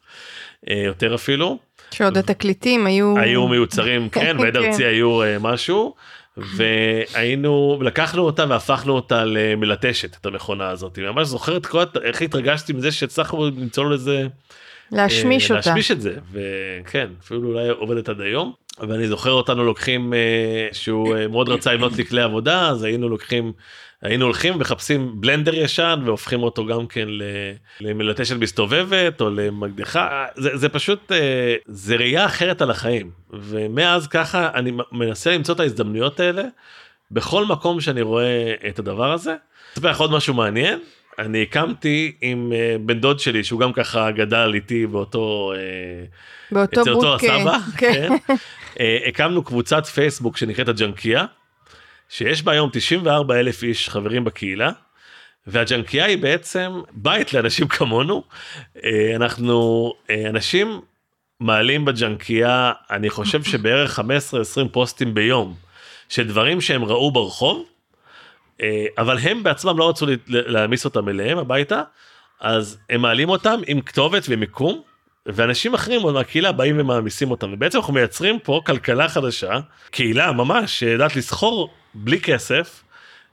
אה, 0.70 0.84
יותר 0.86 1.16
אפילו. 1.16 1.60
שעוד 1.92 2.18
התקליטים 2.18 2.86
היו 2.86 3.14
היו 3.18 3.48
מיוצרים 3.48 4.10
כן 4.10 4.38
כן. 4.38 4.56
ארצי 4.56 4.86
היו 4.86 5.24
אה, 5.24 5.38
משהו 5.40 5.96
והיינו 6.38 7.80
לקחנו 7.82 8.22
אותה 8.22 8.46
והפכנו 8.50 8.94
אותה 8.94 9.26
למלטשת 9.26 10.16
את 10.22 10.26
המכונה 10.26 10.70
הזאת 10.70 11.00
ממש 11.00 11.28
זוכר 11.28 11.58
את 11.58 11.66
כל 11.66 11.84
איך 12.04 12.22
התרגשתי 12.22 12.74
מזה 12.74 12.92
שהצלחנו 12.92 13.46
למצוא 13.46 13.90
לזה 13.90 14.28
להשמיש 14.92 15.52
אותה. 15.52 15.56
להשמיש 15.56 15.92
את 15.92 16.02
זה 16.02 16.16
וכן 16.32 17.08
אפילו 17.24 17.50
אולי 17.50 17.70
עובדת 17.70 18.10
עד 18.10 18.22
היום 18.22 18.54
ואני 18.80 19.08
זוכר 19.08 19.32
אותנו 19.32 19.64
לוקחים 19.64 20.14
אה, 20.14 20.68
שהוא 20.72 21.16
אה, 21.16 21.28
מאוד 21.28 21.50
רצה 21.50 21.74
לבנות 21.74 21.98
לי 21.98 22.06
כלי 22.06 22.22
עבודה 22.22 22.70
אז 22.70 22.84
היינו 22.84 23.10
לוקחים 23.10 23.54
היינו 24.02 24.26
הולכים 24.26 24.60
מחפשים 24.60 25.22
בלנדר 25.22 25.56
ישן 25.56 26.02
והופכים 26.06 26.44
אותו 26.44 26.66
גם 26.66 26.88
כן 26.88 27.08
למלטשת 27.82 28.36
מסתובבת 28.36 29.22
או 29.22 29.30
למקדחה 29.30 30.26
זה, 30.36 30.58
זה 30.58 30.70
פשוט 30.70 31.12
אה, 31.12 31.56
זה 31.66 31.96
ראייה 31.96 32.26
אחרת 32.26 32.62
על 32.62 32.72
החיים. 32.72 33.12
ומאז 33.30 34.08
ככה 34.08 34.50
אני 34.54 34.72
מנסה 34.92 35.32
למצוא 35.32 35.56
את 35.56 35.60
ההזדמנויות 35.60 36.20
האלה 36.20 36.44
בכל 37.12 37.46
מקום 37.46 37.82
שאני 37.82 38.02
רואה 38.02 38.54
את 38.70 38.80
הדבר 38.80 39.12
הזה. 39.12 39.36
אספר 39.74 39.90
לך 39.90 40.00
עוד 40.00 40.12
משהו 40.12 40.34
מעניין 40.34 40.80
אני 41.22 41.42
הקמתי 41.42 42.12
עם 42.22 42.54
בן 42.86 43.00
דוד 43.00 43.20
שלי 43.20 43.44
שהוא 43.44 43.60
גם 43.60 43.74
ככה 43.74 44.12
גדל 44.12 44.52
איתי 44.54 44.88
באותו 44.88 45.54
באותו 46.52 46.84
בוק, 46.84 46.88
אותו 46.88 47.16
הסבא, 47.16 47.58
כן. 47.78 48.18
כן. 48.28 48.34
אה, 48.80 48.98
הקמנו 49.08 49.44
קבוצת 49.44 49.86
פייסבוק 49.86 50.38
שנקראת 50.38 50.68
הג'נקיה, 50.68 51.26
שיש 52.10 52.44
בה 52.44 52.52
היום 52.52 52.70
94 52.74 53.40
אלף 53.40 53.64
איש 53.64 53.90
חברים 53.90 54.24
בקהילה, 54.24 54.72
והג'נקייה 55.48 56.06
היא 56.06 56.18
בעצם 56.18 56.72
בית 56.92 57.34
לאנשים 57.34 57.68
כמונו. 57.68 58.24
אה, 58.84 59.16
אנחנו 59.16 59.94
אה, 60.10 60.30
אנשים 60.30 60.82
מעלים 61.40 61.86
בג'נקייה 61.86 62.72
אני 62.90 63.10
חושב 63.10 63.44
שבערך 63.44 64.00
15-20 64.00 64.04
פוסטים 64.72 65.14
ביום 65.14 65.56
של 66.10 66.28
דברים 66.28 66.62
שהם 66.62 66.86
ראו 66.86 67.12
ברחוב. 67.12 67.66
אה, 68.62 68.86
אבל 68.98 69.18
הם 69.18 69.44
בעצמם 69.44 69.78
לא 69.78 69.90
רצו 69.90 70.06
להעמיס 70.28 70.86
אותם 70.86 71.10
אליהם 71.10 71.38
הביתה 71.38 71.82
אז 72.40 72.78
הם 72.90 73.02
מעלים 73.02 73.30
אותם 73.30 73.60
עם 73.68 73.82
כתובת 73.82 74.24
ומיקום 74.30 74.82
ואנשים 75.26 75.74
אחרים 75.74 76.02
עוד 76.02 76.14
מהקהילה 76.14 76.52
באים 76.52 76.80
ומעמיסים 76.80 77.32
אותם 77.32 77.54
ובעצם 77.54 77.78
אנחנו 77.78 77.94
מייצרים 77.94 78.40
פה 78.40 78.62
כלכלה 78.66 79.10
חדשה 79.10 79.60
קהילה 79.92 80.32
ממש 80.32 80.80
שיודעת 80.80 81.16
לסחור 81.16 81.74
בלי 81.94 82.20
כסף 82.20 82.84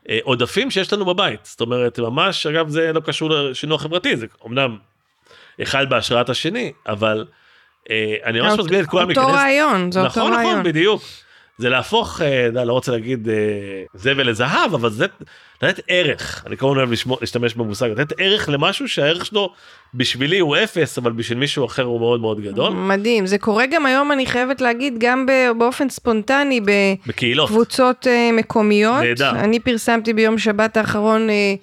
אה, 0.09 0.19
עודפים 0.23 0.71
שיש 0.71 0.93
לנו 0.93 1.05
בבית 1.05 1.41
זאת 1.45 1.61
אומרת 1.61 1.99
ממש 1.99 2.47
אגב 2.47 2.69
זה 2.69 2.93
לא 2.93 3.01
קשור 3.01 3.31
לשינוי 3.31 3.79
חברתי 3.79 4.17
זה 4.17 4.27
אמנם 4.47 4.77
אחד 5.63 5.91
בהשראת 5.91 6.29
השני 6.29 6.73
אבל 6.87 7.27
אה, 7.91 8.17
אני 8.25 8.41
ממש 8.41 8.59
מזמין 8.59 8.81
את 8.81 8.87
כולם 8.87 9.09
להיכנס. 9.09 9.25
אותו 9.25 9.37
רעיון 9.37 9.93
זה 9.93 10.03
נכון, 10.03 10.23
אותו 10.23 10.31
נכון, 10.31 10.33
רעיון. 10.33 10.53
נכון 10.53 10.63
בדיוק. 10.63 11.03
זה 11.59 11.69
להפוך, 11.69 12.23
אה, 12.23 12.65
לא 12.65 12.73
רוצה 12.73 12.93
להגיד 12.93 13.29
זבל 13.95 14.31
לזהב, 14.31 14.75
אבל 14.75 14.91
זה 14.91 15.07
לתת 15.63 15.81
ערך, 15.89 16.45
אני 16.47 16.57
כמובן 16.57 16.77
אוהב 16.77 16.91
להשתמש 17.21 17.55
במושג, 17.55 17.89
לתת 17.91 18.13
ערך 18.19 18.49
למשהו 18.49 18.89
שהערך 18.89 19.27
שלו 19.27 19.53
בשבילי 19.95 20.39
הוא 20.39 20.57
אפס, 20.57 20.99
אבל 20.99 21.13
בשביל 21.13 21.39
מישהו 21.39 21.67
אחר 21.67 21.83
הוא 21.83 22.01
מאוד 22.01 22.21
מאוד 22.21 22.41
גדול. 22.41 22.73
מדהים, 22.73 23.27
זה 23.27 23.39
קורה 23.39 23.67
גם 23.67 23.87
היום, 23.87 24.13
אני 24.13 24.27
חייבת 24.27 24.61
להגיד, 24.61 24.95
גם 24.99 25.27
באופן 25.59 25.89
ספונטני, 25.89 26.61
בקהילות. 27.07 27.51
בקבוצות 27.51 28.07
אה, 28.07 28.31
מקומיות. 28.33 29.03
נהדר. 29.03 29.31
אני 29.31 29.61
פרסמתי 29.61 30.13
ביום 30.13 30.39
שבת 30.39 30.77
האחרון, 30.77 31.31
אה, 31.31 31.55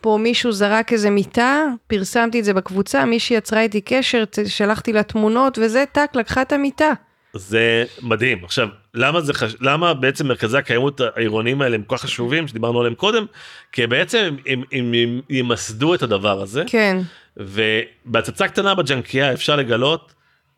פה 0.00 0.18
מישהו 0.20 0.52
זרק 0.52 0.92
איזה 0.92 1.10
מיטה, 1.10 1.64
פרסמתי 1.86 2.40
את 2.40 2.44
זה 2.44 2.54
בקבוצה, 2.54 3.04
מישהי 3.04 3.36
יצרה 3.36 3.60
איתי 3.60 3.80
קשר, 3.80 4.24
שלחתי 4.46 4.92
לה 4.92 5.02
תמונות, 5.02 5.58
וזה 5.62 5.84
טאק, 5.92 6.16
לקחה 6.16 6.42
את 6.42 6.52
המיטה. 6.52 6.92
זה 7.34 7.84
מדהים. 8.02 8.44
עכשיו 8.44 8.68
למה 8.94 9.20
זה 9.20 9.34
חש... 9.34 9.54
למה 9.60 9.94
בעצם 9.94 10.28
מרכזי 10.28 10.58
הקיימות 10.58 11.00
העירוניים 11.00 11.62
האלה 11.62 11.74
הם 11.74 11.82
כל 11.82 11.96
כך 11.96 12.02
חשובים 12.02 12.48
שדיברנו 12.48 12.80
עליהם 12.80 12.94
קודם? 12.94 13.24
כי 13.72 13.86
בעצם 13.86 14.36
הם, 14.46 14.62
הם, 14.72 14.92
הם 14.94 15.20
ימסדו 15.30 15.94
את 15.94 16.02
הדבר 16.02 16.40
הזה. 16.40 16.64
כן. 16.66 16.98
ובהצצה 17.36 18.48
קטנה 18.48 18.74
בג'נקייה 18.74 19.32
אפשר 19.32 19.56
לגלות 19.56 20.14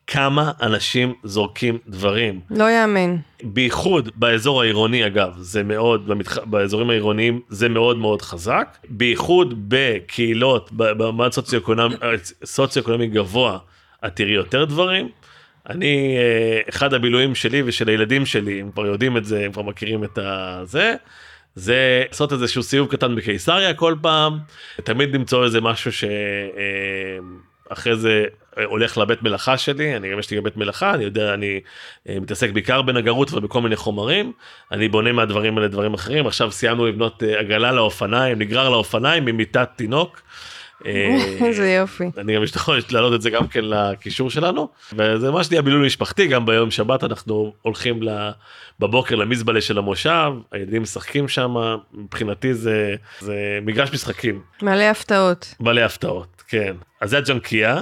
כמה 0.07 0.53
אנשים 0.63 1.15
זורקים 1.25 1.79
דברים. 1.89 2.41
לא 2.51 2.71
יאמן. 2.71 3.17
בייחוד 3.43 4.09
באזור 4.17 4.63
העירוני 4.63 5.07
אגב 5.07 5.35
זה 5.39 5.63
מאוד 5.63 6.07
במתח... 6.07 6.39
באזורים 6.39 6.91
העירוניים 6.91 7.41
זה 7.49 7.69
מאוד 7.69 7.99
מאוד 7.99 8.23
חזק. 8.23 8.79
בייחוד 8.89 9.55
בקהילות 9.69 10.71
במעמד 10.73 11.33
סוציו-אקונומי 11.33 11.95
סוציו 12.45 12.83
גבוה 13.13 13.59
את 14.07 14.17
תראי 14.17 14.33
יותר 14.33 14.65
דברים. 14.65 15.09
אני 15.69 16.17
אה, 16.19 16.61
אחד 16.69 16.95
הבילויים 16.95 17.35
שלי 17.35 17.63
ושל 17.67 17.89
הילדים 17.89 18.27
שלי 18.27 18.61
הם 18.61 18.71
כבר 18.71 18.87
יודעים 18.87 19.17
את 19.17 19.25
זה 19.25 19.45
הם 19.45 19.53
כבר 19.53 19.63
מכירים 19.63 20.05
את 20.05 20.19
הזה. 20.23 20.95
זה 21.55 22.05
לעשות 22.09 22.33
איזשהו 22.33 22.63
סיבוב 22.63 22.91
קטן 22.91 23.15
בקיסריה 23.15 23.75
כל 23.75 23.95
פעם 24.01 24.39
תמיד 24.85 25.15
למצוא 25.15 25.45
איזה 25.45 25.61
משהו 25.61 25.93
שאחרי 25.93 27.93
אה, 27.93 27.97
זה 27.97 28.25
הולך 28.65 28.99
לבית 28.99 29.23
מלאכה 29.23 29.59
שלי 29.59 29.97
אני 29.97 30.13
גם 30.13 30.19
יש 30.19 30.31
לי 30.31 30.41
בית 30.41 30.57
מלאכה 30.57 30.95
אני 30.95 31.05
יודע 31.05 31.35
אני 31.35 31.61
אה, 32.09 32.21
מתעסק 32.21 32.51
בעיקר 32.51 32.83
בנגרות 32.83 33.33
ובכל 33.33 33.61
מיני 33.61 33.77
חומרים 33.77 34.33
אני 34.73 34.89
בונה 34.89 35.13
מהדברים 35.13 35.59
האלה 35.59 35.69
דברים 35.69 35.95
אחרים 35.95 36.27
עכשיו 36.27 36.51
סיימנו 36.51 36.87
לבנות 36.87 37.23
עגלה 37.23 37.73
לאופניים 37.73 38.39
נגרר 38.39 38.69
לאופניים 38.69 39.25
ממיטת 39.25 39.69
תינוק. 39.77 40.23
איזה 41.47 41.71
יופי. 41.71 42.05
אני 42.19 42.37
גם 42.37 42.43
יכול 42.57 42.81
להעלות 42.91 43.15
את 43.15 43.23
זה 43.23 43.31
גם 43.31 43.49
כן 43.49 43.65
לקישור 43.65 44.31
שלנו 44.31 44.69
וזה 44.93 45.31
ממש 45.31 45.51
נהיה 45.51 45.63
בילוי 45.63 45.87
משפחתי 45.87 46.27
גם 46.27 46.47
ביום 46.47 46.71
שבת 46.71 47.05
אנחנו 47.05 47.53
הולכים 47.63 48.01
בבוקר 48.81 49.15
למזבלה 49.15 49.61
של 49.61 49.79
המושב 49.79 50.33
הילדים 50.53 50.83
משחקים 50.83 51.29
שם 51.29 51.55
מבחינתי 51.93 52.55
זה 52.55 52.95
זה 53.21 53.59
מגרש 53.63 53.93
משחקים. 53.93 54.43
מלא 54.63 54.83
הפתעות. 54.83 55.55
מלא 55.61 55.81
הפתעות 55.81 56.43
כן 56.49 56.75
אז 57.01 57.11
זה 57.11 57.19
הג'נקייה 57.19 57.79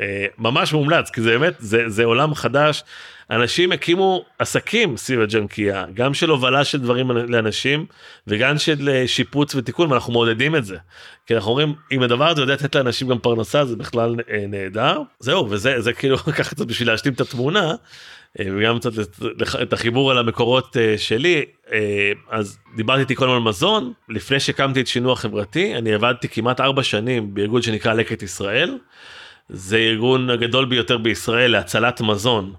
אה, 0.00 0.26
ממש 0.38 0.72
מומלץ 0.72 1.10
כי 1.10 1.20
זה 1.20 1.30
באמת 1.30 1.54
זה 1.58 1.88
זה 1.88 2.04
עולם 2.04 2.34
חדש 2.34 2.84
אנשים 3.30 3.72
הקימו 3.72 4.24
עסקים 4.38 4.96
סביב 4.96 5.20
הג'נקייה 5.20 5.84
גם 5.94 6.14
של 6.14 6.30
הובלה 6.30 6.64
של 6.64 6.80
דברים 6.80 7.10
לאנשים 7.10 7.86
וגם 8.26 8.58
של 8.58 8.88
אה, 8.88 9.08
שיפוץ 9.08 9.54
ותיקון 9.54 9.92
ואנחנו 9.92 10.12
מעודדים 10.12 10.56
את 10.56 10.64
זה. 10.64 10.76
כי 11.26 11.34
אנחנו 11.34 11.50
אומרים 11.50 11.74
אם 11.92 12.02
הדבר 12.02 12.28
הזה 12.28 12.40
יודע 12.40 12.54
לתת 12.54 12.74
לאנשים 12.74 13.08
גם 13.08 13.18
פרנסה 13.18 13.64
זה 13.64 13.76
בכלל 13.76 14.16
אה, 14.30 14.44
נהדר 14.48 15.00
זהו 15.18 15.50
וזה 15.50 15.80
זה 15.80 15.92
כאילו 15.92 16.18
ככה 16.38 16.50
קצת 16.50 16.66
בשביל 16.66 16.88
להשלים 16.88 17.14
את 17.14 17.20
התמונה. 17.20 17.74
וגם 18.40 18.78
קצת 18.78 18.90
את 19.62 19.72
החיבור 19.72 20.10
על 20.10 20.18
המקורות 20.18 20.76
שלי 20.96 21.44
אז 22.30 22.58
דיברתי 22.76 23.00
איתי 23.00 23.14
קודם 23.14 23.30
על 23.30 23.38
מזון 23.38 23.92
לפני 24.08 24.40
שהקמתי 24.40 24.80
את 24.80 24.86
שינוע 24.86 25.16
חברתי 25.16 25.74
אני 25.74 25.94
עבדתי 25.94 26.28
כמעט 26.28 26.60
ארבע 26.60 26.82
שנים 26.82 27.34
בארגון 27.34 27.62
שנקרא 27.62 27.94
לקט 27.94 28.22
ישראל. 28.22 28.78
זה 29.48 29.76
ארגון 29.76 30.30
הגדול 30.30 30.64
ביותר 30.64 30.98
בישראל 30.98 31.50
להצלת 31.50 32.00
מזון. 32.00 32.52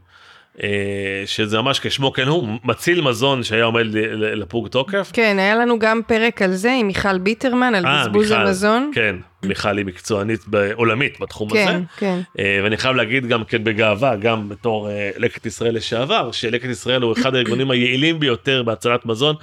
אה, 0.64 1.24
שזה 1.26 1.62
ממש 1.62 1.80
כשמו 1.80 2.14
כן 2.14 2.28
הוא 2.28 2.48
מציל 2.64 3.02
מזון 3.02 3.44
שהיה 3.44 3.64
עומד 3.64 3.86
לפוג 4.16 4.68
תוקף. 4.68 5.10
כן 5.14 5.40
היה 5.40 5.56
לנו 5.56 5.80
גם 5.80 6.02
פרק 6.08 6.42
על 6.42 6.54
זה 6.54 6.72
עם 6.80 6.88
מיכל 6.88 7.18
ביטרמן 7.18 7.76
על 7.76 7.86
아, 7.86 7.88
אה, 7.88 8.02
בזבוז 8.04 8.32
מיכל, 8.32 8.42
המזון. 8.42 8.92
כן 8.94 9.16
מיכל 9.44 9.78
היא 9.78 9.86
מקצוענית 9.86 10.42
עולמית 10.74 11.20
בתחום 11.20 11.50
כן, 11.50 11.68
הזה. 11.68 11.80
כן. 11.98 12.20
אה, 12.40 12.60
ואני 12.64 12.78
חייב 12.78 12.96
להגיד 12.96 13.28
גם 13.28 13.44
כן 13.44 13.64
בגאווה 13.64 14.16
גם 14.16 14.50
בתור 14.50 14.90
לקט 15.18 15.46
ישראל 15.46 15.76
לשעבר 15.76 16.32
שלקט 16.32 16.70
ישראל 16.70 17.02
הוא 17.02 17.14
אחד 17.14 17.36
הארגונים 17.36 17.72
היעילים 17.72 18.20
ביותר 18.20 18.64
בהצלת 18.64 19.06
מזון. 19.06 19.36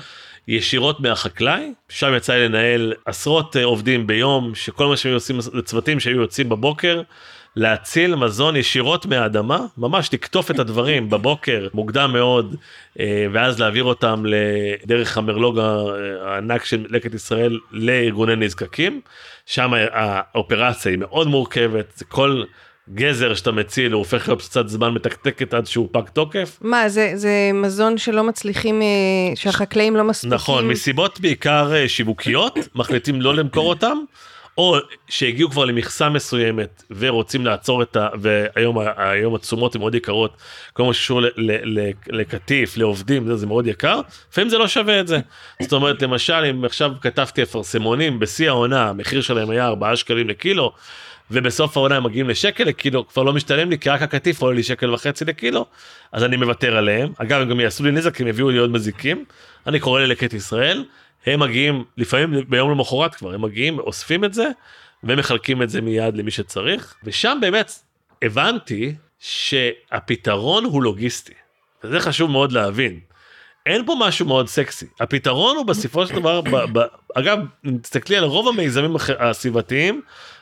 ישירות 0.49 1.01
מהחקלאי 1.01 1.73
שם 1.89 2.15
יצא 2.17 2.33
לי 2.33 2.49
לנהל 2.49 2.95
עשרות 3.05 3.57
עובדים 3.57 4.07
ביום 4.07 4.55
שכל 4.55 4.87
מה 4.87 4.97
שהם 4.97 5.15
עושים 5.15 5.39
לצוותים 5.53 6.01
שהיו 6.01 6.21
יוצאים 6.21 6.49
בבוקר 6.49 7.03
להציל 7.57 8.15
מזון 8.15 8.57
ישירות 8.57 9.07
מהאדמה 9.07 9.59
ממש 9.79 10.11
לקטוף 10.13 10.51
את 10.51 10.59
הדברים 10.59 11.11
בבוקר 11.11 11.69
מוקדם 11.75 12.13
מאוד 12.13 12.57
אה, 13.01 13.27
ואז 13.33 13.61
להעביר 13.61 13.85
אותם 13.85 14.25
דרך 14.87 15.19
המרלוג 15.19 15.59
הענק 16.25 16.65
של 16.65 16.87
לקט 16.89 17.15
ישראל 17.15 17.59
לארגוני 17.71 18.37
נזקקים 18.37 19.01
שם 19.47 19.73
האופרציה 19.93 20.91
היא 20.91 20.99
מאוד 20.99 21.29
מורכבת 21.29 21.93
זה 21.97 22.05
כל. 22.05 22.43
גזר 22.95 23.35
שאתה 23.35 23.53
מציל 23.53 23.93
הוא 23.93 23.99
הופך 23.99 24.29
להיות 24.29 24.43
פצצת 24.43 24.69
זמן 24.69 24.95
מתקתקת 24.95 25.55
עד 25.55 25.67
שהוא 25.67 25.89
פג 25.93 26.09
תוקף. 26.13 26.59
מה 26.61 26.89
זה 26.89 27.13
זה 27.15 27.51
מזון 27.55 27.99
שלא 27.99 28.25
מצליחים 28.25 28.83
אה, 28.83 28.87
שהחקלאים 29.35 29.97
לא 29.97 30.05
מספיקים. 30.05 30.35
נכון 30.35 30.69
מסיבות 30.69 31.21
בעיקר 31.21 31.75
אה, 31.75 31.89
שיווקיות 31.89 32.59
מחליטים 32.75 33.21
לא 33.21 33.35
למכור 33.35 33.69
אותם 33.69 33.99
או 34.59 34.77
שהגיעו 35.09 35.51
כבר 35.51 35.65
למכסה 35.65 36.09
מסוימת 36.09 36.83
ורוצים 36.91 37.47
לעצור 37.47 37.83
את 37.83 37.97
ה... 37.97 38.09
והיום 38.21 38.79
היום 38.97 39.35
התשומות 39.35 39.75
הן 39.75 39.81
מאוד 39.81 39.95
יקרות, 39.95 40.37
כל 40.73 40.83
מה 40.83 40.95
שקשור 40.95 41.21
לקטיף, 42.09 42.77
לעובדים, 42.77 43.27
זה, 43.27 43.37
זה 43.37 43.47
מאוד 43.47 43.67
יקר, 43.67 44.01
לפעמים 44.31 44.51
זה 44.51 44.59
לא 44.59 44.69
שווה 44.69 45.01
את 45.01 45.09
זה. 45.09 45.21
זאת 45.63 45.73
אומרת, 45.73 46.03
למשל, 46.03 46.45
אם 46.51 46.65
עכשיו 46.65 46.93
כתבתי 47.01 47.43
אפרסמונים 47.43 48.19
בשיא 48.19 48.49
העונה, 48.49 48.89
המחיר 48.89 49.21
שלהם 49.21 49.51
היה 49.51 49.67
4 49.67 49.97
שקלים 49.97 50.29
לקילו, 50.29 50.73
ובסוף 51.31 51.77
העונה 51.77 51.97
הם 51.97 52.05
מגיעים 52.05 52.29
לשקל 52.29 52.65
לקילו, 52.65 53.09
כבר 53.09 53.23
לא 53.23 53.33
משתלם 53.33 53.71
לי, 53.71 53.79
כי 53.79 53.91
רק 53.91 54.03
הקטיף 54.03 54.43
עולה 54.43 54.57
לי 54.57 54.63
שקל 54.63 54.95
וחצי 54.95 55.25
לקילו, 55.25 55.67
אז 56.13 56.25
אני 56.25 56.37
מוותר 56.37 56.77
עליהם. 56.77 57.13
אגב, 57.19 57.41
הם 57.41 57.49
גם 57.49 57.61
יעשו 57.61 57.85
לי 57.85 57.91
נזק, 57.91 58.21
הם 58.21 58.27
יביאו 58.27 58.51
לי 58.51 58.59
עוד 58.59 58.71
מזיקים. 58.71 59.25
אני 59.67 59.81
קורא 59.81 60.01
ללקט 60.01 60.35
ישראל. 60.35 60.85
הם 61.27 61.41
מגיעים 61.41 61.85
לפעמים 61.97 62.45
ביום 62.49 62.71
למחרת 62.71 63.15
כבר 63.15 63.35
הם 63.35 63.43
מגיעים 63.43 63.79
אוספים 63.79 64.25
את 64.25 64.35
זה 64.35 64.49
ומחלקים 65.05 65.63
את 65.63 65.71
זה 65.71 65.81
מיד 65.81 66.17
למי 66.17 66.31
שצריך 66.31 66.95
ושם 67.05 67.39
באמת 67.41 67.73
הבנתי 68.23 68.95
שהפתרון 69.19 70.65
הוא 70.65 70.83
לוגיסטי. 70.83 71.33
וזה 71.85 72.01
חשוב 72.01 72.31
מאוד 72.31 72.53
להבין. 72.53 73.01
אין 73.67 73.87
פה 73.87 73.95
משהו 74.01 74.27
מאוד 74.27 74.49
סקסי 74.49 74.87
הפתרון 75.01 75.57
הוא 75.57 75.67
בסופו 75.67 76.07
של 76.07 76.15
דבר 76.15 76.41
ב, 76.41 76.79
ב, 76.79 76.83
אגב 77.15 77.39
תסתכלי 77.83 78.17
על 78.17 78.25
רוב 78.25 78.49
המיזמים 78.49 78.97
הסביבתיים 79.19 80.01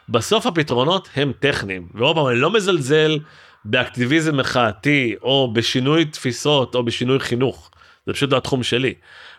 בסוף 0.09 0.47
הפתרונות 0.47 1.09
הם 1.17 1.33
טכניים 1.41 1.89
ועוד 1.95 2.17
פעם 2.17 2.27
אני 2.27 2.37
לא 2.37 2.51
מזלזל 2.51 3.19
באקטיביזם 3.65 4.37
מחאתי 4.37 5.15
או 5.23 5.51
בשינוי 5.53 6.05
תפיסות 6.05 6.75
או 6.75 6.83
בשינוי 6.83 7.21
חינוך 7.21 7.71
זה 8.07 8.13
פשוט 8.13 8.33
לא 8.33 8.37
התחום 8.37 8.63
שלי. 8.63 8.95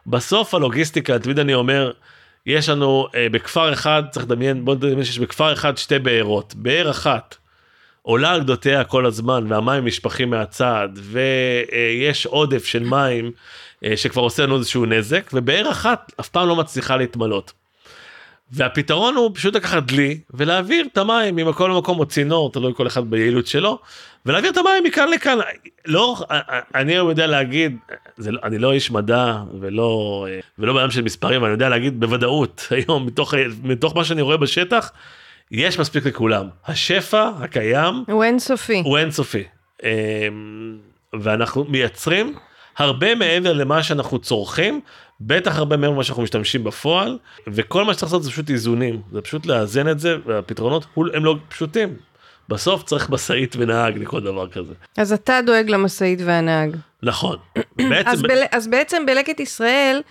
בסוף 0.08 0.54
הלוגיסטיקה 0.54 1.20
תמיד 1.20 1.39
אני 1.39 1.54
אומר 1.54 1.91
יש 2.45 2.70
לנו 2.70 3.08
אה, 3.16 3.28
בכפר 3.32 3.74
אחד 3.74 4.04
צריך 4.12 4.26
לדמיין 4.26 4.66
בוא 4.66 4.76
נדמיין 4.76 5.04
שיש 5.04 5.20
בכפר 5.20 5.54
אחד 5.54 5.78
שתי 5.78 5.99
בארות 5.99 6.56
באר 6.56 6.89
אחת 6.91 7.36
עולה 8.02 8.32
על 8.32 8.43
גדותיה 8.43 8.84
כל 8.84 9.06
הזמן 9.06 9.45
והמים 9.52 9.86
נשפכים 9.86 10.30
מהצד 10.30 10.89
ויש 10.95 12.26
אה, 12.26 12.32
עודף 12.32 12.66
של 12.66 12.84
מים 12.84 13.32
אה, 13.86 13.97
שכבר 13.97 14.22
עושה 14.22 14.43
לנו 14.43 14.58
איזשהו 14.58 14.86
נזק 14.86 15.30
ובאר 15.34 15.72
אחת 15.72 16.12
אף 16.20 16.30
פעם 16.30 16.47
לא 16.47 16.56
מצליחה 16.56 16.97
להתמלות. 16.97 17.61
והפתרון 18.52 19.16
הוא 19.16 19.32
פשוט 19.34 19.56
לקחת 19.56 19.84
דלי 19.84 20.20
ולהעביר 20.34 20.86
את 20.93 20.97
המים 20.97 21.36
ממקום 21.36 21.72
למקום 21.72 21.99
או 21.99 22.06
צינור, 22.06 22.52
תלוי 22.52 22.74
כל 22.76 22.88
אחד 22.88 23.10
ביעילות 23.10 23.47
שלו, 23.47 23.80
ולהעביר 24.26 24.52
את 24.52 24.58
המים 24.58 24.84
מכאן 24.84 25.10
לכאן. 25.10 25.38
לא, 25.86 26.18
אני 26.76 26.93
היום 26.93 27.10
יודע 27.10 27.28
להגיד, 27.28 27.78
זה, 28.18 28.32
לא, 28.32 28.39
אני 28.43 28.58
לא 28.58 28.72
איש 28.72 28.91
מדע 28.91 29.38
ולא, 29.60 30.26
ולא 30.60 30.74
בעולם 30.74 30.91
של 30.91 31.02
מספרים, 31.02 31.43
אני 31.45 31.52
יודע 31.52 31.70
להגיד 31.70 31.99
בוודאות 31.99 32.68
היום 32.72 33.06
מתוך, 33.06 33.34
מתוך 33.64 33.95
מה 33.95 34.04
שאני 34.04 34.22
רואה 34.22 34.38
בשטח, 34.38 34.91
יש 35.52 35.80
מספיק 35.80 36.06
לכולם. 36.06 36.47
השפע 36.68 37.30
הקיים 37.39 38.04
הוא 38.08 38.24
אינסופי. 38.24 38.82
הוא 38.86 38.97
אינסופי. 38.97 39.43
אמ, 39.84 39.89
ואנחנו 41.14 41.66
מייצרים 41.70 42.36
הרבה 42.82 43.16
מעבר 43.16 43.54
למה 43.54 43.84
שאנחנו 43.84 44.20
צורכים, 44.20 44.82
בטח 45.22 45.58
הרבה 45.58 45.78
מעבר 45.78 45.94
למה 45.94 46.04
שאנחנו 46.04 46.24
משתמשים 46.24 46.64
בפועל, 46.64 47.18
וכל 47.48 47.84
מה 47.84 47.94
שצריך 47.94 48.12
לעשות 48.12 48.24
זה 48.24 48.32
פשוט 48.32 48.50
איזונים, 48.50 49.02
זה 49.12 49.22
פשוט 49.22 49.46
לאזן 49.46 49.90
את 49.90 50.00
זה, 50.00 50.18
והפתרונות 50.26 50.86
הם 51.14 51.26
לא 51.26 51.36
פשוטים. 51.50 51.96
בסוף 52.50 52.84
צריך 52.84 53.10
משאית 53.10 53.56
ונהג 53.60 53.98
לכל 53.98 54.22
דבר 54.22 54.48
כזה. 54.48 54.74
אז 54.98 55.14
אתה 55.14 55.40
דואג 55.46 55.70
למשאית 55.70 56.20
והנהג. 56.26 56.76
נכון. 57.04 57.38
בעצם... 57.90 58.10
אז, 58.10 58.22
ב... 58.22 58.28
אז 58.52 58.68
בעצם 58.68 59.06
בלקט 59.06 59.40
ישראל 59.40 60.02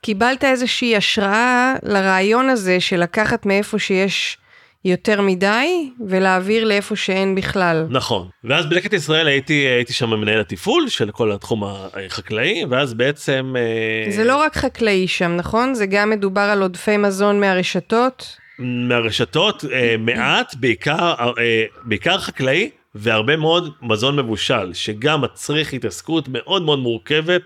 קיבלת 0.00 0.44
איזושהי 0.44 0.96
השראה 0.96 1.74
לרעיון 1.82 2.48
הזה 2.48 2.80
של 2.80 3.00
לקחת 3.00 3.46
מאיפה 3.46 3.78
שיש 3.78 4.38
יותר 4.84 5.20
מדי 5.20 5.90
ולהעביר 6.06 6.64
לאיפה 6.64 6.96
שאין 6.96 7.34
בכלל. 7.34 7.86
נכון 7.90 8.28
ואז 8.44 8.66
בלקט 8.66 8.92
ישראל 8.92 9.26
הייתי 9.26 9.52
הייתי 9.52 9.92
שם 9.92 10.10
מנהל 10.10 10.40
התפעול 10.40 10.88
של 10.88 11.10
כל 11.10 11.32
התחום 11.32 11.64
החקלאי 11.64 12.64
ואז 12.70 12.94
בעצם 12.94 13.54
אה, 13.56 14.12
זה 14.12 14.24
לא 14.24 14.36
רק 14.36 14.56
חקלאי 14.56 15.08
שם 15.08 15.36
נכון 15.36 15.74
זה 15.74 15.86
גם 15.86 16.10
מדובר 16.10 16.40
על 16.40 16.62
עודפי 16.62 16.96
מזון 16.96 17.40
מהרשתות. 17.40 18.36
מהרשתות 18.58 19.64
אה, 19.72 19.94
מעט 19.98 20.54
בעיקר 20.54 21.14
אה, 21.38 21.64
בעיקר 21.84 22.18
חקלאי 22.18 22.70
והרבה 22.98 23.36
מאוד 23.36 23.72
מזון 23.82 24.16
מבושל 24.16 24.72
שגם 24.72 25.20
מצריך 25.20 25.72
התעסקות 25.72 26.28
מאוד 26.28 26.62
מאוד 26.62 26.78
מורכבת. 26.78 27.42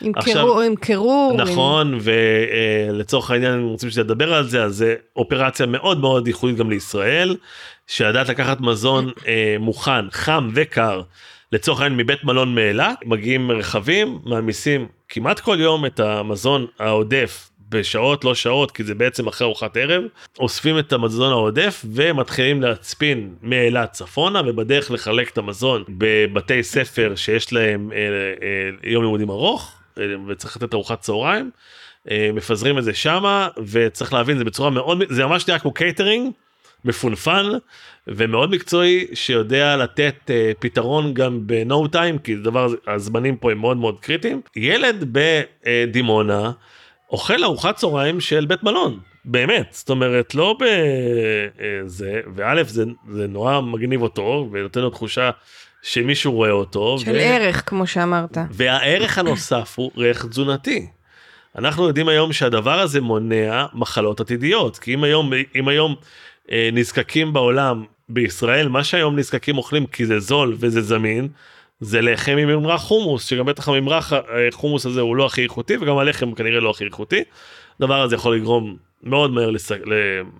עם 0.00 0.12
קירור, 0.12 0.60
עם 0.60 0.76
קירור. 0.76 1.36
נכון 1.36 1.94
עם... 1.94 2.00
ולצורך 2.02 3.30
העניין 3.30 3.52
אם 3.52 3.66
רוצים 3.66 3.88
לדבר 3.98 4.34
על 4.34 4.48
זה 4.48 4.62
אז 4.62 4.76
זה 4.76 4.94
אופרציה 5.16 5.66
מאוד 5.66 6.00
מאוד 6.00 6.26
ייחודית 6.26 6.56
גם 6.56 6.70
לישראל 6.70 7.36
שידעת 7.86 8.28
לקחת 8.28 8.60
מזון 8.60 9.10
אה, 9.26 9.56
מוכן 9.60 10.10
חם 10.10 10.48
וקר 10.54 11.02
לצורך 11.52 11.80
העניין 11.80 12.00
מבית 12.00 12.24
מלון 12.24 12.54
מאילת 12.54 12.98
מגיעים 13.04 13.50
רכבים 13.50 14.18
מעמיסים 14.24 14.86
כמעט 15.08 15.40
כל 15.40 15.56
יום 15.60 15.86
את 15.86 16.00
המזון 16.00 16.66
העודף 16.78 17.50
בשעות 17.68 18.24
לא 18.24 18.34
שעות 18.34 18.70
כי 18.70 18.84
זה 18.84 18.94
בעצם 18.94 19.26
אחרי 19.26 19.44
ארוחת 19.44 19.76
ערב 19.76 20.04
אוספים 20.38 20.78
את 20.78 20.92
המזון 20.92 21.32
העודף 21.32 21.84
ומתחילים 21.94 22.62
להצפין 22.62 23.34
מאילת 23.42 23.92
צפונה 23.92 24.42
ובדרך 24.46 24.90
לחלק 24.90 25.30
את 25.30 25.38
המזון 25.38 25.84
בבתי 25.88 26.62
ספר 26.62 27.12
שיש 27.16 27.52
להם 27.52 27.92
אה, 27.92 27.98
אה, 27.98 28.90
יום 28.90 29.02
לימודים 29.02 29.30
ארוך 29.30 29.72
אה, 29.98 30.04
וצריך 30.28 30.56
לתת 30.56 30.74
ארוחת 30.74 31.00
צהריים. 31.00 31.50
אה, 32.10 32.30
מפזרים 32.34 32.78
את 32.78 32.84
זה 32.84 32.94
שמה 32.94 33.48
וצריך 33.70 34.12
להבין 34.12 34.38
זה 34.38 34.44
בצורה 34.44 34.70
מאוד 34.70 35.02
זה 35.08 35.26
ממש 35.26 35.48
נראה 35.48 35.58
כמו 35.58 35.72
קייטרינג 35.72 36.32
מפונפן 36.84 37.46
ומאוד 38.06 38.50
מקצועי 38.50 39.06
שיודע 39.14 39.76
לתת 39.76 40.14
אה, 40.26 40.30
פתרון 40.58 41.14
גם 41.14 41.40
ב-no 41.46 41.88
time 41.94 42.18
כי 42.24 42.34
דבר 42.36 42.68
הזמנים 42.86 43.36
פה 43.36 43.52
הם 43.52 43.58
מאוד 43.58 43.76
מאוד 43.76 44.00
קריטיים 44.00 44.40
ילד 44.56 45.04
בדימונה. 45.12 46.52
אוכל 47.14 47.44
ארוחת 47.44 47.76
צהריים 47.76 48.20
של 48.20 48.46
בית 48.46 48.62
מלון 48.62 48.98
באמת 49.24 49.68
זאת 49.70 49.90
אומרת 49.90 50.34
לא 50.34 50.56
בזה 50.60 52.20
וא' 52.34 52.62
זה, 52.64 52.84
זה 53.10 53.26
נורא 53.26 53.60
מגניב 53.60 54.02
אותו 54.02 54.48
ונותן 54.52 54.80
לו 54.80 54.90
תחושה 54.90 55.30
שמישהו 55.82 56.32
רואה 56.32 56.50
אותו 56.50 56.98
של 56.98 57.10
ו... 57.10 57.14
ערך 57.14 57.62
כמו 57.66 57.86
שאמרת 57.86 58.38
והערך 58.50 59.18
הנוסף 59.18 59.74
הוא 59.76 59.90
ערך 59.96 60.26
תזונתי. 60.26 60.86
אנחנו 61.58 61.86
יודעים 61.86 62.08
היום 62.08 62.32
שהדבר 62.32 62.80
הזה 62.80 63.00
מונע 63.00 63.66
מחלות 63.74 64.20
עתידיות 64.20 64.78
כי 64.78 64.94
אם 64.94 65.04
היום 65.04 65.32
אם 65.54 65.68
היום 65.68 65.94
אה, 66.52 66.68
נזקקים 66.72 67.32
בעולם 67.32 67.84
בישראל 68.08 68.68
מה 68.68 68.84
שהיום 68.84 69.18
נזקקים 69.18 69.58
אוכלים 69.58 69.86
כי 69.86 70.06
זה 70.06 70.20
זול 70.20 70.56
וזה 70.58 70.82
זמין 70.82 71.28
זה 71.84 72.00
לחם 72.00 72.36
עם 72.36 72.48
ממרח 72.48 72.80
חומוס 72.80 73.26
שגם 73.26 73.46
בטח 73.46 73.68
הממרח 73.68 74.12
חומוס 74.52 74.86
הזה 74.86 75.00
הוא 75.00 75.16
לא 75.16 75.26
הכי 75.26 75.42
איכותי 75.42 75.76
וגם 75.76 75.98
הלחם 75.98 76.34
כנראה 76.34 76.60
לא 76.60 76.70
הכי 76.70 76.84
איכותי. 76.84 77.22
הדבר 77.80 78.02
הזה 78.02 78.14
יכול 78.14 78.36
לגרום 78.36 78.76
מאוד 79.02 79.30
מהר. 79.30 79.50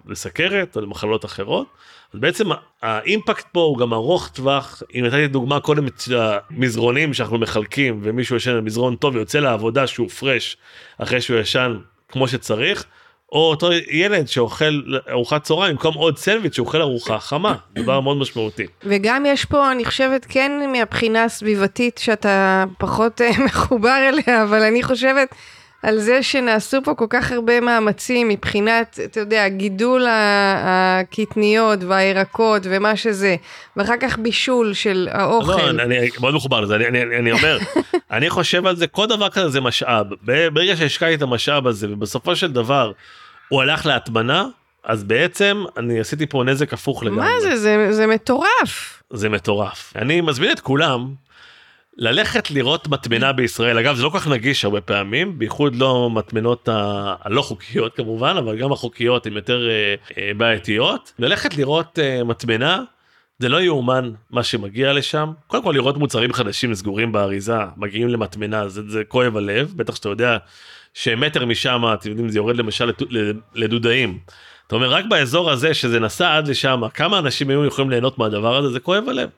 לסכרת 0.07 0.77
או 0.77 0.81
למחלות 0.81 1.25
אחרות. 1.25 1.67
אז 2.15 2.21
בעצם 2.21 2.49
האימפקט 2.83 3.47
פה 3.53 3.61
הוא 3.61 3.79
גם 3.79 3.93
ארוך 3.93 4.29
טווח 4.29 4.83
אם 4.95 5.05
נתתי 5.05 5.27
דוגמה 5.27 5.61
קודם 5.61 5.87
את 5.87 6.03
המזרונים 6.51 7.15
שאנחנו 7.15 7.39
מחלקים 7.39 8.01
ומישהו 8.03 8.37
ישן 8.37 8.51
על 8.51 8.61
מזרון 8.61 8.97
טוב 8.97 9.15
ויוצא 9.15 9.39
לעבודה 9.39 9.87
שהוא 9.87 10.09
פרש 10.09 10.57
אחרי 10.99 11.21
שהוא 11.21 11.39
ישן 11.39 11.77
כמו 12.09 12.29
שצריך. 12.29 12.85
או 13.33 13.51
אותו 13.51 13.69
ילד 13.91 14.29
שאוכל 14.29 14.83
ארוחת 15.11 15.43
צהריים 15.43 15.77
במקום 15.77 15.95
עוד 15.95 16.19
סנדוויץ' 16.19 16.57
שאוכל 16.57 16.81
ארוחה 16.81 17.19
חמה, 17.19 17.55
דבר 17.73 18.01
מאוד 18.01 18.17
משמעותי. 18.17 18.67
וגם 18.83 19.27
יש 19.27 19.45
פה, 19.45 19.73
אני 19.73 19.85
חושבת, 19.85 20.27
כן 20.29 20.53
מהבחינה 20.73 21.25
הסביבתית 21.25 21.99
שאתה 21.99 22.65
פחות 22.79 23.21
אה, 23.21 23.31
מחובר 23.47 24.09
אליה, 24.09 24.43
אבל 24.43 24.63
אני 24.63 24.83
חושבת 24.83 25.35
על 25.85 25.99
זה 25.99 26.23
שנעשו 26.23 26.79
פה 26.85 26.95
כל 26.95 27.07
כך 27.11 27.33
הרבה 27.33 27.61
מאמצים 27.61 28.29
מבחינת, 28.29 28.99
אתה 29.05 29.21
יודע, 29.21 29.49
גידול 29.49 30.07
הקטניות 30.09 31.79
והירקות 31.83 32.63
ומה 32.65 32.97
שזה, 32.97 33.37
ואחר 33.77 33.95
כך 34.01 34.19
בישול 34.19 34.75
של 34.75 35.09
האוכל. 35.11 35.53
לא, 35.53 35.71
אני 35.71 36.09
מאוד 36.21 36.35
מחובר 36.35 36.61
לזה, 36.61 36.77
אני, 36.77 36.89
אני, 36.89 37.19
אני 37.19 37.33
אומר, 37.33 37.59
אני 38.11 38.31
חושב 38.31 38.67
על 38.67 38.77
זה, 38.77 38.87
כל 38.87 39.07
דבר 39.07 39.29
כזה 39.29 39.49
זה 39.49 39.61
משאב. 39.61 40.07
ברגע 40.53 40.77
שהשקעתי 40.77 41.15
את 41.15 41.23
המשאב 41.23 41.67
הזה, 41.67 41.93
ובסופו 41.93 42.37
של 42.37 42.53
דבר, 42.53 42.93
הוא 43.49 43.63
הלך 43.63 43.87
להטמנה, 43.87 44.47
אז 44.85 45.05
בעצם 45.05 45.65
אני 45.77 46.01
עשיתי 46.01 46.27
פה 46.27 46.45
נזק 46.45 46.73
הפוך 46.73 47.03
לגמרי. 47.05 47.21
מה 47.21 47.41
זה? 47.41 47.57
זה, 47.57 47.87
זה 47.91 48.07
מטורף. 48.07 49.03
זה 49.11 49.29
מטורף. 49.29 49.93
אני 49.97 50.21
מזמין 50.21 50.51
את 50.51 50.61
כולם 50.61 51.15
ללכת 51.97 52.51
לראות 52.51 52.89
מטמנה 52.89 53.33
בישראל. 53.33 53.79
אגב, 53.79 53.97
זה 53.97 54.03
לא 54.03 54.09
כל 54.09 54.19
כך 54.19 54.29
נגיש 54.29 54.65
הרבה 54.65 54.81
פעמים, 54.81 55.39
בייחוד 55.39 55.77
לא 55.77 56.11
מטמנות. 56.11 56.69
הלא 56.73 57.43
חוקיות 57.43 57.97
כמובן, 57.97 58.37
אבל 58.39 58.57
גם 58.57 58.73
החוקיות 58.73 59.27
הן 59.27 59.33
יותר 59.33 59.69
אה, 59.69 59.95
אה, 60.19 60.35
בעייתיות. 60.37 61.13
ללכת 61.19 61.57
לראות 61.57 61.99
אה, 61.99 62.25
מטמנה, 62.25 62.83
זה 63.39 63.49
לא 63.49 63.63
יאומן 63.63 64.11
מה 64.31 64.43
שמגיע 64.43 64.93
לשם. 64.93 65.33
קודם 65.47 65.63
כל 65.63 65.73
לראות 65.75 65.97
מוצרים 65.97 66.33
חדשים 66.33 66.75
סגורים 66.75 67.13
באריזה, 67.13 67.57
מגיעים 67.77 68.09
למטמנה, 68.09 68.69
זה, 68.69 68.83
זה 68.89 69.05
כואב 69.09 69.37
הלב, 69.37 69.73
בטח 69.77 69.95
שאתה 69.95 70.09
יודע 70.09 70.37
שמטר 70.95 71.47
משם 71.47 71.83
אתם 71.95 72.11
יודעים 72.11 72.29
זה 72.29 72.39
יורד 72.39 72.57
למשל 72.57 72.93
לדודאים. 73.55 74.19
אתה 74.67 74.75
אומר 74.75 74.91
רק 74.91 75.05
באזור 75.05 75.51
הזה 75.51 75.75
שזה 75.75 76.01
נסע 76.01 76.37
עד 76.37 76.49
לשם 76.49 76.83
כמה 76.95 77.19
אנשים 77.19 77.51
היו 77.51 77.65
יכולים 77.65 77.91
ליהנות 77.91 78.19
מהדבר 78.19 78.57
הזה 78.57 78.69
זה 78.69 78.81
כואב 78.81 79.09
הלב. 79.09 79.29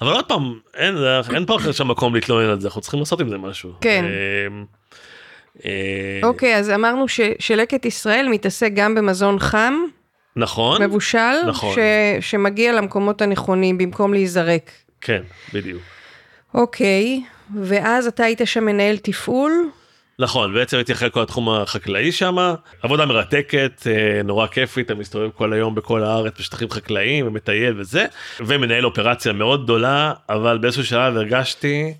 אבל 0.00 0.12
עוד 0.12 0.24
פעם 0.24 0.58
אין, 0.74 0.96
אין 1.34 1.46
פה 1.46 1.58
שם 1.72 1.88
מקום 1.88 2.14
להתלונן 2.14 2.48
על 2.48 2.60
זה 2.60 2.68
אנחנו 2.68 2.80
צריכים 2.80 3.00
לעשות 3.00 3.20
עם 3.20 3.28
זה 3.28 3.38
משהו. 3.38 3.72
כן. 3.80 4.04
אמ, 4.04 4.64
אה, 5.64 6.20
אוקיי 6.22 6.56
אז 6.56 6.70
אמרנו 6.70 7.04
שלקט 7.38 7.84
ישראל 7.84 8.28
מתעסק 8.28 8.70
גם 8.74 8.94
במזון 8.94 9.38
חם. 9.38 9.74
נכון. 10.36 10.82
מבושל. 10.82 11.46
נכון. 11.46 11.74
ש, 11.74 11.78
שמגיע 12.30 12.72
למקומות 12.72 13.22
הנכונים 13.22 13.78
במקום 13.78 14.12
להיזרק. 14.12 14.70
כן 15.00 15.22
בדיוק. 15.54 15.82
אוקיי 16.54 17.22
ואז 17.62 18.06
אתה 18.06 18.24
היית 18.24 18.40
שם 18.44 18.64
מנהל 18.64 18.96
תפעול. 18.96 19.52
נכון 20.20 20.54
בעצם 20.54 20.76
הייתי 20.76 20.92
אחרי 20.92 21.10
כל 21.10 21.22
התחום 21.22 21.48
החקלאי 21.48 22.12
שם 22.12 22.36
עבודה 22.82 23.06
מרתקת 23.06 23.86
אה, 23.86 24.22
נורא 24.22 24.46
כיפית 24.46 24.86
אתה 24.86 24.94
מסתובב 24.94 25.30
כל 25.30 25.52
היום 25.52 25.74
בכל 25.74 26.02
הארץ 26.02 26.38
בשטחים 26.38 26.70
חקלאיים 26.70 27.26
ומטייל 27.26 27.80
וזה 27.80 28.06
ומנהל 28.40 28.84
אופרציה 28.86 29.32
מאוד 29.32 29.64
גדולה 29.64 30.12
אבל 30.28 30.58
באיזשהו 30.58 30.84
שלב 30.84 31.16
הרגשתי 31.16 31.94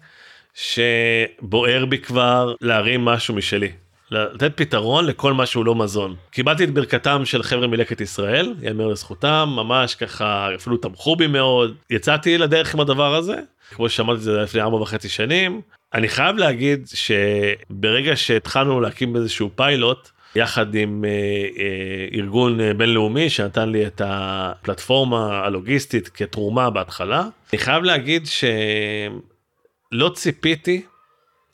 שבוער 0.55 1.85
בי 1.87 1.99
כבר 1.99 2.55
להרים 2.61 3.05
משהו 3.05 3.35
משלי. 3.35 3.73
לתת 4.11 4.53
פתרון 4.55 5.07
לכל 5.07 5.33
מה 5.33 5.47
שהוא 5.47 5.65
לא 5.65 5.75
מזון. 5.75 6.17
קיבלתי 6.31 6.65
את 6.65 6.71
ברכתם 6.71 7.25
של 7.25 7.43
חבר'ה 7.43 7.67
מלקט 7.67 8.01
ישראל, 8.01 8.55
יאמר 8.63 8.87
לזכותם, 8.87 9.49
ממש 9.57 9.95
ככה 9.95 10.55
אפילו 10.55 10.77
תמכו 10.77 11.17
בי 11.17 11.27
מאוד. 11.27 11.75
יצאתי 11.91 12.39
לדרך 12.39 12.75
עם 12.75 12.81
הדבר 12.81 13.15
הזה, 13.15 13.37
כמו 13.71 13.89
ששמעתי 13.89 14.17
את 14.19 14.23
זה 14.23 14.33
לפני 14.33 14.61
ארבע 14.61 14.77
וחצי 14.77 15.09
שנים, 15.09 15.61
אני 15.95 16.09
חייב 16.09 16.37
להגיד 16.37 16.89
שברגע 16.95 18.17
שהתחלנו 18.17 18.81
להקים 18.81 19.17
איזשהו 19.17 19.51
פיילוט 19.55 20.11
יחד 20.35 20.75
עם 20.75 21.05
אה, 21.05 21.11
אה, 21.11 22.19
ארגון 22.19 22.61
אה, 22.61 22.75
בינלאומי 22.75 23.31
שנתן 23.31 23.69
לי 23.69 23.87
את 23.87 24.03
הפלטפורמה 24.05 25.39
הלוגיסטית 25.39 26.09
כתרומה 26.09 26.71
בהתחלה 26.71 27.25
אני 27.53 27.59
חייב 27.59 27.83
להגיד 27.83 28.27
שלא 28.27 30.11
ציפיתי 30.15 30.83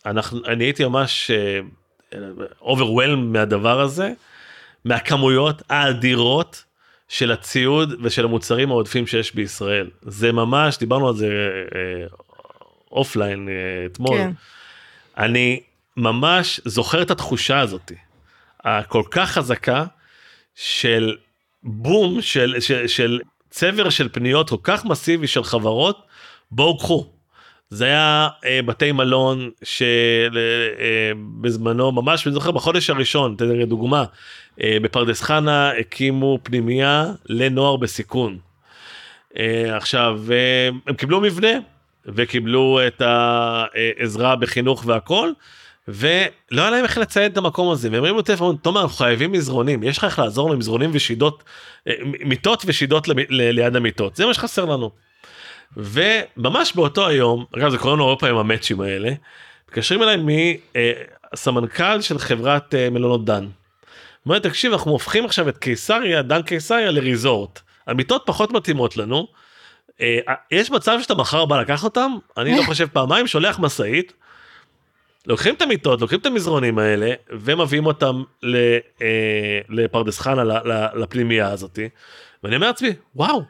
אנחנו 0.06 0.40
אני 0.46 0.64
הייתי 0.64 0.84
ממש 0.84 1.30
overwhelmed 2.60 3.32
מהדבר 3.32 3.80
הזה 3.80 4.12
מהכמויות 4.84 5.62
האדירות 5.70 6.63
של 7.14 7.32
הציוד 7.32 7.94
ושל 8.02 8.24
המוצרים 8.24 8.70
העודפים 8.70 9.06
שיש 9.06 9.34
בישראל. 9.34 9.90
זה 10.02 10.32
ממש, 10.32 10.78
דיברנו 10.78 11.08
על 11.08 11.14
זה 11.14 11.26
אה, 11.74 12.06
offline 12.92 13.48
אה, 13.48 13.86
אתמול. 13.86 14.18
כן. 14.18 14.30
אני 15.18 15.60
ממש 15.96 16.60
זוכר 16.64 17.02
את 17.02 17.10
התחושה 17.10 17.60
הזאת, 17.60 17.92
הכל 18.64 19.02
כך 19.10 19.30
חזקה 19.30 19.84
של 20.54 21.16
בום, 21.62 22.22
של, 22.22 22.56
של, 22.60 22.88
של 22.88 23.20
צבר 23.50 23.90
של 23.90 24.08
פניות 24.08 24.50
כל 24.50 24.56
כך 24.62 24.84
מסיבי 24.84 25.26
של 25.26 25.44
חברות, 25.44 26.06
בואו 26.50 26.78
קחו. 26.78 27.12
זה 27.70 27.84
היה 27.84 28.28
אה, 28.44 28.60
בתי 28.66 28.92
מלון 28.92 29.50
שבזמנו 31.12 31.92
ממש 31.92 32.26
אני 32.26 32.34
זוכר 32.34 32.50
בחודש 32.50 32.90
הראשון 32.90 33.34
תן 33.38 33.48
לי 33.48 33.66
דוגמה 33.66 34.04
אה, 34.62 34.76
בפרדס 34.82 35.22
חנה 35.22 35.70
הקימו 35.70 36.38
פנימייה 36.42 37.06
לנוער 37.28 37.76
בסיכון. 37.76 38.38
אה, 39.38 39.76
עכשיו 39.76 40.20
אה, 40.30 40.68
הם 40.86 40.94
קיבלו 40.94 41.20
מבנה 41.20 41.48
וקיבלו 42.06 42.80
את 42.86 43.02
העזרה 43.04 44.36
בחינוך 44.36 44.84
והכל 44.86 45.30
ולא 45.88 46.62
היה 46.62 46.70
להם 46.70 46.84
איך 46.84 46.98
לציין 46.98 47.32
את 47.32 47.36
המקום 47.36 47.70
הזה 47.70 47.88
והם 47.92 48.04
הרימו 48.04 48.22
טלפון 48.22 48.56
תומר 48.56 48.82
אנחנו 48.82 48.96
חייבים 48.96 49.32
מזרונים 49.32 49.82
יש 49.82 49.98
לך 49.98 50.04
איך 50.04 50.18
לעזור 50.18 50.44
לנו 50.44 50.52
עם 50.52 50.58
מזרונים 50.58 50.90
ושידות 50.92 51.44
אה, 51.88 51.92
מיטות 52.04 52.62
ושידות 52.66 53.08
ליד 53.28 53.76
המיטות 53.76 54.16
זה 54.16 54.26
מה 54.26 54.34
שחסר 54.34 54.64
לנו. 54.64 54.90
וממש 55.76 56.72
באותו 56.74 57.06
היום 57.06 57.44
אגב 57.56 57.70
זה 57.70 57.78
קורה 57.78 57.94
לנו 57.94 58.04
הרבה 58.04 58.20
פעמים 58.20 58.36
המאצ'ים 58.36 58.80
האלה 58.80 59.12
מתקשרים 59.68 60.02
אליי 60.02 60.16
מסמנכ"ל 61.32 62.00
של 62.00 62.18
חברת 62.18 62.74
אה, 62.74 62.90
מלונות 62.90 63.24
דן. 63.24 63.48
אומר 64.26 64.38
תקשיב 64.38 64.72
אנחנו 64.72 64.90
הופכים 64.90 65.24
עכשיו 65.24 65.48
את 65.48 65.58
קיסריה 65.58 66.22
דן 66.22 66.42
קיסריה 66.42 66.90
לריזורט 66.90 67.60
המיטות 67.86 68.22
פחות 68.26 68.52
מתאימות 68.52 68.96
לנו. 68.96 69.26
אה, 70.00 70.18
יש 70.50 70.70
מצב 70.70 70.98
שאתה 71.02 71.14
מחר 71.14 71.44
בא 71.44 71.60
לקחת 71.60 71.84
אותם 71.84 72.12
אני 72.36 72.56
לא 72.56 72.62
חושב 72.62 72.86
פעמיים 72.92 73.26
שולח 73.26 73.58
משאית. 73.58 74.12
לוקחים 75.26 75.54
את 75.54 75.62
המיטות 75.62 76.00
לוקחים 76.00 76.18
את 76.18 76.26
המזרונים 76.26 76.78
האלה 76.78 77.12
ומביאים 77.30 77.86
אותם 77.86 78.22
אה, 78.44 78.78
לפרדס 79.68 80.18
חנה 80.18 80.42
לפנימייה 80.94 81.50
הזאתי. 81.50 81.88
ואני 82.42 82.56
אומר 82.56 82.66
לעצמי 82.66 82.90
וואו 83.16 83.42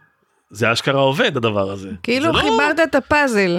זה 0.54 0.72
אשכרה 0.72 1.00
עובד 1.00 1.36
הדבר 1.36 1.70
הזה. 1.70 1.90
כאילו 2.02 2.32
לא- 2.32 2.40
חיברת 2.40 2.80
את 2.88 2.94
הפאזל. 2.94 3.58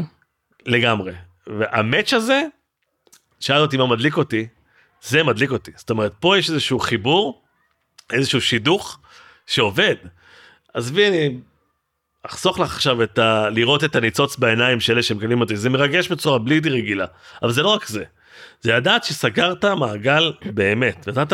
לגמרי. 0.65 1.13
והמאץ' 1.47 2.13
הזה, 2.13 2.41
שאל 3.39 3.61
אותי 3.61 3.77
מה 3.77 3.87
מדליק 3.87 4.17
אותי, 4.17 4.47
זה 5.01 5.23
מדליק 5.23 5.51
אותי. 5.51 5.71
זאת 5.75 5.89
אומרת, 5.89 6.13
פה 6.19 6.37
יש 6.37 6.49
איזשהו 6.49 6.79
חיבור, 6.79 7.41
איזשהו 8.13 8.41
שידוך 8.41 8.99
שעובד. 9.47 9.95
עזבי, 10.73 11.07
אני 11.07 11.37
אחסוך 12.23 12.59
לך 12.59 12.75
עכשיו 12.75 13.03
את 13.03 13.19
ה... 13.19 13.49
לראות 13.49 13.83
את 13.83 13.95
הניצוץ 13.95 14.37
בעיניים 14.37 14.79
של 14.79 14.93
אלה 14.93 15.03
שמקבלים 15.03 15.41
אותי, 15.41 15.57
זה 15.57 15.69
מרגש 15.69 16.07
בצורה 16.07 16.39
בלתי 16.39 16.69
רגילה. 16.69 17.05
אבל 17.41 17.51
זה 17.51 17.63
לא 17.63 17.69
רק 17.69 17.87
זה, 17.87 18.03
זה 18.61 18.73
לדעת 18.75 19.03
שסגרת 19.03 19.65
מעגל 19.65 20.33
באמת, 20.45 21.07
נתת 21.07 21.33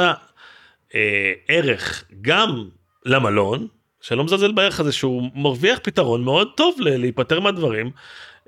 אה, 0.96 1.34
ערך 1.48 2.04
גם 2.22 2.70
למלון, 3.06 3.68
שאני 4.02 4.18
לא 4.18 4.24
מזלזל 4.24 4.52
בערך 4.52 4.80
הזה 4.80 4.92
שהוא 4.92 5.30
מרוויח 5.36 5.80
פתרון 5.84 6.24
מאוד 6.24 6.48
טוב 6.56 6.76
להיפטר 6.80 7.40
מהדברים. 7.40 7.92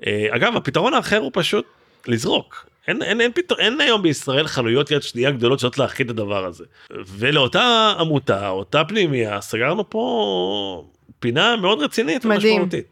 אה, 0.06 0.26
אגב 0.30 0.56
הפתרון 0.56 0.94
האחר 0.94 1.18
הוא 1.18 1.30
פשוט 1.34 1.64
לזרוק. 2.06 2.66
אין, 2.88 3.02
אין, 3.02 3.20
אין, 3.20 3.32
פתר, 3.32 3.54
אין 3.58 3.80
היום 3.80 4.02
בישראל 4.02 4.46
חנויות 4.46 4.90
יד 4.90 5.02
שנייה 5.02 5.30
גדולות 5.30 5.60
שיודעות 5.60 5.78
להכיל 5.78 6.06
את 6.06 6.10
הדבר 6.10 6.44
הזה. 6.44 6.64
ולאותה 7.06 7.92
עמותה, 7.98 8.48
אותה 8.48 8.84
פנימייה, 8.84 9.40
סגרנו 9.40 9.90
פה 9.90 10.84
פינה 11.18 11.56
מאוד 11.56 11.80
רצינית 11.82 12.24
מדהים. 12.24 12.52
ומשמעותית. 12.52 12.86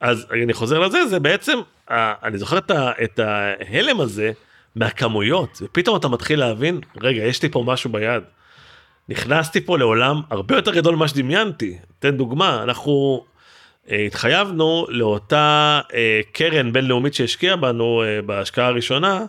אז 0.00 0.26
אני 0.44 0.52
חוזר 0.52 0.78
לזה, 0.78 1.06
זה 1.06 1.20
בעצם, 1.20 1.58
ה- 1.90 2.26
אני 2.26 2.38
זוכר 2.38 2.58
את, 2.58 2.70
ה, 2.70 2.92
את 3.04 3.18
ההלם 3.18 4.00
הזה 4.00 4.32
מהכמויות, 4.76 5.58
ופתאום 5.62 5.96
אתה 5.96 6.08
מתחיל 6.08 6.38
להבין, 6.40 6.80
רגע, 7.00 7.22
יש 7.22 7.42
לי 7.42 7.48
פה 7.48 7.62
משהו 7.66 7.90
ביד. 7.92 8.22
נכנסתי 9.08 9.60
פה 9.60 9.78
לעולם 9.78 10.20
הרבה 10.30 10.56
יותר 10.56 10.74
גדול 10.74 10.94
ממה 10.94 11.08
שדמיינתי. 11.08 11.76
תן 11.98 12.16
דוגמה, 12.16 12.62
אנחנו 12.62 13.24
אה, 13.90 14.04
התחייבנו 14.06 14.86
לאותה 14.88 15.80
אה, 15.94 16.20
קרן 16.32 16.72
בינלאומית 16.72 17.14
שהשקיעה 17.14 17.56
בנו 17.56 18.02
אה, 18.02 18.22
בהשקעה 18.22 18.66
הראשונה, 18.66 19.24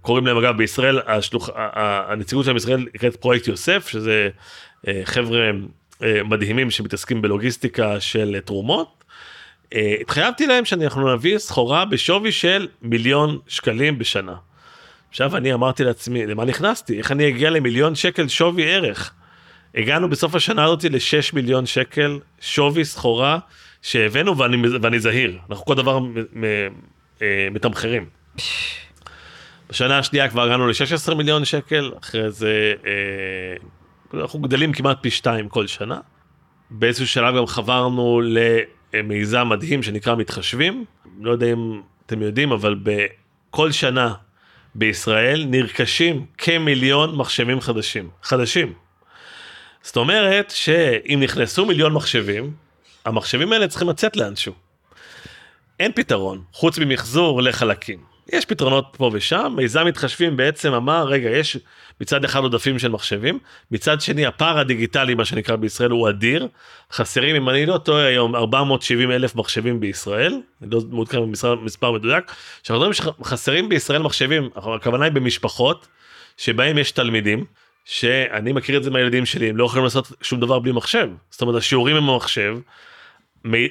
קוראים 0.00 0.26
להם 0.26 0.36
אגב 0.36 0.56
בישראל, 0.56 0.98
השלוח, 1.06 1.48
ה- 1.48 1.52
ה- 1.56 2.12
הנציגות 2.12 2.44
שלהם 2.44 2.56
בישראל 2.56 2.86
נקראת 2.94 3.16
פרויקט 3.16 3.46
יוסף, 3.48 3.88
שזה 3.88 4.28
אה, 4.88 5.00
חבר'ה 5.04 5.50
אה, 6.02 6.22
מדהימים 6.24 6.70
שמתעסקים 6.70 7.22
בלוגיסטיקה 7.22 8.00
של 8.00 8.32
אה, 8.34 8.40
תרומות. 8.40 9.04
אה, 9.74 9.94
התחייבתי 10.00 10.46
להם 10.46 10.64
שאנחנו 10.64 11.14
נביא 11.14 11.38
סחורה 11.38 11.84
בשווי 11.84 12.32
של 12.32 12.68
מיליון 12.82 13.38
שקלים 13.48 13.98
בשנה. 13.98 14.34
עכשיו 15.10 15.36
אני 15.36 15.54
אמרתי 15.54 15.84
לעצמי, 15.84 16.26
למה 16.26 16.44
נכנסתי? 16.44 16.98
איך 16.98 17.12
אני 17.12 17.28
אגיע 17.28 17.50
למיליון 17.50 17.94
שקל 17.94 18.28
שווי 18.28 18.74
ערך? 18.74 19.12
הגענו 19.74 20.08
בסוף 20.08 20.34
השנה 20.34 20.64
הזאת 20.64 20.84
ל-6 20.84 21.34
מיליון 21.34 21.66
שקל 21.66 22.18
שווי 22.40 22.84
סחורה 22.84 23.38
שהבאנו 23.82 24.38
ואני, 24.38 24.56
ואני 24.82 25.00
זהיר, 25.00 25.38
אנחנו 25.50 25.64
כל 25.64 25.74
דבר 25.74 26.00
אה, 27.22 27.48
מתמחרים. 27.50 28.06
בשנה 29.70 29.98
השנייה 29.98 30.28
כבר 30.28 30.42
הגענו 30.42 30.66
ל-16 30.66 31.14
מיליון 31.14 31.44
שקל, 31.44 31.92
אחרי 32.02 32.30
זה 32.30 32.74
אה, 32.86 34.20
אנחנו 34.20 34.38
גדלים 34.38 34.72
כמעט 34.72 34.98
פי 35.00 35.10
שתיים 35.10 35.48
כל 35.48 35.66
שנה. 35.66 36.00
באיזשהו 36.70 37.06
שלב 37.06 37.36
גם 37.36 37.46
חברנו 37.46 38.20
למיזם 38.94 39.48
מדהים 39.48 39.82
שנקרא 39.82 40.14
מתחשבים, 40.14 40.84
לא 41.20 41.30
יודע 41.30 41.52
אם 41.52 41.80
אתם 42.06 42.22
יודעים, 42.22 42.52
אבל 42.52 42.78
בכל 42.82 43.72
שנה 43.72 44.14
בישראל 44.74 45.46
נרכשים 45.48 46.26
כמיליון 46.38 47.16
מחשבים 47.16 47.60
חדשים. 47.60 48.10
חדשים. 48.22 48.72
זאת 49.82 49.96
אומרת 49.96 50.50
שאם 50.50 51.20
נכנסו 51.22 51.66
מיליון 51.66 51.92
מחשבים, 51.92 52.52
המחשבים 53.04 53.52
האלה 53.52 53.68
צריכים 53.68 53.88
לצאת 53.88 54.16
לאנשהו. 54.16 54.52
אין 55.80 55.92
פתרון, 55.92 56.42
חוץ 56.52 56.78
ממחזור 56.78 57.42
לחלקים. 57.42 58.10
יש 58.32 58.44
פתרונות 58.44 58.96
פה 58.96 59.10
ושם, 59.12 59.52
מיזם 59.56 59.86
מתחשבים 59.86 60.36
בעצם 60.36 60.72
אמר, 60.72 61.04
רגע, 61.06 61.30
יש 61.30 61.58
מצד 62.00 62.24
אחד 62.24 62.40
עודפים 62.40 62.78
של 62.78 62.88
מחשבים, 62.88 63.38
מצד 63.70 64.00
שני 64.00 64.26
הפער 64.26 64.58
הדיגיטלי, 64.58 65.14
מה 65.14 65.24
שנקרא 65.24 65.56
בישראל, 65.56 65.90
הוא 65.90 66.08
אדיר. 66.08 66.48
חסרים, 66.92 67.36
אם 67.36 67.48
אני 67.48 67.66
לא 67.66 67.78
טועה 67.78 68.06
היום, 68.06 68.36
470 68.36 69.10
אלף 69.10 69.34
מחשבים 69.34 69.80
בישראל, 69.80 70.40
אני 70.62 70.70
לא 70.70 70.80
מעודכן 70.90 71.20
במספר 71.20 71.54
מספר 71.54 71.92
מדויק, 71.92 72.32
שאנחנו 72.62 72.88
מדברים 72.88 73.14
שחסרים 73.22 73.68
בישראל 73.68 74.02
מחשבים, 74.02 74.48
הכוונה 74.56 75.04
היא 75.04 75.12
במשפחות, 75.12 75.86
שבהם 76.36 76.78
יש 76.78 76.92
תלמידים, 76.92 77.44
שאני 77.90 78.52
מכיר 78.52 78.76
את 78.76 78.82
זה 78.82 78.90
מהילדים 78.90 79.26
שלי, 79.26 79.50
הם 79.50 79.56
לא 79.56 79.64
יכולים 79.64 79.84
לעשות 79.84 80.12
שום 80.22 80.40
דבר 80.40 80.58
בלי 80.58 80.72
מחשב. 80.72 81.08
זאת 81.30 81.42
אומרת, 81.42 81.56
השיעורים 81.56 81.96
הם 81.96 82.06
במחשב, 82.06 82.58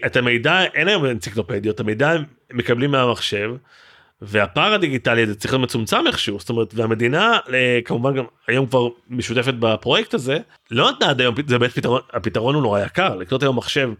את 0.05 0.17
המידע, 0.17 0.63
אין 0.63 0.87
היום 0.87 1.05
אנציקלופדיות, 1.05 1.79
המידע 1.79 2.11
הם 2.11 2.23
מקבלים 2.53 2.91
מהמחשב, 2.91 3.51
והפער 4.21 4.73
הדיגיטלי 4.73 5.23
הזה 5.23 5.35
צריך 5.35 5.53
להיות 5.53 5.63
מצומצם 5.63 6.07
איכשהו, 6.07 6.39
זאת 6.39 6.49
אומרת, 6.49 6.73
והמדינה 6.73 7.37
אה, 7.53 7.79
כמובן 7.85 8.15
גם 8.15 8.23
היום 8.47 8.65
כבר 8.65 8.87
משותפת 9.09 9.53
בפרויקט 9.53 10.13
הזה, 10.13 10.37
לא 10.71 10.91
נתנה 10.91 11.09
עד 11.09 11.21
היום, 11.21 11.35
זה 11.47 11.59
באמת 11.59 11.71
פתרון, 11.71 12.01
הפתרון 12.13 12.55
הוא 12.55 12.63
נורא 12.63 12.79
יקר, 12.79 13.15
לקנות 13.15 13.43
היום 13.43 13.57
מחשב 13.57 13.91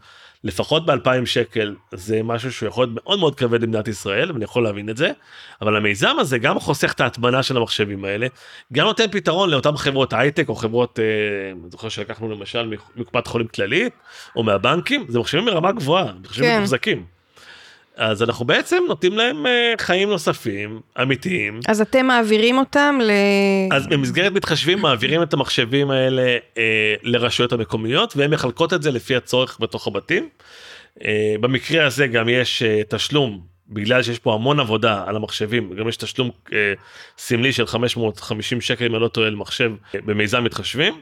לפחות 0.44 0.86
ב-2,000 0.86 1.26
שקל 1.26 1.76
זה 1.92 2.24
משהו 2.24 2.52
שהוא 2.52 2.68
יכול 2.68 2.86
להיות 2.86 2.96
מאוד 3.04 3.20
מאוד 3.20 3.36
כבד 3.36 3.64
למדינת 3.64 3.88
ישראל, 3.88 4.32
ואני 4.32 4.44
יכול 4.44 4.64
להבין 4.64 4.90
את 4.90 4.98
זה, 4.98 5.12
אבל 5.62 5.76
המיזם 5.76 6.16
הזה 6.20 6.38
גם 6.38 6.60
חוסך 6.60 6.92
את 6.92 7.02
ההטמנה 7.02 7.44
של 7.44 7.58
המחשבים 7.58 8.06
האלה, 8.06 8.28
גם 8.74 8.86
נותן 8.86 9.06
פתרון 9.12 9.50
לאותן 9.50 9.78
חברות 9.78 10.14
הייטק 10.14 10.50
או 10.50 10.56
חברות, 10.56 11.00
אה, 11.00 11.06
אני 11.52 11.70
זוכר 11.72 11.90
שלקחנו 11.90 12.32
למשל 12.32 12.74
מקופת 12.96 13.28
חולים 13.28 13.48
כללית, 13.48 13.94
או 14.36 14.44
מהבנקים, 14.44 15.06
זה 15.10 15.20
מחשבים 15.20 15.46
ברמה 15.46 15.72
גבוהה, 15.72 16.14
מחשבים 16.24 16.50
כן. 16.50 16.58
מתוחזקים. 16.58 17.19
אז 18.00 18.24
אנחנו 18.24 18.46
בעצם 18.46 18.84
נותנים 18.88 19.18
להם 19.18 19.46
אה, 19.46 19.74
חיים 19.80 20.10
נוספים, 20.10 20.80
אמיתיים. 21.02 21.60
אז 21.68 21.82
אתם 21.82 22.06
מעבירים 22.06 22.58
אותם 22.58 23.00
ל... 23.02 23.12
אז 23.72 23.88
במסגרת 23.88 24.32
מתחשבים 24.32 24.80
מעבירים 24.80 25.24
את 25.24 25.34
המחשבים 25.34 25.92
האלה 25.92 26.38
אה, 26.58 26.96
לרשויות 27.04 27.54
המקומיות 27.54 28.18
והן 28.18 28.34
מחלקות 28.34 28.74
את 28.74 28.84
זה 28.84 28.92
לפי 28.92 29.16
הצורך 29.16 29.58
בתוך 29.62 29.88
הבתים. 29.88 30.30
אה, 31.06 31.36
במקרה 31.42 31.86
הזה 31.86 32.08
גם 32.08 32.30
יש 32.30 32.64
אה, 32.64 32.82
תשלום 32.90 33.42
בגלל 33.70 34.04
שיש 34.04 34.20
פה 34.20 34.34
המון 34.34 34.60
עבודה 34.60 35.04
על 35.08 35.16
המחשבים 35.16 35.74
גם 35.80 35.88
יש 35.88 35.98
תשלום 35.98 36.30
אה, 36.54 36.74
סמלי 37.18 37.54
של 37.54 37.68
550 37.68 38.62
שקל 38.62 38.86
אם 38.86 38.96
אני 38.96 39.02
לא 39.02 39.08
טועה 39.08 39.30
למחשב 39.30 39.72
אה, 39.96 40.00
במיזם 40.06 40.44
מתחשבים. 40.44 40.94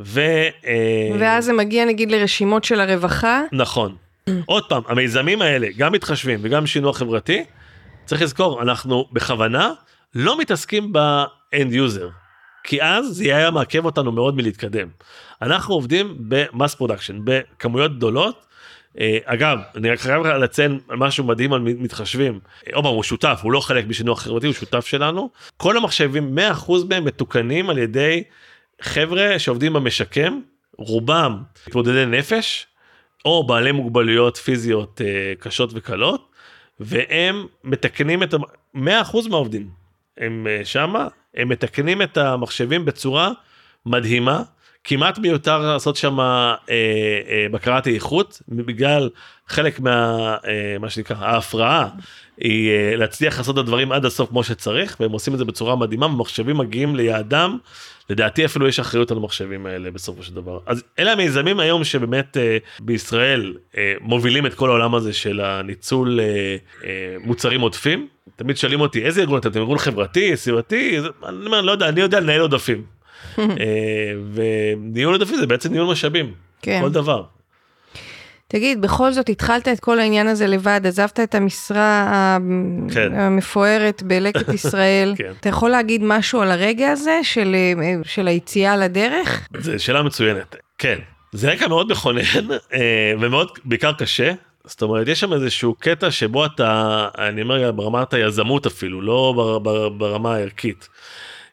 ו, 0.00 0.20
אה, 0.66 1.10
ואז 1.18 1.44
זה 1.44 1.52
מגיע 1.52 1.84
נגיד 1.84 2.10
לרשימות 2.10 2.64
של 2.64 2.80
הרווחה. 2.80 3.42
נכון. 3.52 3.96
עוד 4.46 4.64
פעם, 4.68 4.82
המיזמים 4.86 5.42
האלה, 5.42 5.68
גם 5.76 5.92
מתחשבים 5.92 6.40
וגם 6.42 6.66
שינוע 6.66 6.92
חברתי, 6.92 7.44
צריך 8.04 8.22
לזכור, 8.22 8.62
אנחנו 8.62 9.08
בכוונה 9.12 9.72
לא 10.14 10.38
מתעסקים 10.38 10.92
ב 10.92 11.12
end 11.12 11.72
user. 11.72 12.08
כי 12.64 12.82
אז 12.82 13.06
זה 13.06 13.36
היה 13.36 13.50
מעכב 13.50 13.84
אותנו 13.84 14.12
מאוד 14.12 14.36
מלהתקדם. 14.36 14.88
אנחנו 15.42 15.74
עובדים 15.74 16.16
ב 16.18 16.29
mass 16.29 16.74
production, 16.74 17.18
בכמויות 17.24 17.96
גדולות. 17.96 18.46
אה, 18.98 19.18
אגב, 19.24 19.58
אני 19.76 19.90
רק 19.90 20.00
חייב 20.00 20.26
לציין 20.26 20.80
משהו 20.88 21.24
מדהים 21.24 21.52
על 21.52 21.60
מתחשבים. 21.60 22.40
עוד 22.72 22.84
פעם, 22.84 22.94
הוא 22.94 23.02
שותף, 23.02 23.40
הוא 23.42 23.52
לא 23.52 23.60
חלק 23.60 23.86
משינוע 23.86 24.16
חברתי, 24.16 24.46
הוא 24.46 24.54
שותף 24.54 24.86
שלנו. 24.86 25.30
כל 25.56 25.76
המחשבים, 25.76 26.38
100% 26.68 26.72
מהם 26.88 27.04
מתוקנים 27.04 27.70
על 27.70 27.78
ידי 27.78 28.22
חבר'ה 28.80 29.38
שעובדים 29.38 29.72
במשקם, 29.72 30.40
רובם 30.78 31.42
מתמודדי 31.68 32.06
נפש, 32.06 32.66
או 33.24 33.46
בעלי 33.46 33.72
מוגבלויות 33.72 34.36
פיזיות 34.36 35.00
אה, 35.04 35.32
קשות 35.38 35.70
וקלות, 35.74 36.28
והם 36.80 37.46
מתקנים 37.64 38.22
את, 38.22 38.34
100% 38.34 38.78
מהעובדים 39.30 39.68
הם 40.18 40.46
אה, 40.50 40.64
שמה, 40.64 41.08
הם 41.34 41.48
מתקנים 41.48 42.02
את 42.02 42.16
המחשבים 42.16 42.84
בצורה 42.84 43.30
מדהימה. 43.86 44.42
כמעט 44.84 45.18
מיותר 45.18 45.58
לעשות 45.58 45.96
שם 45.96 46.20
אה, 46.20 46.54
אה, 46.68 47.46
בקרת 47.50 47.86
איכות 47.86 48.42
בגלל 48.48 49.10
חלק 49.48 49.80
מה 49.80 50.36
אה, 50.46 50.76
מה 50.80 50.90
שנקרא 50.90 51.16
ההפרעה 51.16 51.88
היא 52.38 52.70
אה, 52.70 52.96
להצליח 52.96 53.38
לעשות 53.38 53.54
את 53.54 53.60
הדברים 53.60 53.92
עד 53.92 54.04
הסוף 54.04 54.28
כמו 54.28 54.44
שצריך 54.44 54.96
והם 55.00 55.12
עושים 55.12 55.32
את 55.32 55.38
זה 55.38 55.44
בצורה 55.44 55.76
מדהימה 55.76 56.06
ומחשבים 56.06 56.56
מגיעים 56.56 56.96
ליעדם. 56.96 57.58
לדעתי 58.10 58.44
אפילו 58.44 58.68
יש 58.68 58.80
אחריות 58.80 59.10
על 59.10 59.16
המחשבים 59.16 59.66
האלה 59.66 59.90
בסופו 59.90 60.22
של 60.22 60.34
דבר. 60.34 60.58
אז 60.66 60.84
אלה 60.98 61.12
המיזמים 61.12 61.60
היום 61.60 61.84
שבאמת 61.84 62.36
אה, 62.36 62.58
בישראל 62.80 63.54
אה, 63.76 63.94
מובילים 64.00 64.46
את 64.46 64.54
כל 64.54 64.68
העולם 64.68 64.94
הזה 64.94 65.12
של 65.12 65.40
הניצול 65.40 66.20
אה, 66.20 66.56
אה, 66.84 67.16
מוצרים 67.24 67.60
עודפים. 67.60 68.08
תמיד 68.36 68.56
שואלים 68.56 68.80
אותי 68.80 69.04
איזה 69.04 69.20
ארגון 69.20 69.38
אתם 69.38 69.60
ארגון 69.60 69.78
חברתי 69.78 70.36
סביבתי? 70.36 70.98
אני 71.28 71.66
לא 71.66 71.72
יודע 71.72 71.88
אני 71.88 72.00
יודע 72.00 72.20
לנהל 72.20 72.40
עודפים. 72.40 73.01
אה, 73.38 73.44
וניהול 74.34 75.14
עודפים 75.14 75.36
זה 75.36 75.46
בעצם 75.46 75.72
ניהול 75.72 75.92
משאבים, 75.92 76.32
כן. 76.62 76.80
כל 76.82 76.90
דבר. 76.90 77.24
תגיד, 78.48 78.80
בכל 78.80 79.12
זאת 79.12 79.28
התחלת 79.28 79.68
את 79.68 79.80
כל 79.80 79.98
העניין 79.98 80.26
הזה 80.26 80.46
לבד, 80.46 80.80
עזבת 80.84 81.20
את 81.20 81.34
המשרה 81.34 82.38
כן. 82.94 83.12
המפוארת 83.14 84.02
בלקט 84.02 84.48
ישראל. 84.54 85.14
כן. 85.16 85.32
אתה 85.40 85.48
יכול 85.48 85.70
להגיד 85.70 86.00
משהו 86.04 86.40
על 86.40 86.50
הרגע 86.50 86.90
הזה 86.90 87.20
של, 87.22 87.54
אה, 87.54 87.94
של 88.04 88.28
היציאה 88.28 88.76
לדרך? 88.76 89.48
זו 89.58 89.84
שאלה 89.84 90.02
מצוינת, 90.02 90.56
כן. 90.78 90.98
זה 91.32 91.52
רקע 91.52 91.68
מאוד 91.68 91.92
מכונן 91.92 92.50
אה, 92.74 93.12
ומאוד 93.20 93.48
בעיקר 93.64 93.92
קשה. 93.92 94.32
זאת 94.64 94.82
אומרת 94.82 95.08
יש 95.08 95.20
שם 95.20 95.32
איזשהו 95.32 95.74
קטע 95.74 96.10
שבו 96.10 96.46
אתה 96.46 97.08
אני 97.18 97.42
אומר 97.42 97.72
ברמת 97.72 98.14
היזמות 98.14 98.66
אפילו 98.66 99.00
לא 99.00 99.60
ברמה 99.98 100.34
הערכית. 100.34 100.88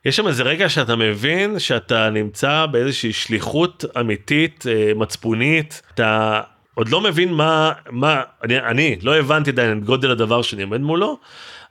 יש 0.05 0.15
שם 0.15 0.27
איזה 0.27 0.43
רגע 0.43 0.69
שאתה 0.69 0.95
מבין 0.95 1.59
שאתה 1.59 2.09
נמצא 2.09 2.65
באיזושהי 2.65 3.13
שליחות 3.13 3.85
אמיתית 3.99 4.65
אה, 4.67 4.91
מצפונית 4.95 5.81
אתה 5.93 6.41
עוד 6.73 6.89
לא 6.89 7.01
מבין 7.01 7.33
מה 7.33 7.71
מה 7.91 8.21
אני, 8.43 8.59
אני 8.59 8.97
לא 9.01 9.15
הבנתי 9.15 9.49
עדיין 9.49 9.77
את 9.77 9.83
גודל 9.83 10.11
הדבר 10.11 10.41
שאני 10.41 10.63
עומד 10.63 10.81
מולו 10.81 11.17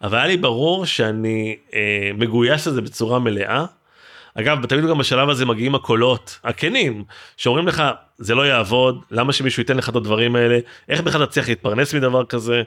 אבל 0.02 0.18
היה 0.18 0.26
לי 0.26 0.36
ברור 0.36 0.86
שאני 0.86 1.56
אה, 1.74 2.10
מגויס 2.14 2.66
לזה 2.66 2.80
בצורה 2.80 3.18
מלאה. 3.18 3.64
אגב 4.34 4.66
תמיד 4.66 4.86
גם 4.86 4.98
בשלב 4.98 5.28
הזה 5.28 5.46
מגיעים 5.46 5.74
הקולות 5.74 6.38
הכנים 6.44 7.04
שאומרים 7.36 7.68
לך 7.68 7.82
זה 8.18 8.34
לא 8.34 8.46
יעבוד 8.46 9.02
למה 9.10 9.32
שמישהו 9.32 9.60
ייתן 9.60 9.76
לך 9.76 9.88
את 9.88 9.96
הדברים 9.96 10.36
האלה 10.36 10.58
איך 10.88 11.00
בכלל 11.00 11.26
תצליח 11.26 11.48
להתפרנס 11.48 11.94
מדבר 11.94 12.24
כזה. 12.24 12.62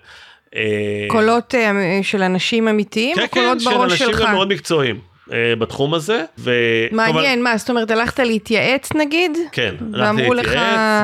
אה, 0.55 1.05
קולות 1.07 1.55
אה, 1.55 1.99
של 2.01 2.23
אנשים 2.23 2.67
אמיתיים 2.67 3.15
כן, 3.15 3.21
או 3.21 3.27
קולות 3.27 3.57
כן, 3.57 3.63
בראש 3.65 3.93
שלך? 3.93 3.99
כן, 3.99 4.05
כן, 4.05 4.11
של 4.11 4.21
אנשים 4.21 4.35
מאוד 4.35 4.47
מקצועיים. 4.47 5.10
אה, 5.33 5.55
בתחום 5.55 5.93
הזה. 5.93 6.23
ו... 6.37 6.51
מעניין, 6.91 7.35
כלומר... 7.35 7.51
מה, 7.51 7.57
זאת 7.57 7.69
אומרת, 7.69 7.91
הלכת 7.91 8.19
להתייעץ 8.19 8.93
נגיד? 8.95 9.37
כן, 9.51 9.75
הלכתי 9.93 10.29
להתייעץ, 10.29 10.55
לך... 10.55 10.59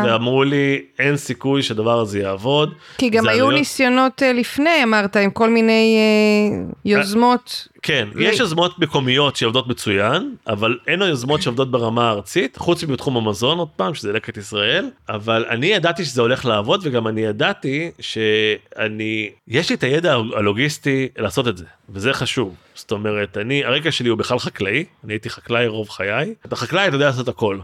ואמרו 0.05 0.43
לי, 0.43 0.82
אין 0.99 1.17
סיכוי 1.17 1.63
שהדבר 1.63 1.99
הזה 1.99 2.19
יעבוד. 2.19 2.73
כי 2.97 3.09
גם 3.09 3.28
היו 3.28 3.36
עלויות... 3.36 3.53
ניסיונות 3.53 4.23
אה, 4.23 4.34
לפני, 4.34 4.84
אמרת, 4.84 5.15
עם 5.15 5.30
כל 5.30 5.49
מיני 5.49 5.97
אה, 5.97 6.65
יוזמות. 6.86 7.67
כן, 7.88 8.07
יש 8.19 8.39
יוזמות 8.39 8.79
מקומיות 8.79 9.35
שעובדות 9.35 9.67
מצוין, 9.67 10.35
אבל 10.47 10.77
אין 10.88 11.01
יוזמות 11.01 11.41
שעובדות 11.41 11.71
ברמה 11.71 12.09
הארצית, 12.09 12.57
חוץ 12.57 12.83
מבתחום 12.83 13.17
המזון 13.17 13.57
עוד 13.57 13.67
פעם, 13.75 13.93
שזה 13.93 14.13
לקט 14.13 14.38
ישראל, 14.38 14.89
אבל 15.09 15.45
אני 15.49 15.67
ידעתי 15.67 16.05
שזה 16.05 16.21
הולך 16.21 16.45
לעבוד, 16.45 16.81
וגם 16.83 17.07
אני 17.07 17.21
ידעתי 17.21 17.91
שאני, 17.99 19.29
יש 19.47 19.69
לי 19.69 19.75
את 19.75 19.83
הידע 19.83 20.13
הלוגיסטי 20.13 21.07
לעשות 21.17 21.47
את 21.47 21.57
זה, 21.57 21.65
וזה 21.89 22.13
חשוב. 22.13 22.55
זאת 22.75 22.91
אומרת, 22.91 23.38
אני, 23.38 23.65
הרקע 23.65 23.91
שלי 23.91 24.09
הוא 24.09 24.17
בכלל 24.17 24.39
חקלאי, 24.39 24.85
אני 25.03 25.13
הייתי 25.13 25.29
חקלאי 25.29 25.67
רוב 25.67 25.89
חיי, 25.89 26.33
אתה 26.45 26.55
חקלאי, 26.55 26.88
אתה 26.88 26.95
יודע 26.95 27.05
לעשות 27.05 27.27
הכל. 27.27 27.57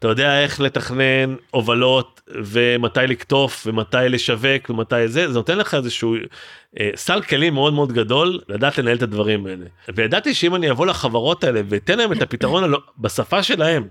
אתה 0.00 0.08
יודע 0.08 0.40
איך 0.42 0.60
לתכנן 0.60 1.34
הובלות 1.50 2.20
ומתי 2.34 3.00
לקטוף 3.08 3.66
ומתי 3.66 3.96
לשווק 4.08 4.70
ומתי 4.70 5.08
זה 5.08 5.28
זה 5.28 5.34
נותן 5.34 5.58
לך 5.58 5.74
איזשהו 5.74 6.16
אה, 6.80 6.90
סל 6.94 7.20
כלים 7.20 7.54
מאוד 7.54 7.72
מאוד 7.72 7.92
גדול 7.92 8.40
לדעת 8.48 8.78
לנהל 8.78 8.96
את 8.96 9.02
הדברים 9.02 9.46
האלה 9.46 9.66
וידעתי 9.94 10.34
שאם 10.34 10.54
אני 10.54 10.70
אבוא 10.70 10.86
לחברות 10.86 11.44
האלה 11.44 11.60
ואתן 11.68 11.98
להם 11.98 12.12
את 12.12 12.22
הפתרון 12.22 12.72
בשפה 12.98 13.42
שלהם. 13.42 13.88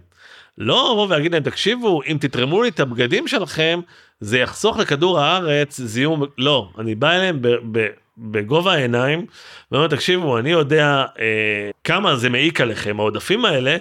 לא 0.57 0.91
אבוא 0.93 1.07
ואגיד 1.09 1.31
להם 1.31 1.43
תקשיבו 1.43 2.01
אם 2.07 2.17
תתרמו 2.19 2.63
לי 2.63 2.69
את 2.69 2.79
הבגדים 2.79 3.27
שלכם 3.27 3.79
זה 4.19 4.39
יחסוך 4.39 4.77
לכדור 4.77 5.19
הארץ 5.19 5.81
זיהום 5.81 6.23
לא 6.37 6.69
אני 6.79 6.95
בא 6.95 7.11
אליהם 7.11 7.41
ב, 7.41 7.47
ב, 7.71 7.87
בגובה 8.19 8.73
העיניים 8.73 9.25
ואומר 9.71 9.87
תקשיבו 9.87 10.37
אני 10.37 10.49
יודע 10.49 11.05
אה, 11.19 11.69
כמה 11.83 12.15
זה 12.15 12.29
מעיק 12.29 12.61
עליכם 12.61 12.99
העודפים 12.99 13.45
האלה 13.45 13.77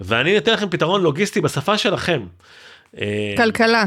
ואני 0.00 0.38
אתן 0.38 0.52
לכם 0.52 0.70
פתרון 0.70 1.02
לוגיסטי 1.02 1.40
בשפה 1.40 1.78
שלכם. 1.78 2.22
אה, 3.00 3.34
כלכלה. 3.36 3.84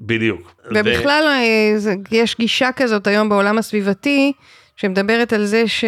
בדיוק. 0.00 0.54
ובכלל 0.74 1.24
ו... 1.26 1.88
אה, 1.88 1.94
יש 2.10 2.36
גישה 2.38 2.68
כזאת 2.76 3.06
היום 3.06 3.28
בעולם 3.28 3.58
הסביבתי 3.58 4.32
שמדברת 4.76 5.32
על 5.32 5.44
זה 5.44 5.68
ש... 5.68 5.84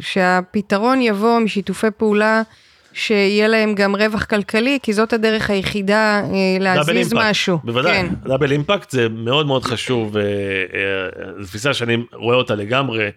שהפתרון 0.00 1.00
יבוא 1.02 1.38
משיתופי 1.38 1.86
פעולה 1.96 2.42
שיהיה 2.92 3.48
להם 3.48 3.74
גם 3.74 3.96
רווח 3.96 4.24
כלכלי, 4.24 4.78
כי 4.82 4.92
זאת 4.92 5.12
הדרך 5.12 5.50
היחידה 5.50 6.22
אה, 6.24 6.56
להזיז 6.60 7.12
משהו. 7.14 7.58
בוודאי, 7.64 7.92
כן. 7.92 8.06
דאבל 8.22 8.52
אימפקט 8.52 8.90
זה 8.90 9.08
מאוד 9.08 9.46
מאוד 9.46 9.64
חשוב, 9.64 10.16
אה, 10.16 10.22
אה, 10.22 10.28
זו 11.38 11.46
תפיסה 11.46 11.74
שאני 11.74 11.96
רואה 12.12 12.36
אותה 12.36 12.54
לגמרי 12.54 13.10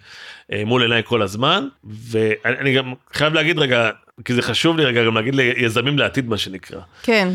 מול 0.65 0.82
עיניי 0.82 1.01
כל 1.05 1.21
הזמן, 1.21 1.67
ואני 1.84 2.74
גם 2.74 2.93
חייב 3.13 3.34
להגיד 3.34 3.59
רגע, 3.59 3.89
כי 4.26 4.34
זה 4.34 4.41
חשוב 4.41 4.78
לי 4.78 4.86
רגע 4.86 5.05
גם 5.05 5.15
להגיד 5.15 5.36
ליזמים 5.36 5.99
לעתיד 5.99 6.30
מה 6.30 6.38
שנקרא. 6.38 6.80
כן. 7.03 7.30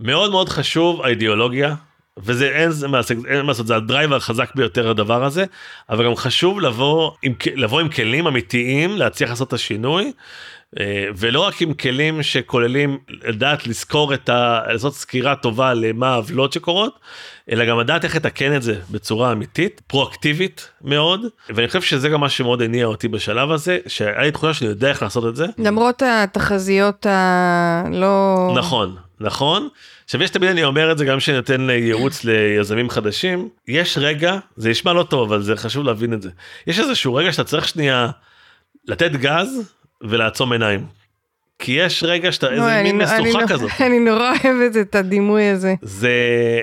מאוד 0.00 0.30
מאוד 0.30 0.48
חשוב 0.48 1.02
האידיאולוגיה, 1.02 1.74
וזה 2.18 2.48
אין 2.48 2.70
מה 2.86 3.42
לעשות 3.42 3.66
זה 3.66 3.76
הדרייב 3.76 4.12
החזק 4.12 4.54
ביותר 4.54 4.90
הדבר 4.90 5.24
הזה 5.24 5.44
אבל 5.90 6.04
גם 6.04 6.16
חשוב 6.16 6.60
לבוא 6.60 7.10
עם 7.22 7.34
לבוא 7.54 7.80
עם 7.80 7.88
כלים 7.88 8.26
אמיתיים 8.26 8.96
להצליח 8.96 9.30
לעשות 9.30 9.48
את 9.48 9.52
השינוי 9.52 10.04
אה, 10.04 10.10
ולא 11.16 11.40
רק 11.40 11.62
עם 11.62 11.74
כלים 11.74 12.22
שכוללים 12.22 12.98
לדעת 13.08 13.66
לזכור 13.66 14.14
את 14.14 14.28
ה... 14.28 14.60
לעשות 14.68 14.94
סקירה 14.94 15.36
טובה 15.36 15.74
למה 15.74 16.08
העוולות 16.08 16.52
שקורות, 16.52 16.98
אלא 17.50 17.64
גם 17.64 17.80
לדעת 17.80 18.04
איך 18.04 18.16
לתקן 18.16 18.56
את 18.56 18.62
זה 18.62 18.80
בצורה 18.90 19.32
אמיתית, 19.32 19.80
פרואקטיבית 19.86 20.70
מאוד, 20.82 21.20
ואני 21.48 21.66
חושב 21.66 21.82
שזה 21.82 22.08
גם 22.08 22.20
מה 22.20 22.28
שמאוד 22.28 22.62
הניע 22.62 22.86
אותי 22.86 23.08
בשלב 23.08 23.50
הזה, 23.50 23.78
שהיה 23.86 24.22
לי 24.22 24.30
תחושה 24.30 24.54
שאני 24.54 24.70
יודע 24.70 24.88
איך 24.88 25.02
לעשות 25.02 25.24
את 25.26 25.36
זה. 25.36 25.46
למרות 25.58 26.02
התחזיות 26.06 27.06
הלא... 27.10 28.54
נכון, 28.56 28.96
נכון. 29.20 29.68
עכשיו 30.04 30.22
יש 30.22 30.30
תמיד 30.30 30.50
אני 30.50 30.64
אומר 30.64 30.92
את 30.92 30.98
זה 30.98 31.04
גם 31.04 31.18
כשאני 31.18 31.36
נותן 31.36 31.70
ייעוץ 31.70 32.24
ליזמים 32.24 32.90
חדשים, 32.90 33.48
יש 33.68 33.98
רגע, 33.98 34.38
זה 34.56 34.70
נשמע 34.70 34.92
לא 34.92 35.02
טוב 35.02 35.32
אבל 35.32 35.42
זה 35.42 35.56
חשוב 35.56 35.84
להבין 35.84 36.12
את 36.12 36.22
זה, 36.22 36.30
יש 36.66 36.80
איזשהו 36.80 37.14
רגע 37.14 37.32
שאתה 37.32 37.44
צריך 37.44 37.68
שנייה 37.68 38.08
לתת 38.86 39.12
גז 39.12 39.74
ולעצום 40.02 40.52
עיניים. 40.52 40.86
כי 41.58 41.72
יש 41.72 42.04
רגע 42.04 42.32
שאתה 42.32 42.50
איזה 42.50 42.60
לא, 42.76 42.82
מין 42.82 42.98
משוכה 42.98 43.48
כזאת. 43.48 43.70
אני 43.86 43.98
נורא 43.98 44.32
אוהבת 44.44 44.76
את 44.80 44.94
הדימוי 44.94 45.48
הזה. 45.48 45.74
זה 45.82 46.12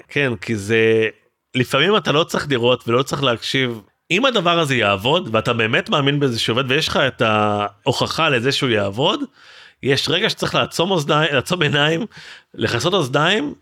כן 0.07 0.35
כי 0.41 0.55
זה 0.55 1.07
לפעמים 1.55 1.97
אתה 1.97 2.11
לא 2.11 2.23
צריך 2.23 2.47
לראות 2.49 2.87
ולא 2.87 3.03
צריך 3.03 3.23
להקשיב. 3.23 3.81
אם 4.11 4.25
הדבר 4.25 4.59
הזה 4.59 4.75
יעבוד 4.75 5.29
ואתה 5.35 5.53
באמת 5.53 5.89
מאמין 5.89 6.19
בזה 6.19 6.39
שעובד 6.39 6.71
ויש 6.71 6.87
לך 6.87 6.97
את 6.97 7.21
ההוכחה 7.21 8.29
לזה 8.29 8.51
שהוא 8.51 8.69
יעבוד 8.69 9.23
יש 9.83 10.09
רגע 10.09 10.29
שצריך 10.29 10.55
לעצום 10.55 10.91
אוזניים 10.91 11.33
לעצום 11.33 11.61
עיניים 11.61 12.05
לכסות 12.53 12.93
אוזניים 12.93 13.53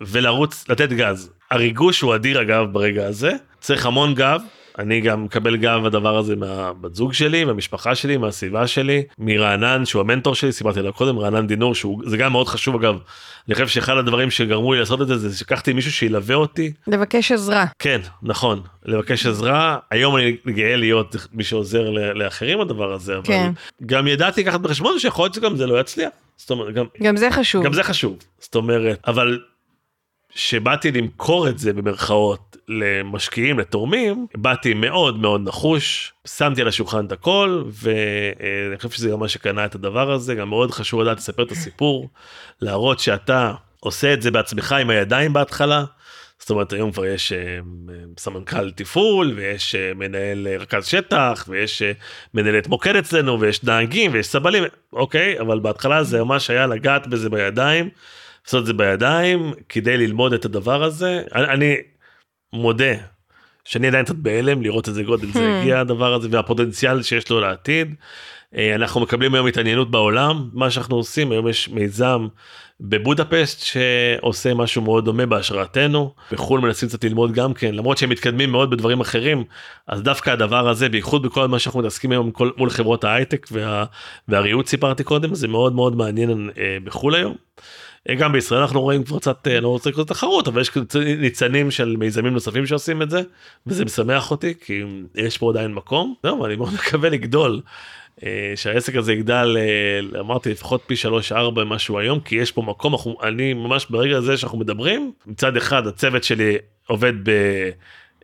ולרוץ 0.00 0.68
לתת 0.68 0.88
גז. 0.88 1.30
הריגוש 1.50 2.00
הוא 2.00 2.14
אדיר 2.14 2.42
אגב 2.42 2.66
ברגע 2.72 3.06
הזה 3.06 3.32
צריך 3.60 3.86
המון 3.86 4.14
גב 4.14 4.42
אני 4.78 5.00
גם 5.00 5.24
מקבל 5.24 5.56
גב 5.56 5.86
הדבר 5.86 6.16
הזה 6.16 6.36
מהבת 6.36 6.94
זוג 6.94 7.12
שלי, 7.12 7.44
מהמשפחה 7.44 7.94
שלי, 7.94 8.16
מהסביבה 8.16 8.66
שלי, 8.66 9.02
מרענן 9.18 9.84
שהוא 9.84 10.00
המנטור 10.00 10.34
שלי, 10.34 10.52
סיפרתי 10.52 10.78
עליו 10.78 10.92
קודם, 10.92 11.18
רענן 11.18 11.46
דינור, 11.46 11.74
שהוא, 11.74 12.02
זה 12.06 12.16
גם 12.16 12.32
מאוד 12.32 12.48
חשוב 12.48 12.74
אגב. 12.74 12.98
אני 13.48 13.54
חושב 13.54 13.68
שאחד 13.68 13.96
הדברים 13.96 14.30
שגרמו 14.30 14.72
לי 14.72 14.80
לעשות 14.80 15.02
את 15.02 15.06
זה, 15.06 15.18
זה 15.18 15.38
שלקחתי 15.38 15.72
מישהו 15.72 15.92
שילווה 15.92 16.34
אותי. 16.34 16.72
לבקש 16.86 17.32
עזרה. 17.32 17.64
כן, 17.78 18.00
נכון, 18.22 18.60
לבקש 18.84 19.26
עזרה. 19.26 19.78
היום 19.90 20.16
אני 20.16 20.36
גאה 20.46 20.76
להיות 20.76 21.16
מי 21.32 21.44
שעוזר 21.44 21.90
לאחרים 21.90 22.58
בדבר 22.58 22.92
הזה, 22.92 23.16
אבל 23.16 23.26
כן. 23.26 23.52
גם 23.86 24.06
ידעתי 24.06 24.42
לקחת 24.42 24.60
בחשבון 24.60 24.98
שיכול 24.98 25.24
להיות 25.24 25.34
שגם 25.34 25.56
זה 25.56 25.66
לא 25.66 25.80
יצליח. 25.80 26.08
זאת 26.36 26.50
אומרת, 26.50 26.74
גם, 26.74 26.86
גם 27.02 27.16
זה 27.16 27.30
חשוב. 27.30 27.64
גם 27.64 27.72
זה 27.72 27.82
חשוב, 27.82 28.16
זאת 28.38 28.54
אומרת, 28.54 29.00
אבל 29.06 29.38
שבאתי 30.34 30.92
למכור 30.92 31.48
את 31.48 31.58
זה 31.58 31.72
במרכאות 31.72 32.49
למשקיעים, 32.70 33.58
לתורמים, 33.58 34.26
באתי 34.36 34.74
מאוד 34.74 35.18
מאוד 35.18 35.48
נחוש, 35.48 36.12
שמתי 36.26 36.62
על 36.62 36.68
השולחן 36.68 37.06
את 37.06 37.12
הכל, 37.12 37.62
ואני 37.66 38.76
חושב 38.76 38.90
שזה 38.90 39.08
גם 39.08 39.20
מה 39.20 39.28
שקנה 39.28 39.64
את 39.64 39.74
הדבר 39.74 40.12
הזה, 40.12 40.34
גם 40.34 40.48
מאוד 40.48 40.70
חשוב 40.70 41.00
לדעת 41.00 41.16
לספר 41.16 41.42
את 41.42 41.50
הסיפור, 41.50 42.08
להראות 42.60 43.00
שאתה 43.00 43.52
עושה 43.80 44.12
את 44.12 44.22
זה 44.22 44.30
בעצמך 44.30 44.72
עם 44.72 44.90
הידיים 44.90 45.32
בהתחלה. 45.32 45.84
זאת 46.38 46.50
אומרת 46.50 46.72
היום 46.72 46.92
כבר 46.92 47.06
יש 47.06 47.32
אה, 47.32 47.58
סמנכ"ל 48.18 48.70
תפעול 48.70 49.32
ויש 49.36 49.74
אה, 49.74 49.92
מנהל 49.94 50.46
אה, 50.46 50.56
רכז 50.56 50.86
שטח 50.86 51.44
ויש 51.48 51.82
מנהלת 52.34 52.68
מוקד 52.68 52.96
אצלנו 52.96 53.40
ויש 53.40 53.64
נהגים 53.64 54.12
ויש 54.12 54.26
סבלים 54.26 54.64
אוקיי 54.92 55.40
אבל 55.40 55.58
בהתחלה 55.58 56.02
זה 56.02 56.24
ממש 56.24 56.50
היה 56.50 56.66
לגעת 56.66 57.06
בזה 57.06 57.30
בידיים 57.30 57.88
לעשות 58.44 58.60
את 58.60 58.66
זה 58.66 58.72
בידיים 58.72 59.52
כדי 59.68 59.96
ללמוד 59.96 60.32
את 60.32 60.44
הדבר 60.44 60.82
הזה. 60.82 61.22
אני, 61.34 61.44
אני 61.44 61.76
מודה 62.52 62.94
שאני 63.64 63.86
עדיין 63.86 64.04
קצת 64.04 64.14
בהלם 64.14 64.62
לראות 64.62 64.88
איזה 64.88 65.02
גודל 65.02 65.26
זה 65.32 65.38
Hmm. 65.38 65.62
הגיע 65.62 65.80
הדבר 65.80 66.14
הזה 66.14 66.28
והפוטנציאל 66.30 67.02
שיש 67.02 67.30
לו 67.30 67.40
לעתיד. 67.40 67.94
אה, 68.56 68.74
אנחנו 68.74 69.00
מקבלים 69.00 69.34
היום 69.34 69.46
התעניינות 69.46 69.90
בעולם 69.90 70.48
מה 70.52 70.70
שאנחנו 70.70 70.96
עושים 70.96 71.32
היום 71.32 71.48
יש 71.48 71.68
מיזם 71.68 72.26
בבודפשט 72.80 73.58
שעושה 73.60 74.54
משהו 74.54 74.82
מאוד 74.82 75.04
דומה 75.04 75.26
בהשראתנו 75.26 76.14
בחו"ל 76.32 76.60
מנסים 76.60 76.88
קצת 76.88 77.04
ללמוד 77.04 77.32
גם 77.32 77.54
כן 77.54 77.74
למרות 77.74 77.98
שהם 77.98 78.10
מתקדמים 78.10 78.52
מאוד 78.52 78.70
בדברים 78.70 79.00
אחרים 79.00 79.44
אז 79.86 80.02
דווקא 80.02 80.30
הדבר 80.30 80.68
הזה 80.68 80.88
בייחוד 80.88 81.22
בכל 81.22 81.48
מה 81.48 81.58
שאנחנו 81.58 81.80
מתעסקים 81.80 82.12
היום 82.12 82.30
כל, 82.30 82.50
מול 82.56 82.70
חברות 82.70 83.04
ההייטק 83.04 83.46
וה, 83.52 83.84
והריהוט 84.28 84.66
סיפרתי 84.66 85.04
קודם 85.04 85.34
זה 85.34 85.48
מאוד 85.48 85.74
מאוד 85.74 85.96
מעניין 85.96 86.50
אה, 86.58 86.76
בחו"ל 86.84 87.14
היום. 87.14 87.34
אה, 88.08 88.14
גם 88.14 88.32
בישראל 88.32 88.60
אנחנו 88.60 88.80
רואים 88.80 89.04
כבר 89.04 89.18
קצת 89.18 89.48
אה, 89.48 89.60
לא 89.60 89.68
רוצה 89.68 89.90
לקרוא 89.90 90.04
תחרות 90.04 90.48
אבל 90.48 90.60
יש 90.60 90.70
ניצנים 91.18 91.70
של 91.70 91.96
מיזמים 91.96 92.32
נוספים 92.32 92.66
שעושים 92.66 93.02
את 93.02 93.10
זה 93.10 93.22
וזה 93.66 93.84
משמח 93.84 94.30
אותי 94.30 94.54
כי 94.64 94.82
יש 95.14 95.38
פה 95.38 95.50
עדיין 95.50 95.74
מקום 95.74 96.14
זהו, 96.22 96.46
אני 96.46 96.56
מאוד 96.56 96.74
מקווה 96.74 97.10
לגדול. 97.10 97.60
אה, 98.24 98.52
שהעסק 98.56 98.96
הזה 98.96 99.12
יגדל 99.12 99.56
אמרתי 100.20 100.50
לפחות 100.50 100.82
פי 100.86 100.94
3-4 101.30 101.64
משהו 101.66 101.98
היום 101.98 102.20
כי 102.20 102.36
יש 102.36 102.52
פה 102.52 102.62
מקום 102.62 102.94
אנחנו, 102.94 103.16
אני 103.22 103.54
ממש 103.54 103.86
ברגע 103.90 104.16
הזה 104.16 104.36
שאנחנו 104.36 104.58
מדברים 104.58 105.12
מצד 105.26 105.56
אחד 105.56 105.86
הצוות 105.86 106.24
שלי 106.24 106.56
עובד 106.86 107.12
ב... 107.22 107.30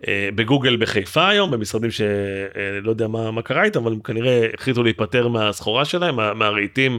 אה, 0.08 0.28
בגוגל 0.34 0.76
בחיפה 0.76 1.28
היום 1.28 1.50
במשרדים 1.50 1.90
שלא 1.90 2.90
יודע 2.90 3.08
מה, 3.08 3.30
מה 3.30 3.42
קרה 3.42 3.64
איתם 3.64 3.82
אבל 3.82 3.92
הם 3.92 4.00
כנראה 4.00 4.46
החליטו 4.54 4.82
להיפטר 4.82 5.28
מהסחורה 5.28 5.84
שלהם 5.84 6.16
מה- 6.16 6.34
מהרהיטים 6.34 6.98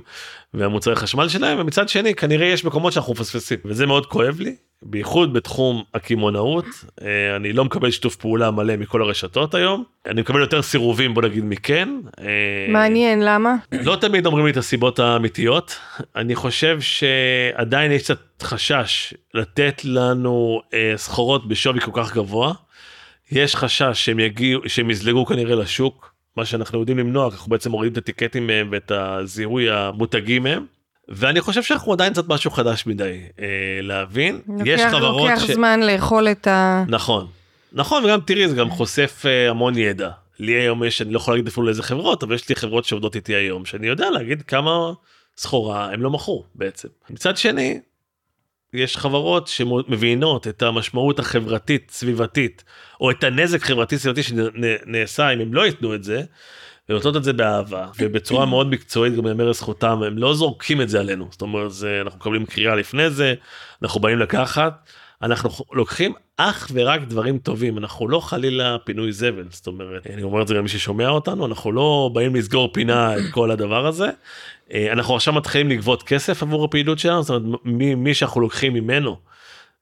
והמוצרי 0.54 0.96
חשמל 0.96 1.28
שלהם 1.28 1.60
ומצד 1.60 1.90
שני 1.90 2.16
כנראה 2.16 2.48
יש 2.48 2.66
מקומות 2.66 2.94
שאנחנו 2.94 3.14
מפספסים 3.14 3.58
וזה 3.66 3.86
מאוד 3.86 4.06
כואב 4.06 4.40
לי 4.40 4.56
בייחוד 4.84 5.34
בתחום 5.34 5.84
הקמעונאות 5.94 6.66
אה, 7.02 7.36
אני 7.36 7.54
לא 7.54 7.66
מקבל 7.66 7.92
שיתוף 7.92 8.16
פעולה 8.16 8.52
מלא 8.52 8.76
מכל 8.76 9.02
הרשתות 9.02 9.56
היום 9.56 9.84
אני 10.06 10.22
מקבל 10.22 10.40
יותר 10.40 10.62
סירובים 10.62 11.14
בוא 11.14 11.22
נגיד 11.24 11.44
מכן. 11.46 11.90
אה, 12.20 12.26
מעניין, 12.70 13.20
למה? 13.26 13.56
לא 13.72 13.96
תמיד 13.96 14.26
אומרים 14.26 14.46
לי 14.46 14.52
את 14.52 14.58
הסיבות 14.58 15.00
האמיתיות 15.00 15.80
אני 16.16 16.36
חושב 16.36 16.78
שעדיין 16.82 17.92
יש 17.92 18.04
קצת 18.04 18.20
חשש 18.44 19.14
לתת 19.34 19.82
לנו 19.86 20.62
אה, 20.74 20.94
סחורות 20.96 21.48
בשווי 21.48 21.82
כל 21.82 21.92
כך 21.94 22.14
גבוה. 22.16 22.54
יש 23.32 23.56
חשש 23.56 23.84
שהם 23.94 24.20
יגיעו 24.20 24.62
שהם 24.68 24.90
יזלגו 24.90 25.26
כנראה 25.26 25.56
לשוק 25.56 26.14
מה 26.38 26.46
שאנחנו 26.46 26.80
יודעים 26.80 26.98
למנוע 26.98 27.30
אנחנו 27.32 27.50
בעצם 27.52 27.72
מורידים 27.72 27.94
את 27.94 27.98
הטיקטים 27.98 28.48
מהם 28.48 28.70
ואת 28.72 28.92
הזיהוי 28.92 29.70
המותגים 29.70 30.44
מהם. 30.44 30.66
ואני 31.10 31.42
חושב 31.42 31.64
שאנחנו 31.64 31.94
עדיין 31.94 32.14
קצת 32.14 32.28
משהו 32.28 32.52
חדש 32.52 32.86
מדי 32.86 33.20
אה, 33.40 33.46
להבין 33.82 34.42
יש 34.66 34.82
לוקח- 34.82 34.92
חברות 34.92 35.30
לוקח 35.30 35.46
זמן 35.54 35.80
לאכול 35.80 36.28
את 36.28 36.48
ה... 36.48 36.84
נכון 36.88 37.28
נכון 37.74 38.06
וגם 38.06 38.20
תראי 38.26 38.48
זה 38.50 38.56
גם 38.56 38.70
חושף 38.70 39.24
אה, 39.26 39.50
המון 39.50 39.78
ידע 39.78 40.10
לי 40.40 40.52
היום 40.52 40.84
יש 40.84 41.02
אני 41.02 41.14
לא 41.14 41.18
יכול 41.18 41.34
להגיד 41.34 41.48
אפילו 41.48 41.66
לאיזה 41.66 41.84
חברות 41.84 42.24
אבל 42.24 42.36
יש 42.36 42.50
לי 42.50 42.56
חברות 42.56 42.86
שעובדות 42.86 43.16
איתי 43.16 43.36
היום 43.36 43.66
שאני 43.66 43.88
יודע 43.88 44.10
להגיד 44.10 44.42
כמה 44.42 44.92
סחורה 45.38 45.90
הם 45.94 46.02
לא 46.02 46.10
מכרו 46.10 46.44
בעצם 46.56 46.88
מצד 47.10 47.38
שני. 47.38 47.80
יש 48.74 48.98
חברות 48.98 49.48
שמבינות 49.48 50.48
את 50.48 50.62
המשמעות 50.62 51.20
החברתית 51.20 51.92
סביבתית 51.92 52.64
או 53.02 53.12
את 53.12 53.24
הנזק 53.24 53.64
חברתי 53.64 53.98
סביבתי 53.98 54.24
שנעשה 54.24 55.30
אם 55.30 55.40
הם 55.40 55.54
לא 55.54 55.66
ייתנו 55.66 55.96
את 55.96 56.04
זה. 56.04 56.24
ונותנות 56.90 57.16
את 57.16 57.24
זה 57.24 57.34
באהבה 57.34 57.88
ובצורה 58.00 58.46
מאוד 58.46 58.70
מקצועית 58.70 59.16
גם 59.16 59.28
יאמר 59.28 59.50
לזכותם 59.50 60.04
הם 60.04 60.18
לא 60.18 60.34
זורקים 60.34 60.82
את 60.82 60.90
זה 60.90 61.00
עלינו 61.00 61.28
זאת 61.32 61.42
אומרת 61.42 61.72
זה 61.72 62.02
אנחנו 62.02 62.20
מקבלים 62.20 62.46
קריאה 62.46 62.76
לפני 62.76 63.10
זה 63.10 63.34
אנחנו 63.84 64.00
באים 64.00 64.20
לקחת 64.20 64.90
אנחנו 65.22 65.50
לוקחים 65.72 66.14
אך 66.38 66.72
ורק 66.74 67.02
דברים 67.02 67.38
טובים 67.38 67.78
אנחנו 67.78 68.08
לא 68.08 68.20
חלילה 68.20 68.78
פינוי 68.84 69.12
זבל 69.12 69.46
זאת 69.50 69.68
אומרת 69.68 70.08
אני 70.08 70.24
אומר 70.24 70.42
את 70.42 70.48
זה 70.48 70.54
למי 70.54 70.70
ששומע 70.70 71.10
אותנו 71.10 71.46
אנחנו 71.46 71.72
לא 71.72 72.10
באים 72.14 72.36
לסגור 72.36 72.74
פינה 72.74 73.18
את 73.18 73.24
כל 73.32 73.52
הדבר 73.52 73.86
הזה. 73.86 74.10
אה, 74.74 74.92
אנחנו 74.92 75.16
עכשיו 75.16 75.34
מתחילים 75.34 75.70
לגבות 75.70 76.04
כסף 76.04 76.44
עבור 76.44 76.66
הפעילות 76.66 77.00
שלנו 77.00 77.24
זאת 77.24 77.44
אומרת 77.44 77.60
מי, 77.66 77.96
מי 77.96 78.14
שאנחנו 78.14 78.42
לוקחים 78.42 78.74
ממנו. 78.74 79.18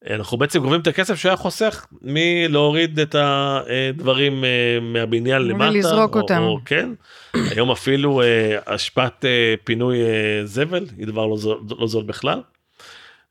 אה, 0.10 0.16
אנחנו 0.16 0.38
בעצם 0.38 0.60
גובים 0.60 0.82
את 0.82 0.88
הכסף 0.88 1.16
שהיה 1.16 1.36
חוסך 1.36 1.86
מלהוריד 2.02 3.00
את 3.00 3.16
הדברים 3.20 4.44
אה, 4.44 4.50
מהבניין 4.82 5.42
למטה. 5.42 5.72
ולזרוק 5.72 6.16
או, 6.16 6.22
אותם. 6.22 6.42
או, 6.42 6.60
כן. 6.66 6.90
היום 7.34 7.72
אפילו 7.72 8.22
אשפת 8.66 9.26
פינוי 9.64 9.98
זבל 10.44 10.86
היא 10.98 11.08
דבר 11.08 11.26
לא 11.26 11.38
זול, 11.38 11.60
לא 11.80 11.88
זול 11.88 12.04
בכלל. 12.04 12.42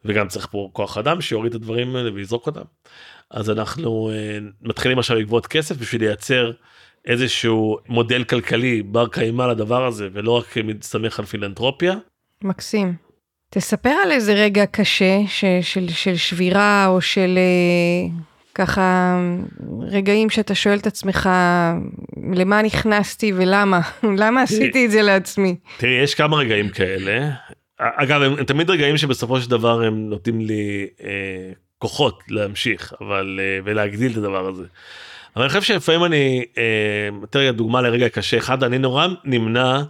וגם 0.05 0.29
צריך 0.29 0.47
פה 0.51 0.71
כוח 0.73 0.99
אדם 0.99 1.21
שיוריד 1.21 1.55
את 1.55 1.61
הדברים 1.61 1.97
האלה 1.97 2.13
ויזרוק 2.15 2.47
אותם. 2.47 2.65
אז 3.31 3.51
אנחנו 3.51 4.11
אה, 4.11 4.39
מתחילים 4.63 4.99
עכשיו 4.99 5.17
לגבות 5.17 5.47
כסף 5.47 5.77
בשביל 5.77 6.05
לייצר 6.05 6.51
איזשהו 7.07 7.79
מודל 7.89 8.25
כלכלי 8.25 8.83
בר 8.83 9.09
קיימא 9.09 9.43
לדבר 9.43 9.87
הזה 9.87 10.09
ולא 10.13 10.31
רק 10.31 10.57
מסתמך 10.65 11.19
על 11.19 11.25
פילנטרופיה. 11.25 11.95
מקסים. 12.43 12.95
תספר 13.51 13.95
על 14.05 14.13
איזה 14.13 14.35
רגע 14.35 14.67
קשה 14.67 15.21
ש, 15.27 15.45
של, 15.63 15.89
של 15.89 16.17
שבירה 16.17 16.87
או 16.87 17.01
של 17.01 17.39
אה, 17.39 18.25
ככה 18.55 19.19
רגעים 19.81 20.31
שאתה 20.31 20.55
שואל 20.55 20.79
את 20.79 20.87
עצמך 20.87 21.29
למה 22.35 22.63
נכנסתי 22.63 23.33
ולמה, 23.37 23.81
למה 24.23 24.43
עשיתי 24.43 24.87
את 24.87 24.91
זה 24.91 25.03
לעצמי. 25.03 25.57
תראי 25.77 26.03
יש 26.03 26.15
כמה 26.15 26.37
רגעים 26.37 26.69
כאלה 26.69 27.31
אגב 27.79 28.23
הם, 28.23 28.33
הם 28.39 28.45
תמיד 28.45 28.71
רגעים 28.71 28.97
שבסופו 28.97 29.41
של 29.41 29.51
דבר 29.51 29.83
הם 29.83 30.11
נותנים 30.11 30.41
לי 30.41 30.87
אה, 31.05 31.53
כוחות 31.79 32.23
להמשיך 32.29 32.95
אבל 33.01 33.41
אה, 33.43 33.59
ולהגדיל 33.65 34.13
את 34.13 34.17
הדבר 34.17 34.49
הזה. 34.49 34.65
אבל 35.37 35.43
אני 35.43 35.49
חושב 35.49 35.63
שלפעמים 35.63 36.05
אני 36.05 36.45
אה, 36.59 37.39
רגע 37.41 37.53
דוגמה 37.53 37.83
לרגע 37.83 38.09
קשה 38.09 38.39
אחד 38.39 38.65
אני 38.65 38.79
נורא 38.79 39.07
נמנע 39.25 39.83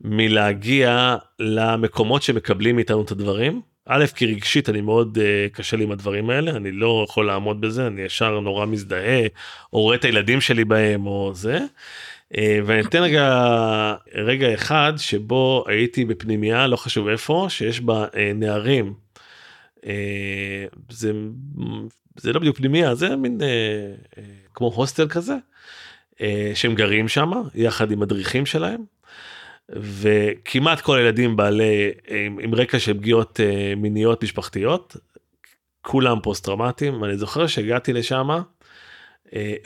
מלהגיע 0.00 1.16
למקומות 1.38 2.22
שמקבלים 2.22 2.76
מאיתנו 2.76 3.02
את 3.02 3.10
הדברים. 3.10 3.60
א' 3.90 4.04
כי 4.14 4.26
רגשית 4.26 4.68
אני 4.68 4.80
מאוד 4.80 5.18
uh, 5.18 5.54
קשה 5.56 5.76
לי 5.76 5.84
עם 5.84 5.92
הדברים 5.92 6.30
האלה 6.30 6.50
אני 6.50 6.72
לא 6.72 7.04
יכול 7.08 7.26
לעמוד 7.26 7.60
בזה 7.60 7.86
אני 7.86 8.02
ישר 8.02 8.40
נורא 8.40 8.66
מזדהה 8.66 9.22
או 9.72 9.82
רואה 9.82 9.96
את 9.96 10.04
הילדים 10.04 10.40
שלי 10.40 10.64
בהם 10.64 11.06
או 11.06 11.30
זה. 11.34 11.58
Uh, 12.34 12.38
ואני 12.66 12.80
אתן 12.80 13.02
רגע 13.02 13.94
רגע 14.14 14.54
אחד 14.54 14.92
שבו 14.96 15.64
הייתי 15.66 16.04
בפנימייה 16.04 16.66
לא 16.66 16.76
חשוב 16.76 17.08
איפה 17.08 17.46
שיש 17.48 17.80
בה 17.80 18.06
uh, 18.06 18.16
נערים. 18.34 18.94
Uh, 19.76 19.88
זה 20.90 21.12
זה 22.16 22.32
לא 22.32 22.40
בדיוק 22.40 22.56
פנימייה 22.56 22.94
זה 22.94 23.16
מין 23.16 23.40
כמו 24.54 24.72
הוסטל 24.74 25.08
כזה 25.08 25.34
שהם 26.54 26.74
גרים 26.74 27.08
שם 27.08 27.32
יחד 27.54 27.90
עם 27.90 28.00
מדריכים 28.00 28.46
שלהם. 28.46 28.84
וכמעט 29.68 30.80
כל 30.80 30.98
הילדים 30.98 31.36
בעלי 31.36 31.90
עם, 32.08 32.38
עם 32.42 32.54
רקע 32.54 32.78
של 32.78 32.98
פגיעות 32.98 33.40
מיניות 33.76 34.24
משפחתיות 34.24 34.96
כולם 35.82 36.20
פוסט 36.22 36.44
טראומטיים 36.44 37.02
ואני 37.02 37.18
זוכר 37.18 37.46
שהגעתי 37.46 37.92
לשם 37.92 38.28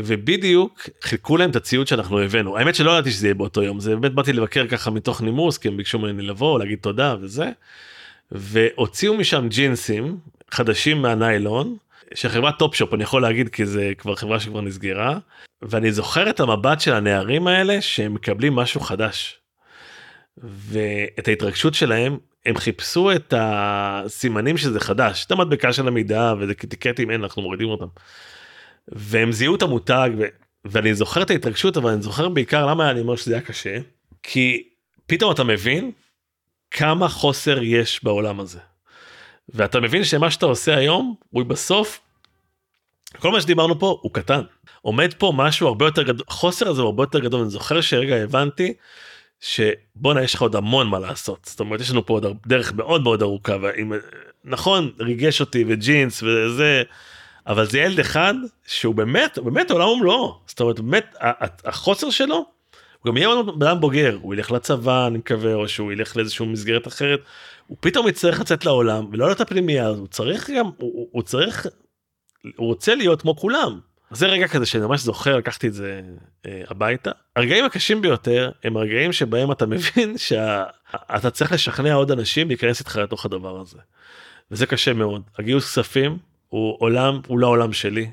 ובדיוק 0.02 0.88
חילקו 1.02 1.36
להם 1.36 1.50
את 1.50 1.56
הציוד 1.56 1.86
שאנחנו 1.86 2.20
הבאנו 2.20 2.58
האמת 2.58 2.74
שלא 2.74 2.90
ידעתי 2.90 3.10
שזה 3.10 3.26
יהיה 3.26 3.34
באותו 3.34 3.62
יום 3.62 3.80
זה 3.80 3.96
באמת 3.96 4.14
באתי 4.14 4.32
לבקר 4.32 4.66
ככה 4.66 4.90
מתוך 4.90 5.22
נימוס 5.22 5.58
כי 5.58 5.68
הם 5.68 5.76
ביקשו 5.76 5.98
ממני 5.98 6.22
לבוא 6.22 6.58
להגיד 6.58 6.78
תודה 6.78 7.16
וזה 7.20 7.50
והוציאו 8.32 9.14
משם 9.14 9.48
ג'ינסים 9.48 10.18
חדשים 10.50 11.02
מהניילון 11.02 11.76
שחברת 12.14 12.58
טופשופ 12.58 12.94
אני 12.94 13.02
יכול 13.02 13.22
להגיד 13.22 13.48
כי 13.48 13.66
זה 13.66 13.92
כבר 13.98 14.14
חברה 14.14 14.40
שכבר 14.40 14.60
נסגרה 14.60 15.18
ואני 15.62 15.92
זוכר 15.92 16.30
את 16.30 16.40
המבט 16.40 16.80
של 16.80 16.94
הנערים 16.94 17.46
האלה 17.46 17.80
שהם 17.80 18.14
מקבלים 18.14 18.54
משהו 18.54 18.80
חדש. 18.80 19.38
ואת 20.42 21.28
ההתרגשות 21.28 21.74
שלהם 21.74 22.18
הם 22.46 22.56
חיפשו 22.56 23.12
את 23.12 23.34
הסימנים 23.36 24.56
שזה 24.56 24.80
חדש 24.80 25.26
את 25.26 25.30
המדבקה 25.30 25.72
של 25.72 25.88
המידע 25.88 26.34
וזה 26.38 26.54
טיקטים 26.54 27.10
אין 27.10 27.22
אנחנו 27.22 27.42
מורידים 27.42 27.68
אותם. 27.68 27.86
והם 28.88 29.32
זיהו 29.32 29.56
את 29.56 29.62
המותג. 29.62 30.10
ואני 30.64 30.94
זוכר 30.94 31.22
את 31.22 31.30
ההתרגשות 31.30 31.76
אבל 31.76 31.90
אני 31.90 32.02
זוכר 32.02 32.28
בעיקר 32.28 32.66
למה 32.66 32.90
אני 32.90 33.00
אומר 33.00 33.16
שזה 33.16 33.34
היה 33.34 33.42
קשה 33.42 33.78
כי 34.22 34.68
פתאום 35.06 35.32
אתה 35.32 35.44
מבין 35.44 35.90
כמה 36.70 37.08
חוסר 37.08 37.62
יש 37.62 38.04
בעולם 38.04 38.40
הזה. 38.40 38.58
ואתה 39.48 39.80
מבין 39.80 40.04
שמה 40.04 40.30
שאתה 40.30 40.46
עושה 40.46 40.76
היום 40.76 41.14
הוא 41.30 41.44
בסוף 41.44 42.00
כל 43.18 43.30
מה 43.30 43.40
שדיברנו 43.40 43.78
פה 43.78 43.98
הוא 44.02 44.12
קטן 44.14 44.40
עומד 44.82 45.14
פה 45.14 45.32
משהו 45.36 45.68
הרבה 45.68 45.84
יותר 45.86 46.02
גדול 46.02 46.26
חוסר 46.28 46.68
הזה 46.68 46.80
הוא 46.80 46.86
הרבה 46.86 47.02
יותר 47.02 47.18
גדול 47.18 47.40
אני 47.40 47.50
זוכר 47.50 47.80
שרגע 47.80 48.14
הבנתי 48.16 48.74
שבואנה 49.40 50.22
יש 50.22 50.34
לך 50.34 50.42
עוד 50.42 50.56
המון 50.56 50.88
מה 50.88 50.98
לעשות 50.98 51.44
זאת 51.44 51.60
אומרת 51.60 51.80
יש 51.80 51.90
לנו 51.90 52.06
פה 52.06 52.14
עוד 52.14 52.26
דרך 52.46 52.72
מאוד 52.72 53.02
מאוד 53.02 53.22
ארוכה 53.22 53.56
ואם 53.62 53.92
נכון 54.44 54.92
ריגש 55.00 55.40
אותי 55.40 55.64
וג'ינס 55.68 56.22
וזה 56.22 56.82
אבל 57.46 57.66
זה 57.66 57.78
ילד 57.78 58.00
אחד 58.00 58.34
שהוא 58.66 58.94
באמת 58.94 59.38
באמת 59.44 59.70
עולם 59.70 59.88
ומלואו 59.88 60.38
זאת 60.46 60.60
אומרת 60.60 60.80
באמת 60.80 61.16
החוסר 61.64 62.10
שלו 62.10 62.34
הוא 62.34 63.12
גם 63.12 63.16
יהיה 63.16 63.28
אדם 63.58 63.80
בוגר 63.80 64.18
הוא 64.22 64.34
ילך 64.34 64.50
לצבא 64.50 65.06
אני 65.06 65.18
מקווה 65.18 65.54
או 65.54 65.68
שהוא 65.68 65.92
ילך 65.92 66.16
לאיזושהי 66.16 66.46
מסגרת 66.46 66.86
אחרת 66.86 67.20
הוא 67.66 67.76
פתאום 67.80 68.08
יצטרך 68.08 68.40
לצאת 68.40 68.64
לעולם 68.64 69.06
ולא 69.12 69.26
להיות 69.26 69.40
הפנימייה 69.40 69.88
הוא 69.88 70.06
צריך 70.06 70.50
גם 70.50 70.66
הוא, 70.78 71.08
הוא 71.12 71.22
צריך 71.22 71.66
הוא 72.56 72.66
רוצה 72.66 72.94
להיות 72.94 73.22
כמו 73.22 73.36
כולם. 73.36 73.80
זה 74.10 74.26
רגע 74.26 74.48
כזה 74.48 74.66
שאני 74.66 74.86
ממש 74.86 75.00
זוכר 75.00 75.36
לקחתי 75.36 75.68
את 75.68 75.74
זה 75.74 76.00
אה, 76.46 76.62
הביתה. 76.68 77.10
הרגעים 77.36 77.64
הקשים 77.64 78.02
ביותר 78.02 78.50
הם 78.64 78.76
הרגעים 78.76 79.12
שבהם 79.12 79.52
אתה 79.52 79.66
מבין 79.66 80.18
שאתה 80.26 81.30
צריך 81.30 81.52
לשכנע 81.52 81.94
עוד 81.94 82.10
אנשים 82.10 82.48
להיכנס 82.48 82.80
איתך 82.80 82.96
לתוך 82.96 83.24
הדבר 83.24 83.60
הזה. 83.60 83.78
וזה 84.50 84.66
קשה 84.66 84.92
מאוד. 84.92 85.22
הגיוס 85.38 85.64
כספים 85.64 86.18
הוא 86.52 86.76
עולם 86.78 87.20
הוא 87.26 87.38
לא 87.38 87.46
העולם 87.46 87.72
שלי. 87.72 88.10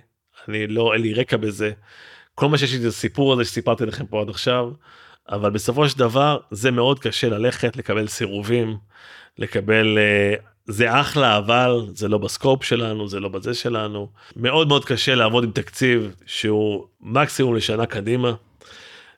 אני 0.48 0.68
לא 0.68 0.94
אין 0.94 1.02
לי 1.02 1.14
רקע 1.14 1.38
בזה. 1.38 1.72
כל 2.36 2.50
מה 2.50 2.58
שיש 2.58 2.74
לי 2.74 2.80
זה 2.80 2.92
סיפור 2.92 3.34
הזה 3.34 3.46
שסיפרתי 3.46 3.86
לכם 3.86 4.06
פה 4.06 4.22
עד 4.22 4.30
עכשיו. 4.30 4.72
אבל 5.30 5.50
בסופו 5.50 5.90
של 5.90 6.00
דבר 6.00 6.38
זה 6.52 6.72
מאוד 6.72 7.00
קשה 7.00 7.30
ללכת 7.30 7.78
לקבל 7.78 8.08
סירובים 8.08 8.78
לקבל 9.38 9.98
uh, 9.98 10.42
זה 10.66 11.00
אחלה 11.02 11.38
אבל 11.38 11.82
זה 11.94 12.08
לא 12.08 12.18
בסקופ 12.18 12.64
שלנו 12.64 13.08
זה 13.08 13.20
לא 13.20 13.30
בזה 13.30 13.54
שלנו 13.54 14.10
מאוד 14.36 14.68
מאוד 14.68 14.86
קשה 14.86 15.16
לעבוד 15.16 15.44
עם 15.44 15.52
תקציב 15.52 16.16
שהוא 16.26 16.86
מקסימום 17.02 17.56
לשנה 17.56 17.86
קדימה. 17.86 18.34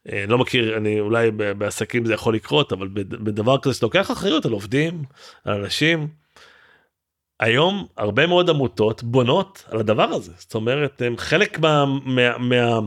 Uh, 0.07 0.11
לא 0.27 0.37
מכיר 0.37 0.77
אני 0.77 0.99
אולי 0.99 1.31
בעסקים 1.31 2.05
זה 2.05 2.13
יכול 2.13 2.35
לקרות 2.35 2.73
אבל 2.73 2.87
בדבר 2.93 3.57
כזה 3.57 3.73
שלוקח 3.73 4.11
אחריות 4.11 4.45
על 4.45 4.51
עובדים 4.51 5.03
על 5.45 5.63
אנשים. 5.63 6.20
היום 7.41 7.87
הרבה 7.97 8.27
מאוד 8.27 8.49
עמותות 8.49 9.03
בונות 9.03 9.63
על 9.69 9.79
הדבר 9.79 10.03
הזה 10.03 10.31
זאת 10.37 10.55
אומרת 10.55 11.01
הם 11.01 11.17
חלק 11.17 11.59
מה, 11.59 11.85
מה, 12.05 12.37
מה 12.37 12.79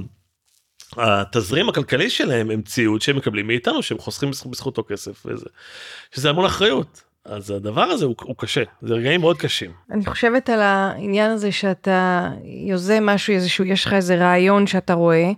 התזרים 0.96 1.68
הכלכלי 1.68 2.10
שלהם 2.10 2.50
הם 2.50 2.62
ציוד 2.62 3.00
שהם 3.00 3.16
מקבלים 3.16 3.46
מאיתנו 3.46 3.82
שהם 3.82 3.98
חוסכים 3.98 4.30
בזכותו 4.30 4.84
כסף 4.88 5.26
וזה 5.26 5.46
שזה 6.14 6.30
המון 6.30 6.44
אחריות 6.44 7.02
אז 7.24 7.50
הדבר 7.50 7.82
הזה 7.82 8.04
הוא, 8.04 8.14
הוא 8.22 8.36
קשה 8.38 8.62
זה 8.82 8.94
רגעים 8.94 9.20
מאוד 9.20 9.38
קשים. 9.38 9.70
אני 9.90 10.06
חושבת 10.06 10.50
על 10.50 10.60
העניין 10.60 11.30
הזה 11.30 11.52
שאתה 11.52 12.30
יוזם 12.44 13.06
משהו 13.06 13.34
איזשהו 13.34 13.64
יש 13.64 13.84
לך 13.84 13.92
איזה 13.92 14.16
רעיון 14.16 14.66
שאתה 14.66 14.94
רואה. 14.94 15.30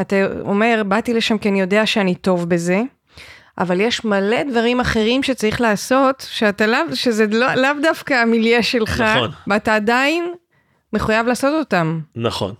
אתה 0.00 0.16
אומר 0.40 0.82
באתי 0.88 1.14
לשם 1.14 1.38
כי 1.38 1.48
אני 1.48 1.60
יודע 1.60 1.86
שאני 1.86 2.14
טוב 2.14 2.48
בזה. 2.48 2.82
אבל 3.58 3.80
יש 3.80 4.04
מלא 4.04 4.42
דברים 4.42 4.80
אחרים 4.80 5.22
שצריך 5.22 5.60
לעשות 5.60 6.26
שאתה 6.30 6.66
לאו 6.66 6.80
שזה 6.94 7.26
לא, 7.26 7.54
לאו 7.54 7.70
דווקא 7.82 8.14
המיליה 8.14 8.62
שלך 8.62 9.00
נכון. 9.00 9.30
ואתה 9.46 9.74
עדיין 9.74 10.34
מחויב 10.92 11.26
לעשות 11.26 11.52
אותם. 11.58 12.00
נכון. 12.16 12.54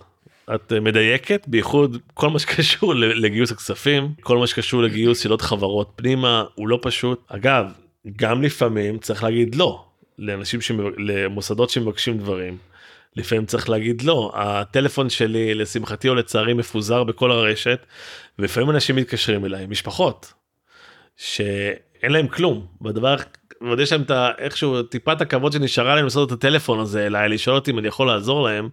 את 0.55 0.73
מדייקת 0.73 1.43
בייחוד 1.47 1.97
כל 2.13 2.29
מה 2.29 2.39
שקשור 2.39 2.93
לגיוס 2.95 3.51
הכספים 3.51 4.13
כל 4.21 4.37
מה 4.37 4.47
שקשור 4.47 4.81
לגיוס 4.81 5.19
של 5.19 5.31
עוד 5.31 5.41
חברות 5.41 5.91
פנימה 5.95 6.43
הוא 6.55 6.67
לא 6.67 6.79
פשוט 6.81 7.23
אגב 7.27 7.65
גם 8.15 8.41
לפעמים 8.41 8.97
צריך 8.97 9.23
להגיד 9.23 9.55
לא 9.55 9.85
לאנשים 10.19 10.59
למוסדות 10.97 11.69
שמבקשים 11.69 12.17
דברים. 12.17 12.57
לפעמים 13.15 13.45
צריך 13.45 13.69
להגיד 13.69 14.01
לא 14.01 14.31
הטלפון 14.35 15.09
שלי 15.09 15.53
לשמחתי 15.53 16.09
או 16.09 16.15
לצערי 16.15 16.53
מפוזר 16.53 17.03
בכל 17.03 17.31
הרשת 17.31 17.85
ולפעמים 18.39 18.69
אנשים 18.69 18.95
מתקשרים 18.95 19.45
אליי 19.45 19.65
משפחות 19.65 20.33
שאין 21.19 22.11
להם 22.11 22.27
כלום 22.27 22.65
בדבר 22.81 23.15
ועוד 23.61 23.79
יש 23.79 23.91
להם 23.91 24.01
את 24.01 24.11
איכשהו 24.37 24.83
טיפת 24.83 25.21
הכבוד 25.21 25.51
שנשארה 25.51 25.95
להם 25.95 26.03
לעשות 26.03 26.27
את 26.27 26.33
הטלפון 26.33 26.79
הזה 26.79 27.05
אליי 27.05 27.29
לשאול 27.29 27.55
אותי 27.55 27.71
אם 27.71 27.79
אני 27.79 27.87
יכול 27.87 28.07
לעזור 28.07 28.43
להם. 28.43 28.69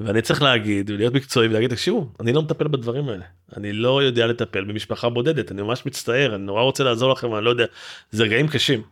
ואני 0.00 0.22
צריך 0.22 0.42
להגיד 0.42 0.90
ולהיות 0.90 1.14
מקצועי 1.14 1.48
ולהגיד 1.48 1.70
תקשיבו 1.70 2.08
אני 2.20 2.32
לא 2.32 2.42
מטפל 2.42 2.68
בדברים 2.68 3.08
האלה 3.08 3.24
אני 3.56 3.72
לא 3.72 4.02
יודע 4.02 4.26
לטפל 4.26 4.64
במשפחה 4.64 5.08
בודדת 5.08 5.52
אני 5.52 5.62
ממש 5.62 5.86
מצטער 5.86 6.34
אני 6.34 6.42
נורא 6.42 6.62
רוצה 6.62 6.84
לעזור 6.84 7.12
לכם 7.12 7.34
אני 7.34 7.44
לא 7.44 7.50
יודע 7.50 7.64
זה 8.10 8.24
רגעים 8.24 8.48
קשים. 8.48 8.82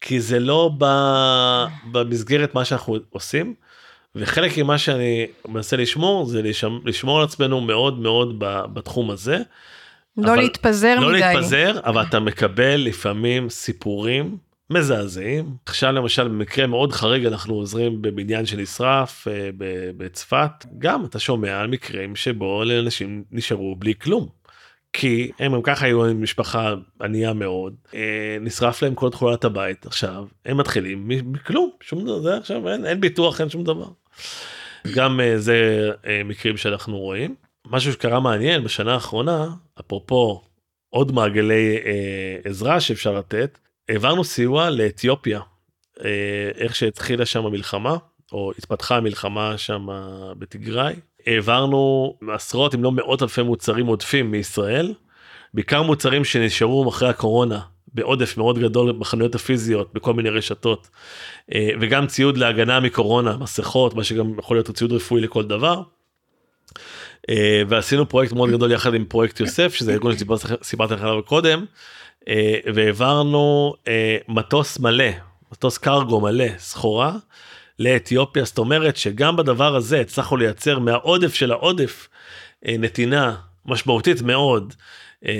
כי 0.00 0.20
זה 0.20 0.40
לא 0.40 0.70
ב... 0.78 0.84
במסגרת 1.92 2.54
מה 2.54 2.64
שאנחנו 2.64 2.96
עושים 3.10 3.54
וחלק 4.14 4.58
ממה 4.58 4.78
שאני 4.78 5.26
מנסה 5.48 5.76
לשמור 5.76 6.26
זה 6.26 6.42
לשמור 6.84 7.18
על 7.18 7.24
עצמנו 7.24 7.60
מאוד 7.60 7.98
מאוד 7.98 8.34
בתחום 8.72 9.10
הזה. 9.10 9.38
לא 10.16 10.32
אבל, 10.32 10.40
להתפזר 10.40 10.94
לא 11.00 11.08
מדי. 11.08 11.20
לא 11.20 11.26
להתפזר 11.26 11.80
אבל 11.84 12.02
אתה 12.02 12.20
מקבל 12.20 12.76
לפעמים 12.76 13.50
סיפורים 13.50 14.36
מזעזעים. 14.70 15.56
עכשיו 15.66 15.92
למשל 15.92 16.28
במקרה 16.28 16.66
מאוד 16.66 16.92
חריג 16.92 17.26
אנחנו 17.26 17.54
עוזרים 17.54 18.02
בבניין 18.02 18.46
שנשרף 18.46 19.28
אה, 19.28 19.50
בצפת 19.96 20.50
גם 20.78 21.04
אתה 21.04 21.18
שומע 21.18 21.60
על 21.60 21.66
מקרים 21.66 22.16
שבו 22.16 22.64
לאנשים 22.64 23.24
נשארו 23.32 23.76
בלי 23.76 23.94
כלום. 23.94 24.28
כי 24.92 25.30
הם 25.38 25.52
גם 25.54 25.62
ככה 25.62 25.86
היו 25.86 26.04
עם 26.04 26.22
משפחה 26.22 26.74
ענייה 27.02 27.32
מאוד 27.32 27.74
אה, 27.94 28.36
נשרף 28.40 28.82
להם 28.82 28.94
כל 28.94 29.10
תכולת 29.10 29.44
הבית 29.44 29.86
עכשיו 29.86 30.24
הם 30.46 30.56
מתחילים 30.56 31.08
מכלום 31.08 31.70
שום 31.80 32.04
דבר 32.04 32.32
עכשיו 32.32 32.68
אין, 32.68 32.86
אין 32.86 33.00
ביטוח 33.00 33.40
אין 33.40 33.50
שום 33.50 33.64
דבר. 33.64 33.88
גם 34.94 35.20
אה, 35.20 35.38
זה 35.38 35.90
מקרים 36.24 36.56
שאנחנו 36.56 36.98
רואים 36.98 37.34
משהו 37.66 37.92
שקרה 37.92 38.20
מעניין 38.20 38.64
בשנה 38.64 38.94
האחרונה 38.94 39.48
אפרופו 39.80 40.42
עוד 40.90 41.12
מעגלי 41.12 41.78
עזרה 42.44 42.80
שאפשר 42.80 43.12
לתת 43.12 43.58
העברנו 43.88 44.24
סיוע 44.24 44.70
לאתיופיה. 44.70 45.40
אה, 46.04 46.50
איך 46.54 46.76
שהתחילה 46.76 47.26
שם 47.26 47.46
המלחמה 47.46 47.96
או 48.32 48.52
התפתחה 48.58 48.96
המלחמה 48.96 49.58
שם 49.58 49.86
בתיגראי 50.38 50.94
העברנו 51.26 52.14
עשרות 52.34 52.74
אם 52.74 52.82
לא 52.82 52.92
מאות 52.92 53.22
אלפי 53.22 53.42
מוצרים 53.42 53.86
עודפים 53.86 54.30
מישראל. 54.30 54.94
בעיקר 55.54 55.82
מוצרים 55.82 56.24
שנשארו 56.24 56.88
אחרי 56.88 57.08
הקורונה 57.08 57.60
בעודף 57.94 58.36
מאוד 58.36 58.58
גדול 58.58 58.92
בחנויות 58.98 59.34
הפיזיות 59.34 59.94
בכל 59.94 60.14
מיני 60.14 60.30
רשתות. 60.30 60.88
אה, 61.54 61.68
וגם 61.80 62.06
ציוד 62.06 62.36
להגנה 62.36 62.80
מקורונה 62.80 63.36
מסכות 63.36 63.94
מה 63.94 64.04
שגם 64.04 64.38
יכול 64.38 64.56
להיות 64.56 64.70
ציוד 64.70 64.92
רפואי 64.92 65.20
לכל 65.20 65.44
דבר. 65.44 65.82
אה, 67.30 67.62
ועשינו 67.68 68.08
פרויקט 68.08 68.32
מאוד 68.32 68.50
גדול 68.50 68.72
יחד 68.72 68.94
עם 68.94 69.04
פרויקט 69.04 69.40
יוסף 69.40 69.74
שזה 69.74 69.92
ארגון 69.92 70.12
שסיפרתי 70.16 70.94
לך 70.94 71.02
עליו 71.02 71.22
קודם 71.22 71.64
אה, 72.28 72.58
והעברנו 72.74 73.74
אה, 73.88 74.16
מטוס 74.28 74.78
מלא, 74.78 75.10
מטוס 75.52 75.78
קרגו 75.78 76.20
מלא, 76.20 76.58
סחורה, 76.58 77.12
לאתיופיה, 77.78 78.44
זאת 78.44 78.58
אומרת 78.58 78.96
שגם 78.96 79.36
בדבר 79.36 79.76
הזה 79.76 80.00
הצלחנו 80.00 80.36
לייצר 80.36 80.78
מהעודף 80.78 81.34
של 81.34 81.52
העודף 81.52 82.08
נתינה 82.62 83.34
משמעותית 83.66 84.22
מאוד. 84.22 84.74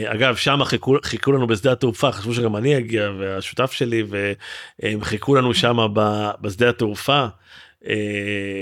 אגב 0.07 0.37
שם 0.37 0.65
חיכו, 0.65 0.97
חיכו 1.03 1.33
לנו 1.33 1.47
בשדה 1.47 1.73
התעופה 1.73 2.13
חשבו 2.13 2.35
שגם 2.35 2.57
אני 2.57 2.79
אגיע 2.79 3.11
והשותף 3.19 3.73
שלי 3.73 4.03
והם 4.09 5.05
חיכו 5.05 5.35
לנו 5.35 5.55
שם 5.55 5.77
בשדה 6.41 6.69
התעופה 6.69 7.27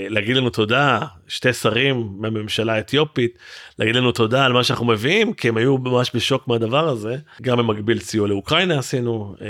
להגיד 0.09 0.37
לנו 0.37 0.49
תודה 0.49 0.99
שתי 1.27 1.53
שרים 1.53 2.09
מהממשלה 2.17 2.73
האתיופית 2.73 3.37
להגיד 3.79 3.95
לנו 3.95 4.11
תודה 4.11 4.45
על 4.45 4.53
מה 4.53 4.63
שאנחנו 4.63 4.85
מביאים 4.85 5.33
כי 5.33 5.49
הם 5.49 5.57
היו 5.57 5.77
ממש 5.77 6.11
בשוק 6.15 6.47
מהדבר 6.47 6.89
הזה 6.89 7.17
גם 7.41 7.57
במקביל 7.57 7.99
סיוע 7.99 8.27
לאוקראינה 8.27 8.79
עשינו 8.79 9.35
אה, 9.41 9.47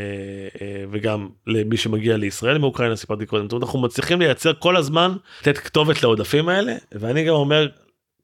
אה, 0.62 0.84
וגם 0.92 1.30
למי 1.48 1.78
שמגיע 1.78 2.18
לישראל 2.18 2.58
מאוקראינה 2.58 2.96
סיפרתי 2.96 3.26
קודם 3.26 3.44
זאת 3.44 3.52
אומרת 3.52 3.64
אנחנו 3.64 3.82
מצליחים 3.82 4.20
לייצר 4.20 4.54
כל 4.60 4.78
הזמן 4.78 5.16
לתת 5.42 5.58
כתובת 5.58 6.04
לעודפים 6.04 6.50
האלה 6.50 6.74
ואני 6.92 7.24
גם 7.24 7.34
אומר 7.34 7.68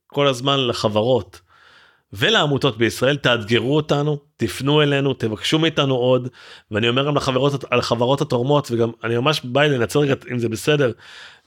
כל 0.07 0.27
הזמן 0.27 0.67
לחברות. 0.67 1.48
ולעמותות 2.13 2.77
בישראל 2.77 3.17
תאתגרו 3.17 3.75
אותנו 3.75 4.17
תפנו 4.37 4.81
אלינו 4.81 5.13
תבקשו 5.13 5.59
מאיתנו 5.59 5.95
עוד 5.95 6.27
ואני 6.71 6.89
אומר 6.89 7.07
גם 7.07 7.15
לחברות 7.15 7.65
על 7.69 7.79
החברות 7.79 8.21
התורמות 8.21 8.71
וגם 8.71 8.91
אני 9.03 9.17
ממש 9.17 9.41
בא 9.43 9.65
לנצל 9.65 9.99
רגע 9.99 10.13
אם 10.31 10.39
זה 10.39 10.49
בסדר 10.49 10.91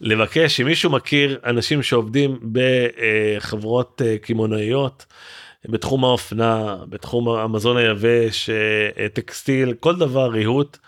לבקש 0.01 0.61
אם 0.61 0.67
מישהו 0.67 0.91
מכיר 0.91 1.39
אנשים 1.45 1.83
שעובדים 1.83 2.39
בחברות 2.53 4.03
אה, 4.05 4.19
קמעונאיות 4.19 5.07
בתחום 5.69 6.05
האופנה 6.05 6.77
בתחום 6.89 7.29
המזון 7.29 7.77
היבש 7.77 8.51
אה, 8.51 9.09
טקסטיל 9.09 9.75
כל 9.81 9.97
דבר 9.97 10.31
ריהוט 10.31 10.79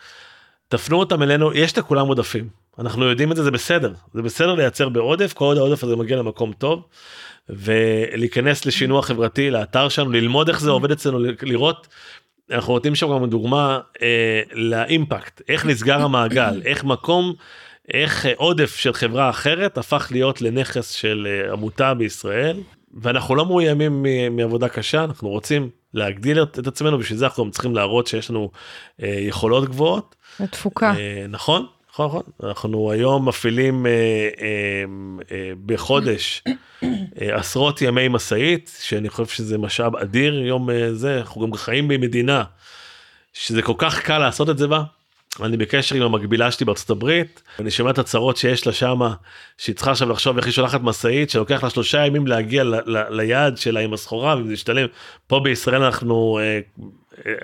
תפנו 0.68 0.98
אותם 0.98 1.22
אלינו 1.22 1.52
יש 1.52 1.78
לכולם 1.78 2.06
עודפים 2.06 2.48
אנחנו 2.78 3.04
יודעים 3.04 3.32
את 3.32 3.36
זה 3.36 3.42
זה 3.42 3.50
בסדר 3.50 3.92
זה 4.14 4.22
בסדר 4.22 4.54
לייצר 4.54 4.88
בעודף 4.88 5.32
כל 5.32 5.44
עוד 5.44 5.58
העודף 5.58 5.84
הזה 5.84 5.96
מגיע 5.96 6.16
למקום 6.16 6.52
טוב. 6.52 6.82
ולהיכנס 7.48 8.66
לשינוע 8.66 9.02
חברתי 9.02 9.50
לאתר 9.50 9.88
שלנו 9.88 10.10
ללמוד 10.10 10.48
איך 10.48 10.60
זה 10.60 10.70
עובד 10.70 10.90
אצלנו 10.90 11.18
לראות 11.42 11.88
אנחנו 12.50 12.72
נותנים 12.72 12.94
שם 12.94 13.08
גם 13.08 13.26
דוגמה 13.26 13.80
אה, 14.02 14.42
לאימפקט, 14.52 15.42
איך 15.48 15.66
נסגר 15.66 16.02
המעגל, 16.02 16.62
איך 16.64 16.84
מקום, 16.84 17.34
איך 17.94 18.26
עודף 18.36 18.76
של 18.76 18.92
חברה 18.92 19.30
אחרת 19.30 19.78
הפך 19.78 20.08
להיות 20.10 20.42
לנכס 20.42 20.90
של 20.90 21.26
אה, 21.30 21.52
עמותה 21.52 21.94
בישראל, 21.94 22.60
ואנחנו 22.94 23.34
לא 23.34 23.46
מאוימים 23.46 24.06
מעבודה 24.30 24.68
קשה, 24.68 25.04
אנחנו 25.04 25.28
רוצים 25.28 25.70
להגדיל 25.94 26.42
את, 26.42 26.58
את 26.58 26.66
עצמנו, 26.66 26.98
בשביל 26.98 27.18
זה 27.18 27.24
אנחנו 27.24 27.50
צריכים 27.50 27.74
להראות 27.74 28.06
שיש 28.06 28.30
לנו 28.30 28.50
אה, 29.02 29.16
יכולות 29.20 29.68
גבוהות. 29.68 30.14
התפוקה. 30.40 30.94
אה, 30.96 31.26
נכון, 31.28 31.66
נכון, 31.94 32.06
נכון. 32.06 32.22
אנחנו 32.48 32.90
היום 32.90 33.28
מפעילים 33.28 33.86
אה, 33.86 33.92
אה, 33.92 34.84
אה, 35.32 35.52
בחודש 35.66 36.42
אה, 37.20 37.36
עשרות 37.36 37.82
ימי 37.82 38.08
משאית, 38.08 38.78
שאני 38.80 39.08
חושב 39.08 39.34
שזה 39.34 39.58
משאב 39.58 39.96
אדיר 39.96 40.38
יום 40.38 40.70
אה, 40.70 40.94
זה, 40.94 41.18
אנחנו 41.18 41.40
גם 41.40 41.54
חיים 41.54 41.88
במדינה 41.88 42.44
שזה 43.32 43.62
כל 43.62 43.74
כך 43.78 44.00
קל 44.00 44.18
לעשות 44.18 44.50
את 44.50 44.58
זה 44.58 44.66
בה. 44.66 44.82
אני 45.42 45.56
בקשר 45.56 45.96
עם 45.96 46.02
המקבילה 46.02 46.50
שלי 46.50 46.66
בארצות 46.66 46.90
הברית, 46.90 47.42
אני 47.58 47.70
שומע 47.70 47.90
את 47.90 47.98
הצרות 47.98 48.36
שיש 48.36 48.66
לה 48.66 48.72
שמה, 48.72 49.14
שהיא 49.58 49.74
צריכה 49.74 49.90
עכשיו 49.90 50.08
לחשוב 50.08 50.36
איך 50.36 50.46
היא 50.46 50.54
שולחת 50.54 50.80
משאית, 50.80 51.30
שלוקח 51.30 51.64
לה 51.64 51.70
שלושה 51.70 52.06
ימים 52.06 52.26
להגיע 52.26 52.64
ל- 52.64 52.96
ל- 52.96 53.16
ליעד 53.20 53.56
שלה 53.58 53.80
עם 53.80 53.92
הסחורה 53.92 54.36
וזה 54.38 54.52
ישתלם. 54.52 54.86
פה 55.26 55.40
בישראל 55.40 55.82
אנחנו, 55.82 56.38
אה, 56.38 56.44
אה, 56.44 56.58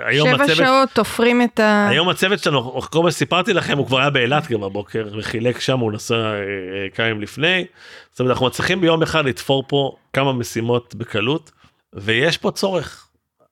היום 0.04 0.28
שבע 0.28 0.44
הצוות, 0.44 0.56
שעות 0.56 0.88
תופרים 0.92 1.42
את 1.42 1.60
ה... 1.60 1.88
היום 1.88 2.08
הצוות 2.08 2.38
שלנו, 2.38 2.80
כל 2.82 3.02
מה 3.02 3.10
שסיפרתי 3.10 3.52
לכם, 3.52 3.78
הוא 3.78 3.86
כבר 3.86 3.98
היה 3.98 4.10
באילת 4.10 4.48
גם 4.50 4.60
בבוקר, 4.60 5.08
וחילק 5.18 5.60
שם, 5.60 5.78
הוא 5.78 5.92
נסע 5.92 6.14
אה, 6.14 6.32
אה, 6.32 6.90
כמה 6.94 7.06
ימים 7.06 7.22
לפני. 7.22 7.64
זאת 8.10 8.20
אומרת, 8.20 8.32
אנחנו 8.32 8.46
מצליחים 8.46 8.80
ביום 8.80 9.02
אחד 9.02 9.24
לתפור 9.24 9.64
פה 9.68 9.96
כמה 10.12 10.32
משימות 10.32 10.94
בקלות, 10.94 11.50
ויש 11.92 12.38
פה 12.38 12.50
צורך. 12.50 13.06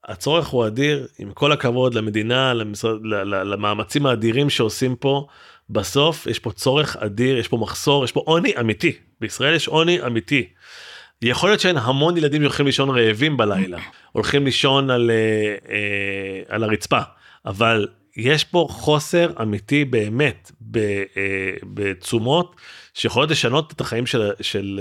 הצורך 0.08 0.46
הוא 0.46 0.66
אדיר, 0.66 1.06
עם 1.18 1.32
כל 1.32 1.52
הכבוד 1.52 1.94
למדינה, 1.94 2.54
למשרד, 2.54 2.96
למאמצים 3.24 4.06
האדירים 4.06 4.50
שעושים 4.50 4.96
פה, 4.96 5.26
בסוף 5.70 6.26
יש 6.26 6.38
פה 6.38 6.52
צורך 6.52 6.96
אדיר, 6.96 7.38
יש 7.38 7.48
פה 7.48 7.56
מחסור, 7.56 8.04
יש 8.04 8.12
פה 8.12 8.22
עוני 8.26 8.52
אמיתי. 8.60 8.92
בישראל 9.20 9.54
יש 9.54 9.68
עוני 9.68 10.02
אמיתי. 10.06 10.48
יכול 11.22 11.50
להיות 11.50 11.60
שאין 11.60 11.76
המון 11.76 12.16
ילדים 12.16 12.42
שהולכים 12.42 12.66
לישון 12.66 12.90
רעבים 12.90 13.36
בלילה, 13.36 13.78
הולכים 14.12 14.44
לישון 14.44 14.90
על, 14.90 15.10
אה, 15.10 15.74
אה, 15.74 16.42
על 16.48 16.64
הרצפה, 16.64 17.00
אבל 17.46 17.86
יש 18.16 18.44
פה 18.44 18.66
חוסר 18.70 19.32
אמיתי 19.42 19.84
באמת 19.84 20.52
ב, 20.60 20.78
אה, 20.78 21.02
בתשומות 21.62 22.56
שיכולות 22.94 23.30
לשנות 23.30 23.72
את 23.72 23.80
החיים 23.80 24.06
של, 24.06 24.30
של 24.40 24.80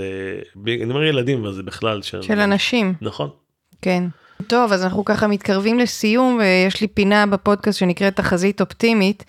אה, 0.66 0.74
אני 0.74 0.90
אומר 0.90 1.02
ילדים, 1.02 1.40
אבל 1.44 1.52
זה 1.52 1.62
בכלל, 1.62 2.02
של, 2.02 2.22
של 2.22 2.40
אנשים, 2.40 2.94
נכון. 3.00 3.30
כן. 3.82 4.04
טוב, 4.46 4.72
אז 4.72 4.84
אנחנו 4.84 5.04
ככה 5.04 5.26
מתקרבים 5.26 5.78
לסיום, 5.78 6.38
ויש 6.40 6.80
לי 6.80 6.86
פינה 6.86 7.26
בפודקאסט 7.26 7.78
שנקראת 7.78 8.16
תחזית 8.16 8.60
אופטימית, 8.60 9.24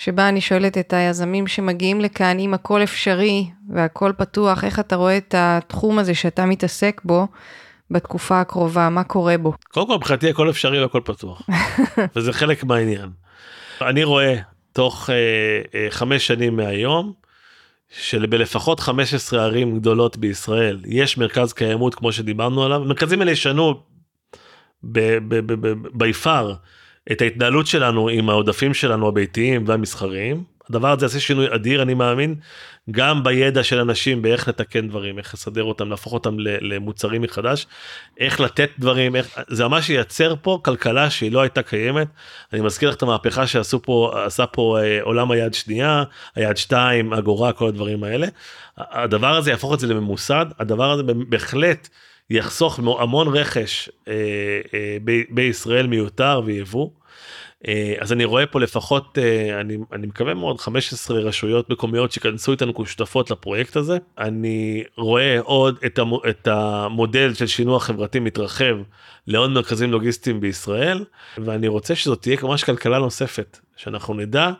שבה 0.00 0.28
אני 0.28 0.40
שואלת 0.40 0.78
את 0.78 0.92
היזמים 0.92 1.46
שמגיעים 1.46 2.00
לכאן, 2.00 2.38
אם 2.38 2.54
הכל 2.54 2.82
אפשרי 2.82 3.50
והכל 3.74 4.12
פתוח, 4.18 4.64
איך 4.64 4.80
אתה 4.80 4.96
רואה 4.96 5.16
את 5.16 5.34
התחום 5.38 5.98
הזה 5.98 6.14
שאתה 6.14 6.46
מתעסק 6.46 7.00
בו 7.04 7.26
בתקופה 7.90 8.40
הקרובה, 8.40 8.88
מה 8.88 9.04
קורה 9.04 9.38
בו? 9.38 9.52
קודם 9.68 9.86
כל 9.86 9.96
מבחינתי 9.96 10.30
הכל 10.30 10.50
אפשרי 10.50 10.82
והכל 10.82 11.00
פתוח 11.04 11.42
וזה 12.16 12.32
חלק 12.32 12.64
מהעניין. 12.64 13.10
אני 13.82 14.04
רואה 14.04 14.34
תוך 14.72 15.10
אה, 15.10 15.14
אה, 15.74 15.86
חמש 15.90 16.26
שנים 16.26 16.56
מהיום 16.56 17.12
שבלפחות 17.88 18.80
15 18.80 19.44
ערים 19.44 19.78
גדולות 19.78 20.16
בישראל 20.16 20.80
יש 20.86 21.18
מרכז 21.18 21.52
קיימות 21.52 21.94
כמו 21.94 22.12
שדיברנו 22.12 22.64
עליו 22.64 22.80
מרכזים 22.80 23.20
האלה 23.20 23.30
ישנו 23.30 23.82
בי 25.92 26.12
פאר 26.22 26.54
את 27.12 27.22
ההתנהלות 27.22 27.66
שלנו 27.66 28.08
עם 28.08 28.30
העודפים 28.30 28.74
שלנו 28.74 29.08
הביתיים 29.08 29.64
והמסחריים. 29.66 30.44
הדבר 30.70 30.90
הזה 30.90 31.04
יעשה 31.04 31.20
שינוי 31.20 31.54
אדיר 31.54 31.82
אני 31.82 31.94
מאמין 31.94 32.34
גם 32.90 33.22
בידע 33.22 33.64
של 33.64 33.78
אנשים 33.78 34.22
באיך 34.22 34.48
לתקן 34.48 34.88
דברים 34.88 35.18
איך 35.18 35.34
לסדר 35.34 35.64
אותם 35.64 35.90
להפוך 35.90 36.12
אותם 36.12 36.36
למוצרים 36.38 37.22
מחדש 37.22 37.66
איך 38.18 38.40
לתת 38.40 38.70
דברים 38.78 39.16
איך 39.16 39.38
זה 39.48 39.68
ממש 39.68 39.90
ייצר 39.90 40.34
פה 40.42 40.60
כלכלה 40.64 41.10
שהיא 41.10 41.32
לא 41.32 41.40
הייתה 41.40 41.62
קיימת 41.62 42.08
אני 42.52 42.60
מזכיר 42.60 42.88
לך 42.88 42.96
את 42.96 43.02
המהפכה 43.02 43.46
שעשו 43.46 43.82
פה 43.82 44.12
עשה 44.26 44.46
פה 44.46 44.78
אה, 44.80 45.02
עולם 45.02 45.30
היד 45.30 45.54
שנייה 45.54 46.02
היד 46.34 46.56
שתיים 46.56 47.12
אגורה 47.12 47.52
כל 47.52 47.68
הדברים 47.68 48.04
האלה 48.04 48.26
הדבר 48.78 49.36
הזה 49.36 49.50
יהפוך 49.50 49.74
את 49.74 49.80
זה 49.80 49.86
לממוסד 49.86 50.46
הדבר 50.58 50.90
הזה 50.90 51.02
בהחלט 51.28 51.88
יחסוך 52.30 52.78
המון 52.78 53.36
רכש 53.36 53.90
אה, 54.08 54.14
אה, 54.74 54.96
ב- 55.04 55.22
בישראל 55.30 55.86
מיותר 55.86 56.42
ויבוא. 56.44 56.88
אה, 57.68 57.94
אז 57.98 58.12
אני 58.12 58.24
רואה 58.24 58.46
פה 58.46 58.60
לפחות 58.60 59.18
אה, 59.18 59.60
אני, 59.60 59.78
אני 59.92 60.06
מקווה 60.06 60.34
מאוד 60.34 60.60
15 60.60 61.18
רשויות 61.18 61.70
מקומיות 61.70 62.12
שייכנסו 62.12 62.52
איתנו 62.52 62.74
כשותפות 62.74 63.30
לפרויקט 63.30 63.76
הזה 63.76 63.98
אני 64.18 64.84
רואה 64.96 65.40
עוד 65.40 65.78
את, 65.86 65.98
המו, 65.98 66.20
את 66.28 66.48
המודל 66.48 67.34
של 67.34 67.46
שינוע 67.46 67.80
חברתי 67.80 68.20
מתרחב 68.20 68.76
לעוד 69.26 69.50
מרכזים 69.50 69.92
לוגיסטיים 69.92 70.40
בישראל 70.40 71.04
ואני 71.38 71.68
רוצה 71.68 71.94
שזאת 71.94 72.22
תהיה 72.22 72.36
ממש 72.42 72.64
כלכלה 72.64 72.98
נוספת 72.98 73.58
שאנחנו 73.76 74.14
נדע 74.14 74.50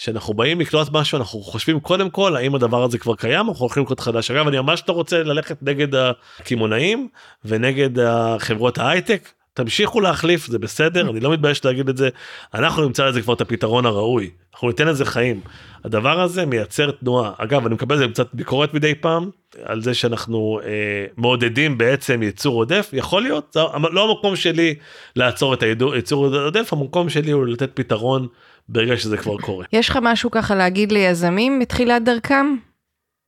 שאנחנו 0.00 0.34
באים 0.34 0.60
לקלוט 0.60 0.88
משהו 0.92 1.18
אנחנו 1.18 1.40
חושבים 1.40 1.80
קודם 1.80 2.10
כל 2.10 2.36
האם 2.36 2.54
הדבר 2.54 2.84
הזה 2.84 2.98
כבר 2.98 3.14
קיים 3.14 3.48
אנחנו 3.48 3.60
הולכים 3.60 3.82
לקלוט 3.82 4.00
חדש. 4.00 4.30
אגב 4.30 4.48
אני 4.48 4.60
ממש 4.60 4.82
לא 4.88 4.94
רוצה 4.94 5.22
ללכת 5.22 5.56
נגד 5.62 5.88
הקמעונאים 5.94 7.08
ונגד 7.44 7.98
החברות 7.98 8.78
ההייטק. 8.78 9.28
תמשיכו 9.54 10.00
להחליף 10.00 10.46
זה 10.46 10.58
בסדר 10.58 11.10
אני 11.10 11.20
לא 11.20 11.32
מתבייש 11.32 11.64
להגיד 11.64 11.88
את 11.88 11.96
זה. 11.96 12.08
אנחנו 12.54 12.84
נמצא 12.84 13.06
לזה 13.06 13.22
כבר 13.22 13.34
את 13.34 13.40
הפתרון 13.40 13.86
הראוי. 13.86 14.30
אנחנו 14.54 14.68
ניתן 14.68 14.88
לזה 14.88 15.04
חיים. 15.04 15.40
הדבר 15.84 16.20
הזה 16.20 16.46
מייצר 16.46 16.90
תנועה. 16.90 17.32
אגב 17.38 17.66
אני 17.66 17.74
מקבל 17.74 17.94
את 17.94 18.00
זה 18.00 18.08
קצת 18.08 18.34
ביקורת 18.34 18.74
מדי 18.74 18.94
פעם 18.94 19.30
על 19.62 19.82
זה 19.82 19.94
שאנחנו 19.94 20.60
אה, 20.64 20.70
מעודדים 21.16 21.78
בעצם 21.78 22.22
ייצור 22.22 22.54
עודף. 22.54 22.90
יכול 22.92 23.22
להיות 23.22 23.52
זה 23.52 23.60
לא 23.92 24.10
המקום 24.10 24.36
שלי 24.36 24.74
לעצור 25.16 25.54
את 25.54 25.62
הייצור 25.62 26.26
עודף 26.26 26.72
המקום 26.72 27.08
שלי 27.08 27.30
הוא 27.30 27.46
לתת 27.46 27.70
פתרון 27.74 28.28
ברגע 28.68 28.96
שזה 28.96 29.16
כבר 29.16 29.38
קורה. 29.38 29.66
יש 29.72 29.88
לך 29.88 29.98
משהו 30.02 30.30
ככה 30.30 30.54
להגיד 30.54 30.92
ליזמים 30.92 31.58
בתחילת 31.58 32.04
דרכם? 32.04 32.56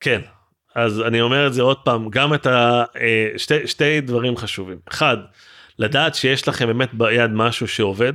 כן 0.01 0.21
אז 0.75 1.01
אני 1.01 1.21
אומר 1.21 1.47
את 1.47 1.55
זה 1.55 1.63
עוד 1.63 1.77
פעם 1.85 2.09
גם 2.11 2.35
את 2.35 2.47
ה... 2.47 2.85
אה, 3.01 3.29
שתי, 3.37 3.67
שתי 3.67 4.01
דברים 4.01 4.37
חשובים 4.37 4.79
אחד. 4.89 5.17
לדעת 5.79 6.15
שיש 6.15 6.49
לכם 6.49 6.67
באמת 6.67 6.95
ביד 6.95 7.31
משהו 7.31 7.69
שעובד, 7.69 8.13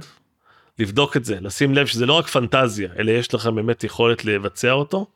לבדוק 0.79 1.17
את 1.17 1.25
זה, 1.25 1.37
לשים 1.41 1.75
לב 1.75 1.85
שזה 1.85 2.05
לא 2.05 2.13
רק 2.13 2.27
פנטזיה, 2.27 2.89
אלא 2.99 3.11
יש 3.11 3.33
לכם 3.33 3.55
באמת 3.55 3.83
יכולת 3.83 4.25
לבצע 4.25 4.71
אותו, 4.71 5.07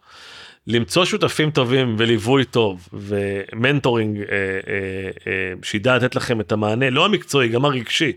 למצוא 0.67 1.05
שותפים 1.05 1.51
טובים 1.51 1.95
וליווי 1.99 2.45
טוב 2.45 2.87
ו 2.93 3.05
mentoring 3.05 4.17
אה, 4.17 4.23
אה, 4.23 5.09
אה, 5.27 5.53
שידע 5.63 5.95
לתת 5.95 6.15
לכם 6.15 6.41
את 6.41 6.51
המענה, 6.51 6.89
לא 6.89 7.05
המקצועי, 7.05 7.49
גם 7.49 7.65
הרגשי, 7.65 8.13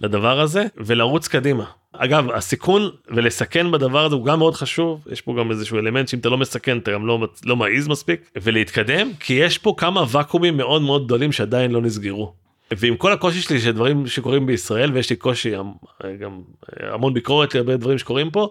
לדבר 0.00 0.40
הזה, 0.40 0.66
ולרוץ 0.76 1.28
קדימה. 1.28 1.64
אגב, 1.96 2.30
הסיכון 2.30 2.90
ולסכן 3.08 3.70
בדבר 3.70 4.04
הזה 4.04 4.14
הוא 4.14 4.24
גם 4.24 4.38
מאוד 4.38 4.54
חשוב, 4.54 5.04
יש 5.12 5.20
פה 5.20 5.34
גם 5.38 5.50
איזשהו 5.50 5.78
אלמנט 5.78 6.08
שאם 6.08 6.18
אתה 6.18 6.28
לא 6.28 6.38
מסכן 6.38 6.78
אתה 6.78 6.92
גם 6.92 7.06
לא, 7.06 7.26
לא 7.44 7.56
מעז 7.56 7.88
מספיק, 7.88 8.30
ולהתקדם, 8.42 9.10
כי 9.20 9.32
יש 9.32 9.58
פה 9.58 9.74
כמה 9.76 10.04
ואקומים 10.10 10.56
מאוד 10.56 10.82
מאוד 10.82 11.04
גדולים 11.04 11.32
שעדיין 11.32 11.70
לא 11.70 11.80
נסגרו. 11.80 12.34
ועם 12.70 12.96
כל 12.96 13.12
הקושי 13.12 13.40
שלי 13.40 13.60
של 13.60 13.72
דברים 13.72 14.06
שקורים 14.06 14.46
בישראל 14.46 14.92
ויש 14.92 15.10
לי 15.10 15.16
קושי 15.16 15.52
גם 16.20 16.40
המון 16.80 17.14
ביקורת 17.14 17.54
לגבי 17.54 17.76
דברים 17.76 17.98
שקורים 17.98 18.30
פה 18.30 18.48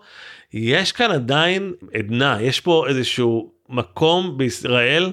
יש 0.53 0.91
כאן 0.91 1.11
עדיין 1.11 1.73
עדנה 1.93 2.41
יש 2.41 2.59
פה 2.59 2.85
איזשהו 2.87 3.51
מקום 3.69 4.37
בישראל 4.37 5.11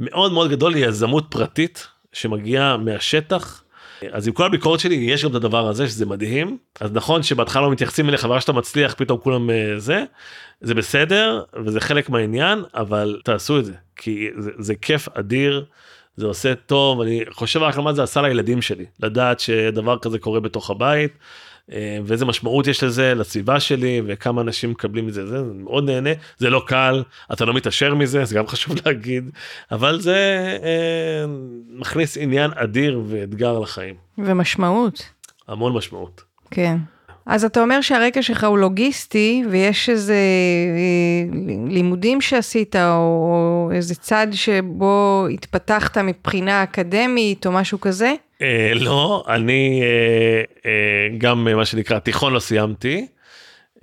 מאוד 0.00 0.32
מאוד 0.32 0.50
גדול 0.50 0.72
ליזמות 0.72 1.26
פרטית 1.30 1.86
שמגיעה 2.12 2.76
מהשטח. 2.76 3.62
אז 4.12 4.28
עם 4.28 4.34
כל 4.34 4.46
הביקורת 4.46 4.80
שלי 4.80 4.94
יש 4.94 5.24
גם 5.24 5.30
את 5.30 5.34
הדבר 5.34 5.68
הזה 5.68 5.88
שזה 5.88 6.06
מדהים 6.06 6.58
אז 6.80 6.92
נכון 6.92 7.22
שבהתחלה 7.22 7.62
לא 7.62 7.70
מתייחסים 7.70 8.08
אליך 8.08 8.24
אבל 8.24 8.40
שאתה 8.40 8.52
מצליח 8.52 8.94
פתאום 8.98 9.18
כולם 9.18 9.50
זה 9.76 10.04
זה 10.60 10.74
בסדר 10.74 11.42
וזה 11.64 11.80
חלק 11.80 12.10
מהעניין 12.10 12.62
אבל 12.74 13.20
תעשו 13.24 13.58
את 13.58 13.64
זה 13.64 13.72
כי 13.96 14.28
זה, 14.38 14.50
זה 14.58 14.74
כיף 14.74 15.08
אדיר. 15.14 15.64
זה 16.18 16.26
עושה 16.26 16.54
טוב 16.54 17.00
אני 17.00 17.24
חושב 17.30 17.62
רק 17.62 17.76
על 17.76 17.82
מה 17.82 17.92
זה 17.92 18.02
עשה 18.02 18.22
לילדים 18.22 18.62
שלי 18.62 18.84
לדעת 19.00 19.40
שדבר 19.40 19.98
כזה 19.98 20.18
קורה 20.18 20.40
בתוך 20.40 20.70
הבית 20.70 21.12
ואיזה 22.04 22.24
משמעות 22.24 22.66
יש 22.66 22.84
לזה 22.84 23.14
לסביבה 23.14 23.60
שלי 23.60 24.02
וכמה 24.06 24.40
אנשים 24.40 24.70
מקבלים 24.70 25.06
מזה 25.06 25.26
זה 25.26 25.42
מאוד 25.54 25.90
נהנה 25.90 26.10
זה 26.38 26.50
לא 26.50 26.62
קל 26.66 27.02
אתה 27.32 27.44
לא 27.44 27.54
מתעשר 27.54 27.94
מזה 27.94 28.24
זה 28.24 28.34
גם 28.34 28.46
חשוב 28.52 28.76
להגיד 28.86 29.30
אבל 29.70 30.00
זה 30.00 30.48
אה, 30.62 31.24
מכניס 31.68 32.16
עניין 32.16 32.50
אדיר 32.54 33.02
ואתגר 33.06 33.58
לחיים 33.58 33.94
ומשמעות 34.18 35.08
המון 35.48 35.72
משמעות 35.72 36.22
כן. 36.50 36.76
אז 37.30 37.44
אתה 37.44 37.60
אומר 37.62 37.80
שהרקע 37.80 38.22
שלך 38.22 38.44
הוא 38.44 38.58
לוגיסטי, 38.58 39.44
ויש 39.50 39.90
איזה 39.90 40.14
אה, 40.14 41.38
לימודים 41.68 42.20
שעשית, 42.20 42.76
או 42.76 43.70
איזה 43.74 43.94
צד 43.94 44.26
שבו 44.32 45.26
התפתחת 45.32 45.98
מבחינה 45.98 46.62
אקדמית, 46.62 47.46
או 47.46 47.52
משהו 47.52 47.80
כזה? 47.80 48.14
אה, 48.42 48.72
לא, 48.74 49.24
אני 49.28 49.82
אה, 49.82 50.42
אה, 50.66 51.08
גם 51.18 51.48
אה, 51.48 51.54
מה 51.54 51.64
שנקרא 51.64 51.98
תיכון 51.98 52.32
לא 52.32 52.38
סיימתי. 52.38 53.06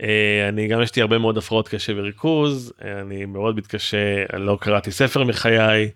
אה, 0.02 0.49
אני 0.49 0.68
גם 0.68 0.82
יש 0.82 0.95
לי 0.95 1.02
הרבה 1.02 1.18
מאוד 1.18 1.38
הפרעות 1.38 1.68
קשב 1.68 1.94
וריכוז, 1.98 2.73
אה, 2.86 3.02
אני 3.02 3.26
מאוד 3.26 3.57
מתקשה, 3.57 3.98
לא 4.38 4.57
קראתי 4.61 4.91
ספר 4.91 5.23
מחיי, 5.23 5.90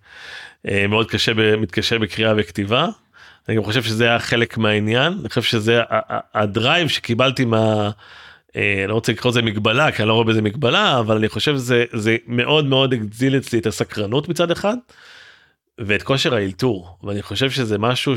אה, 0.67 0.87
מאוד 0.87 1.09
קשה, 1.09 1.33
מתקשה 1.57 1.99
בקריאה 1.99 2.33
וכתיבה. 2.37 2.87
אני 3.49 3.57
גם 3.57 3.63
חושב 3.63 3.83
שזה 3.83 4.03
היה 4.05 4.19
חלק 4.19 4.57
מהעניין, 4.57 5.13
אני 5.19 5.29
חושב 5.29 5.41
שזה 5.41 5.81
הדרייב 6.33 6.87
שקיבלתי 6.87 7.45
מה... 7.45 7.89
אה, 8.55 8.79
אני 8.79 8.87
לא 8.87 8.93
רוצה 8.93 9.11
לקרוא 9.11 9.31
לזה 9.31 9.41
מגבלה 9.41 9.91
כי 9.91 10.01
אני 10.01 10.09
לא 10.09 10.13
רואה 10.13 10.25
בזה 10.25 10.41
מגבלה 10.41 10.99
אבל 10.99 11.17
אני 11.17 11.29
חושב 11.29 11.55
שזה 11.55 11.85
זה 11.93 12.17
מאוד 12.27 12.65
מאוד 12.65 12.93
הגדיל 12.93 13.37
אצלי 13.37 13.59
את 13.59 13.65
הסקרנות 13.65 14.29
מצד 14.29 14.51
אחד 14.51 14.77
ואת 15.79 16.03
כושר 16.03 16.35
האלתור 16.35 16.97
ואני 17.03 17.21
חושב 17.21 17.49
שזה 17.49 17.77
משהו 17.77 18.13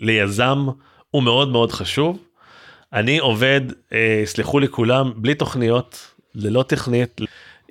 שליזם 0.00 0.66
הוא 1.10 1.22
מאוד 1.22 1.48
מאוד 1.48 1.72
חשוב. 1.72 2.18
אני 2.92 3.18
עובד 3.18 3.60
אה, 3.92 4.22
סלחו 4.24 4.58
לי 4.58 4.68
כולם 4.68 5.12
בלי 5.16 5.34
תוכניות 5.34 6.14
ללא 6.34 6.62
תכנית 6.62 7.20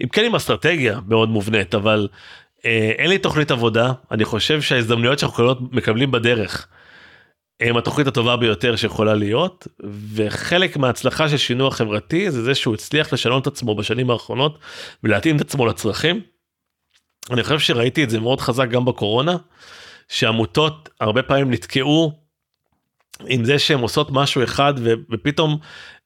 אם 0.03 0.07
כן 0.07 0.25
עם 0.25 0.35
אסטרטגיה 0.35 0.99
מאוד 1.07 1.29
מובנית 1.29 1.75
אבל 1.75 2.07
אה, 2.65 2.91
אין 2.97 3.09
לי 3.09 3.17
תוכנית 3.17 3.51
עבודה 3.51 3.93
אני 4.11 4.25
חושב 4.25 4.61
שההזדמנויות 4.61 5.19
שאנחנו 5.19 5.53
מקבלים 5.71 6.11
בדרך. 6.11 6.67
הם 7.59 7.77
התוכנית 7.77 8.07
הטובה 8.07 8.37
ביותר 8.37 8.75
שיכולה 8.75 9.13
להיות 9.13 9.67
וחלק 10.13 10.77
מההצלחה 10.77 11.29
של 11.29 11.37
שינוי 11.37 11.71
חברתי 11.71 12.31
זה 12.31 12.43
זה 12.43 12.55
שהוא 12.55 12.73
הצליח 12.73 13.13
לשנות 13.13 13.41
את 13.41 13.47
עצמו 13.47 13.75
בשנים 13.75 14.09
האחרונות 14.09 14.59
ולהתאים 15.03 15.35
את 15.35 15.41
עצמו 15.41 15.65
לצרכים. 15.65 16.21
אני 17.31 17.43
חושב 17.43 17.59
שראיתי 17.59 18.03
את 18.03 18.09
זה 18.09 18.19
מאוד 18.19 18.41
חזק 18.41 18.69
גם 18.69 18.85
בקורונה 18.85 19.37
שעמותות 20.09 20.89
הרבה 21.01 21.23
פעמים 21.23 21.51
נתקעו 21.51 22.11
עם 23.27 23.45
זה 23.45 23.59
שהן 23.59 23.79
עושות 23.79 24.11
משהו 24.11 24.43
אחד 24.43 24.73
ופתאום 25.11 25.57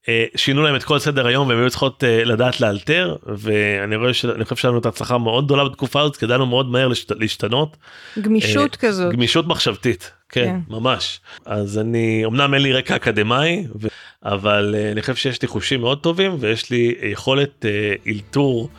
אה, 0.10 0.26
שינו 0.36 0.64
להם 0.64 0.76
את 0.76 0.84
כל 0.84 1.00
סדר 1.00 1.28
היום 1.28 1.48
והן 1.48 1.60
היו 1.60 1.70
צריכות 1.70 2.04
אה, 2.04 2.24
לדעת 2.24 2.62
לאלתר 2.62 3.16
ואני 3.26 3.96
רואה 3.96 4.14
שאני 4.14 4.44
חושב 4.44 4.56
שלנו 4.56 4.78
את 4.80 4.86
הצלחה 4.86 5.18
מאוד 5.18 5.46
גדולה 5.46 5.66
בתקופה 5.70 6.02
הזאת 6.02 6.16
כי 6.16 6.26
ידענו 6.26 6.46
מאוד 6.46 6.70
מהר 6.70 6.88
להשת, 6.88 7.12
להשתנות. 7.12 7.78
גמישות 8.22 8.74
אה, 8.74 8.78
כזאת. 8.78 9.14
גמישות 9.14 9.48
מחשבתית, 9.48 10.12
כן, 10.30 10.46
כן. 10.46 10.74
ממש. 10.74 11.20
אז 11.46 11.78
אני, 11.78 12.26
אמנם 12.26 12.54
אין 12.54 12.62
לי 12.62 12.74
רקע 12.74 12.96
אקדמאי, 12.96 13.66
ו... 13.82 13.88
אבל 14.26 14.76
אה, 14.78 14.92
אני 14.92 15.02
חושב 15.02 15.16
שיש 15.16 15.42
לי 15.42 15.48
חושים 15.48 15.82
מאוד 15.82 16.00
טובים 16.00 16.36
ויש 16.40 16.70
לי 16.70 16.96
יכולת 17.04 17.66
אה, 17.66 17.94
אלתור 18.08 18.70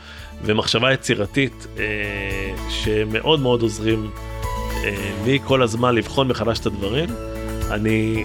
ומחשבה 0.44 0.92
יצירתית 0.92 1.66
אה, 1.78 2.54
שמאוד 2.68 3.40
מאוד 3.40 3.62
עוזרים 3.62 4.10
אה, 4.84 5.12
לי 5.24 5.38
כל 5.44 5.62
הזמן 5.62 5.94
לבחון 5.94 6.28
מחדש 6.28 6.58
את 6.58 6.66
הדברים. 6.66 7.08
אני 7.70 8.24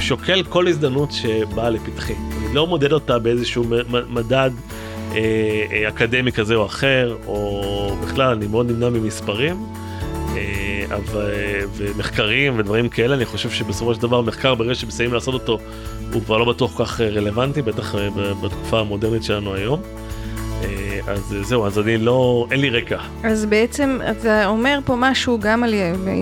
שוקל 0.00 0.42
כל 0.42 0.68
הזדמנות 0.68 1.12
שבאה 1.12 1.70
לפתחי. 1.70 2.14
אני 2.14 2.54
לא 2.54 2.66
מודד 2.66 2.92
אותה 2.92 3.18
באיזשהו 3.18 3.64
מדד 4.08 4.50
אה, 5.14 5.66
אה, 5.72 5.88
אקדמי 5.88 6.32
כזה 6.32 6.54
או 6.54 6.66
אחר, 6.66 7.16
או 7.26 7.96
בכלל 8.02 8.32
אני 8.32 8.46
מאוד 8.46 8.70
נמנע 8.70 8.88
ממספרים. 8.88 9.56
אה, 10.36 10.84
אבל, 10.96 11.30
ומחקרים 11.76 12.58
ודברים 12.58 12.88
כאלה, 12.88 13.14
אני 13.14 13.24
חושב 13.24 13.50
שבסופו 13.50 13.94
של 13.94 14.02
דבר 14.02 14.20
מחקר 14.20 14.54
ברגע 14.54 14.74
שמסיימים 14.74 15.14
לעשות 15.14 15.34
אותו, 15.34 15.58
הוא 16.12 16.22
כבר 16.22 16.38
לא 16.38 16.44
בטוח 16.44 16.76
כל 16.76 16.84
כך 16.84 17.00
רלוונטי, 17.00 17.62
בטח 17.62 17.94
אה, 17.94 18.08
בתקופה 18.42 18.80
המודרנית 18.80 19.24
שלנו 19.24 19.54
היום. 19.54 19.80
אה, 20.62 20.68
אז 21.12 21.34
אה, 21.36 21.42
זהו, 21.42 21.66
אז 21.66 21.78
אני 21.78 21.98
לא, 21.98 22.46
אין 22.50 22.60
לי 22.60 22.70
רקע. 22.70 22.98
אז 23.24 23.44
בעצם 23.46 23.98
אתה 24.10 24.46
אומר 24.46 24.78
פה 24.84 24.94
משהו 24.98 25.38
גם 25.40 25.64
על 25.64 25.74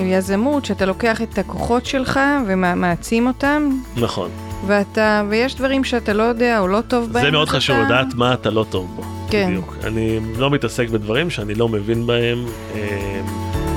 יזמות, 0.05 0.65
שאתה 0.65 0.87
לוקח 0.87 1.23
את 1.23 1.39
הכוחות 1.39 1.87
שלך 1.87 2.21
ומעצים 2.47 3.27
אותם, 3.27 3.71
נכון. 3.97 4.31
ואתה, 4.67 5.23
ויש 5.29 5.55
דברים 5.55 5.85
שאתה 5.85 6.13
לא 6.13 6.23
יודע 6.23 6.59
או 6.59 6.69
לא 6.69 6.81
טוב 6.89 7.13
בהם. 7.13 7.25
זה 7.25 7.31
מאוד 7.31 7.49
אז 7.49 7.55
חשוב 7.55 7.77
אתה- 7.77 7.85
לדעת 7.85 8.15
מה 8.15 8.35
אתה 8.35 8.51
לא 8.51 8.65
טוב 8.71 8.93
בו. 8.97 9.03
כן. 9.31 9.47
בדיוק. 9.51 9.77
אני 9.85 10.21
לא 10.39 10.51
מתעסק 10.51 10.89
בדברים 10.89 11.31
שאני 11.31 11.55
לא 11.55 11.69
מבין 11.69 12.07
בהם. 12.07 12.45
אה, 12.75 13.21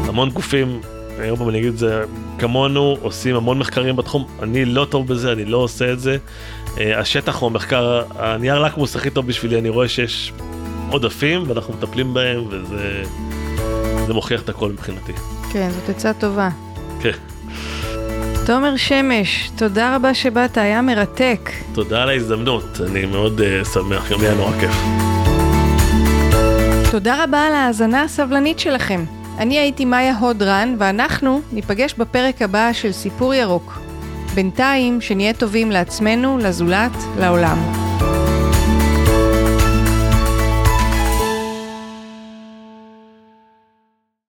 המון 0.08 0.30
גופים, 0.30 0.80
אה, 1.20 1.30
עוד 1.30 1.40
פעם 1.40 1.50
אני 1.50 1.58
אגיד 1.60 1.70
את 1.70 1.78
זה, 1.78 2.04
כמונו 2.40 2.98
עושים 3.02 3.36
המון 3.36 3.60
מחקרים 3.60 3.96
בתחום, 3.96 4.26
אני 4.44 4.66
לא 4.66 4.86
טוב 4.90 5.08
בזה, 5.08 5.32
אני 5.32 5.46
לא 5.46 5.58
עושה 5.58 5.92
את 5.94 6.00
זה. 6.00 6.18
אה, 6.80 7.00
השטח 7.00 7.36
הוא 7.36 7.50
המחקר, 7.50 8.02
הנייר 8.20 8.60
לקמוס 8.60 8.96
הכי 8.96 9.10
טוב 9.10 9.28
בשבילי, 9.28 9.60
אני 9.60 9.70
רואה 9.70 9.88
שיש 9.88 10.34
עודפים 10.90 11.44
ואנחנו 11.48 11.74
מטפלים 11.74 12.14
בהם 12.14 12.44
וזה 12.50 13.04
זה 14.08 14.14
מוכיח 14.14 14.42
את 14.42 14.50
הכל 14.50 14.72
מבחינתי. 14.72 15.14
כן, 15.52 15.70
זאת 15.72 15.90
עצה 15.90 16.14
טובה. 16.14 16.50
כן. 17.00 17.12
תומר 18.46 18.78
שמש, 18.78 19.50
תודה 19.56 19.96
רבה 19.96 20.14
שבאת, 20.14 20.58
היה 20.58 20.82
מרתק. 20.82 21.52
תודה 21.74 22.04
על 22.04 22.10
ההזדמנות, 22.10 22.82
אני 22.90 23.06
מאוד 23.06 23.40
uh, 23.40 23.66
שמח, 23.66 24.12
גם 24.12 24.22
היה 24.22 24.36
נורא 24.36 24.52
כיף. 24.60 24.76
תודה 26.92 27.24
רבה 27.24 27.48
על 27.48 27.54
ההאזנה 27.54 28.04
הסבלנית 28.04 28.60
שלכם. 28.60 29.04
אני 29.38 29.60
הייתי 29.60 29.86
מאיה 29.86 30.18
הודרן, 30.18 30.76
ואנחנו 30.80 31.42
ניפגש 31.52 31.94
בפרק 31.94 32.42
הבא 32.42 32.74
של 32.74 32.92
סיפור 32.92 33.34
ירוק. 33.34 33.85
בינתיים, 34.36 35.02
שנהיה 35.02 35.34
טובים 35.34 35.72
לעצמנו, 35.72 36.38
לזולת, 36.38 36.92
לעולם. 37.20 37.58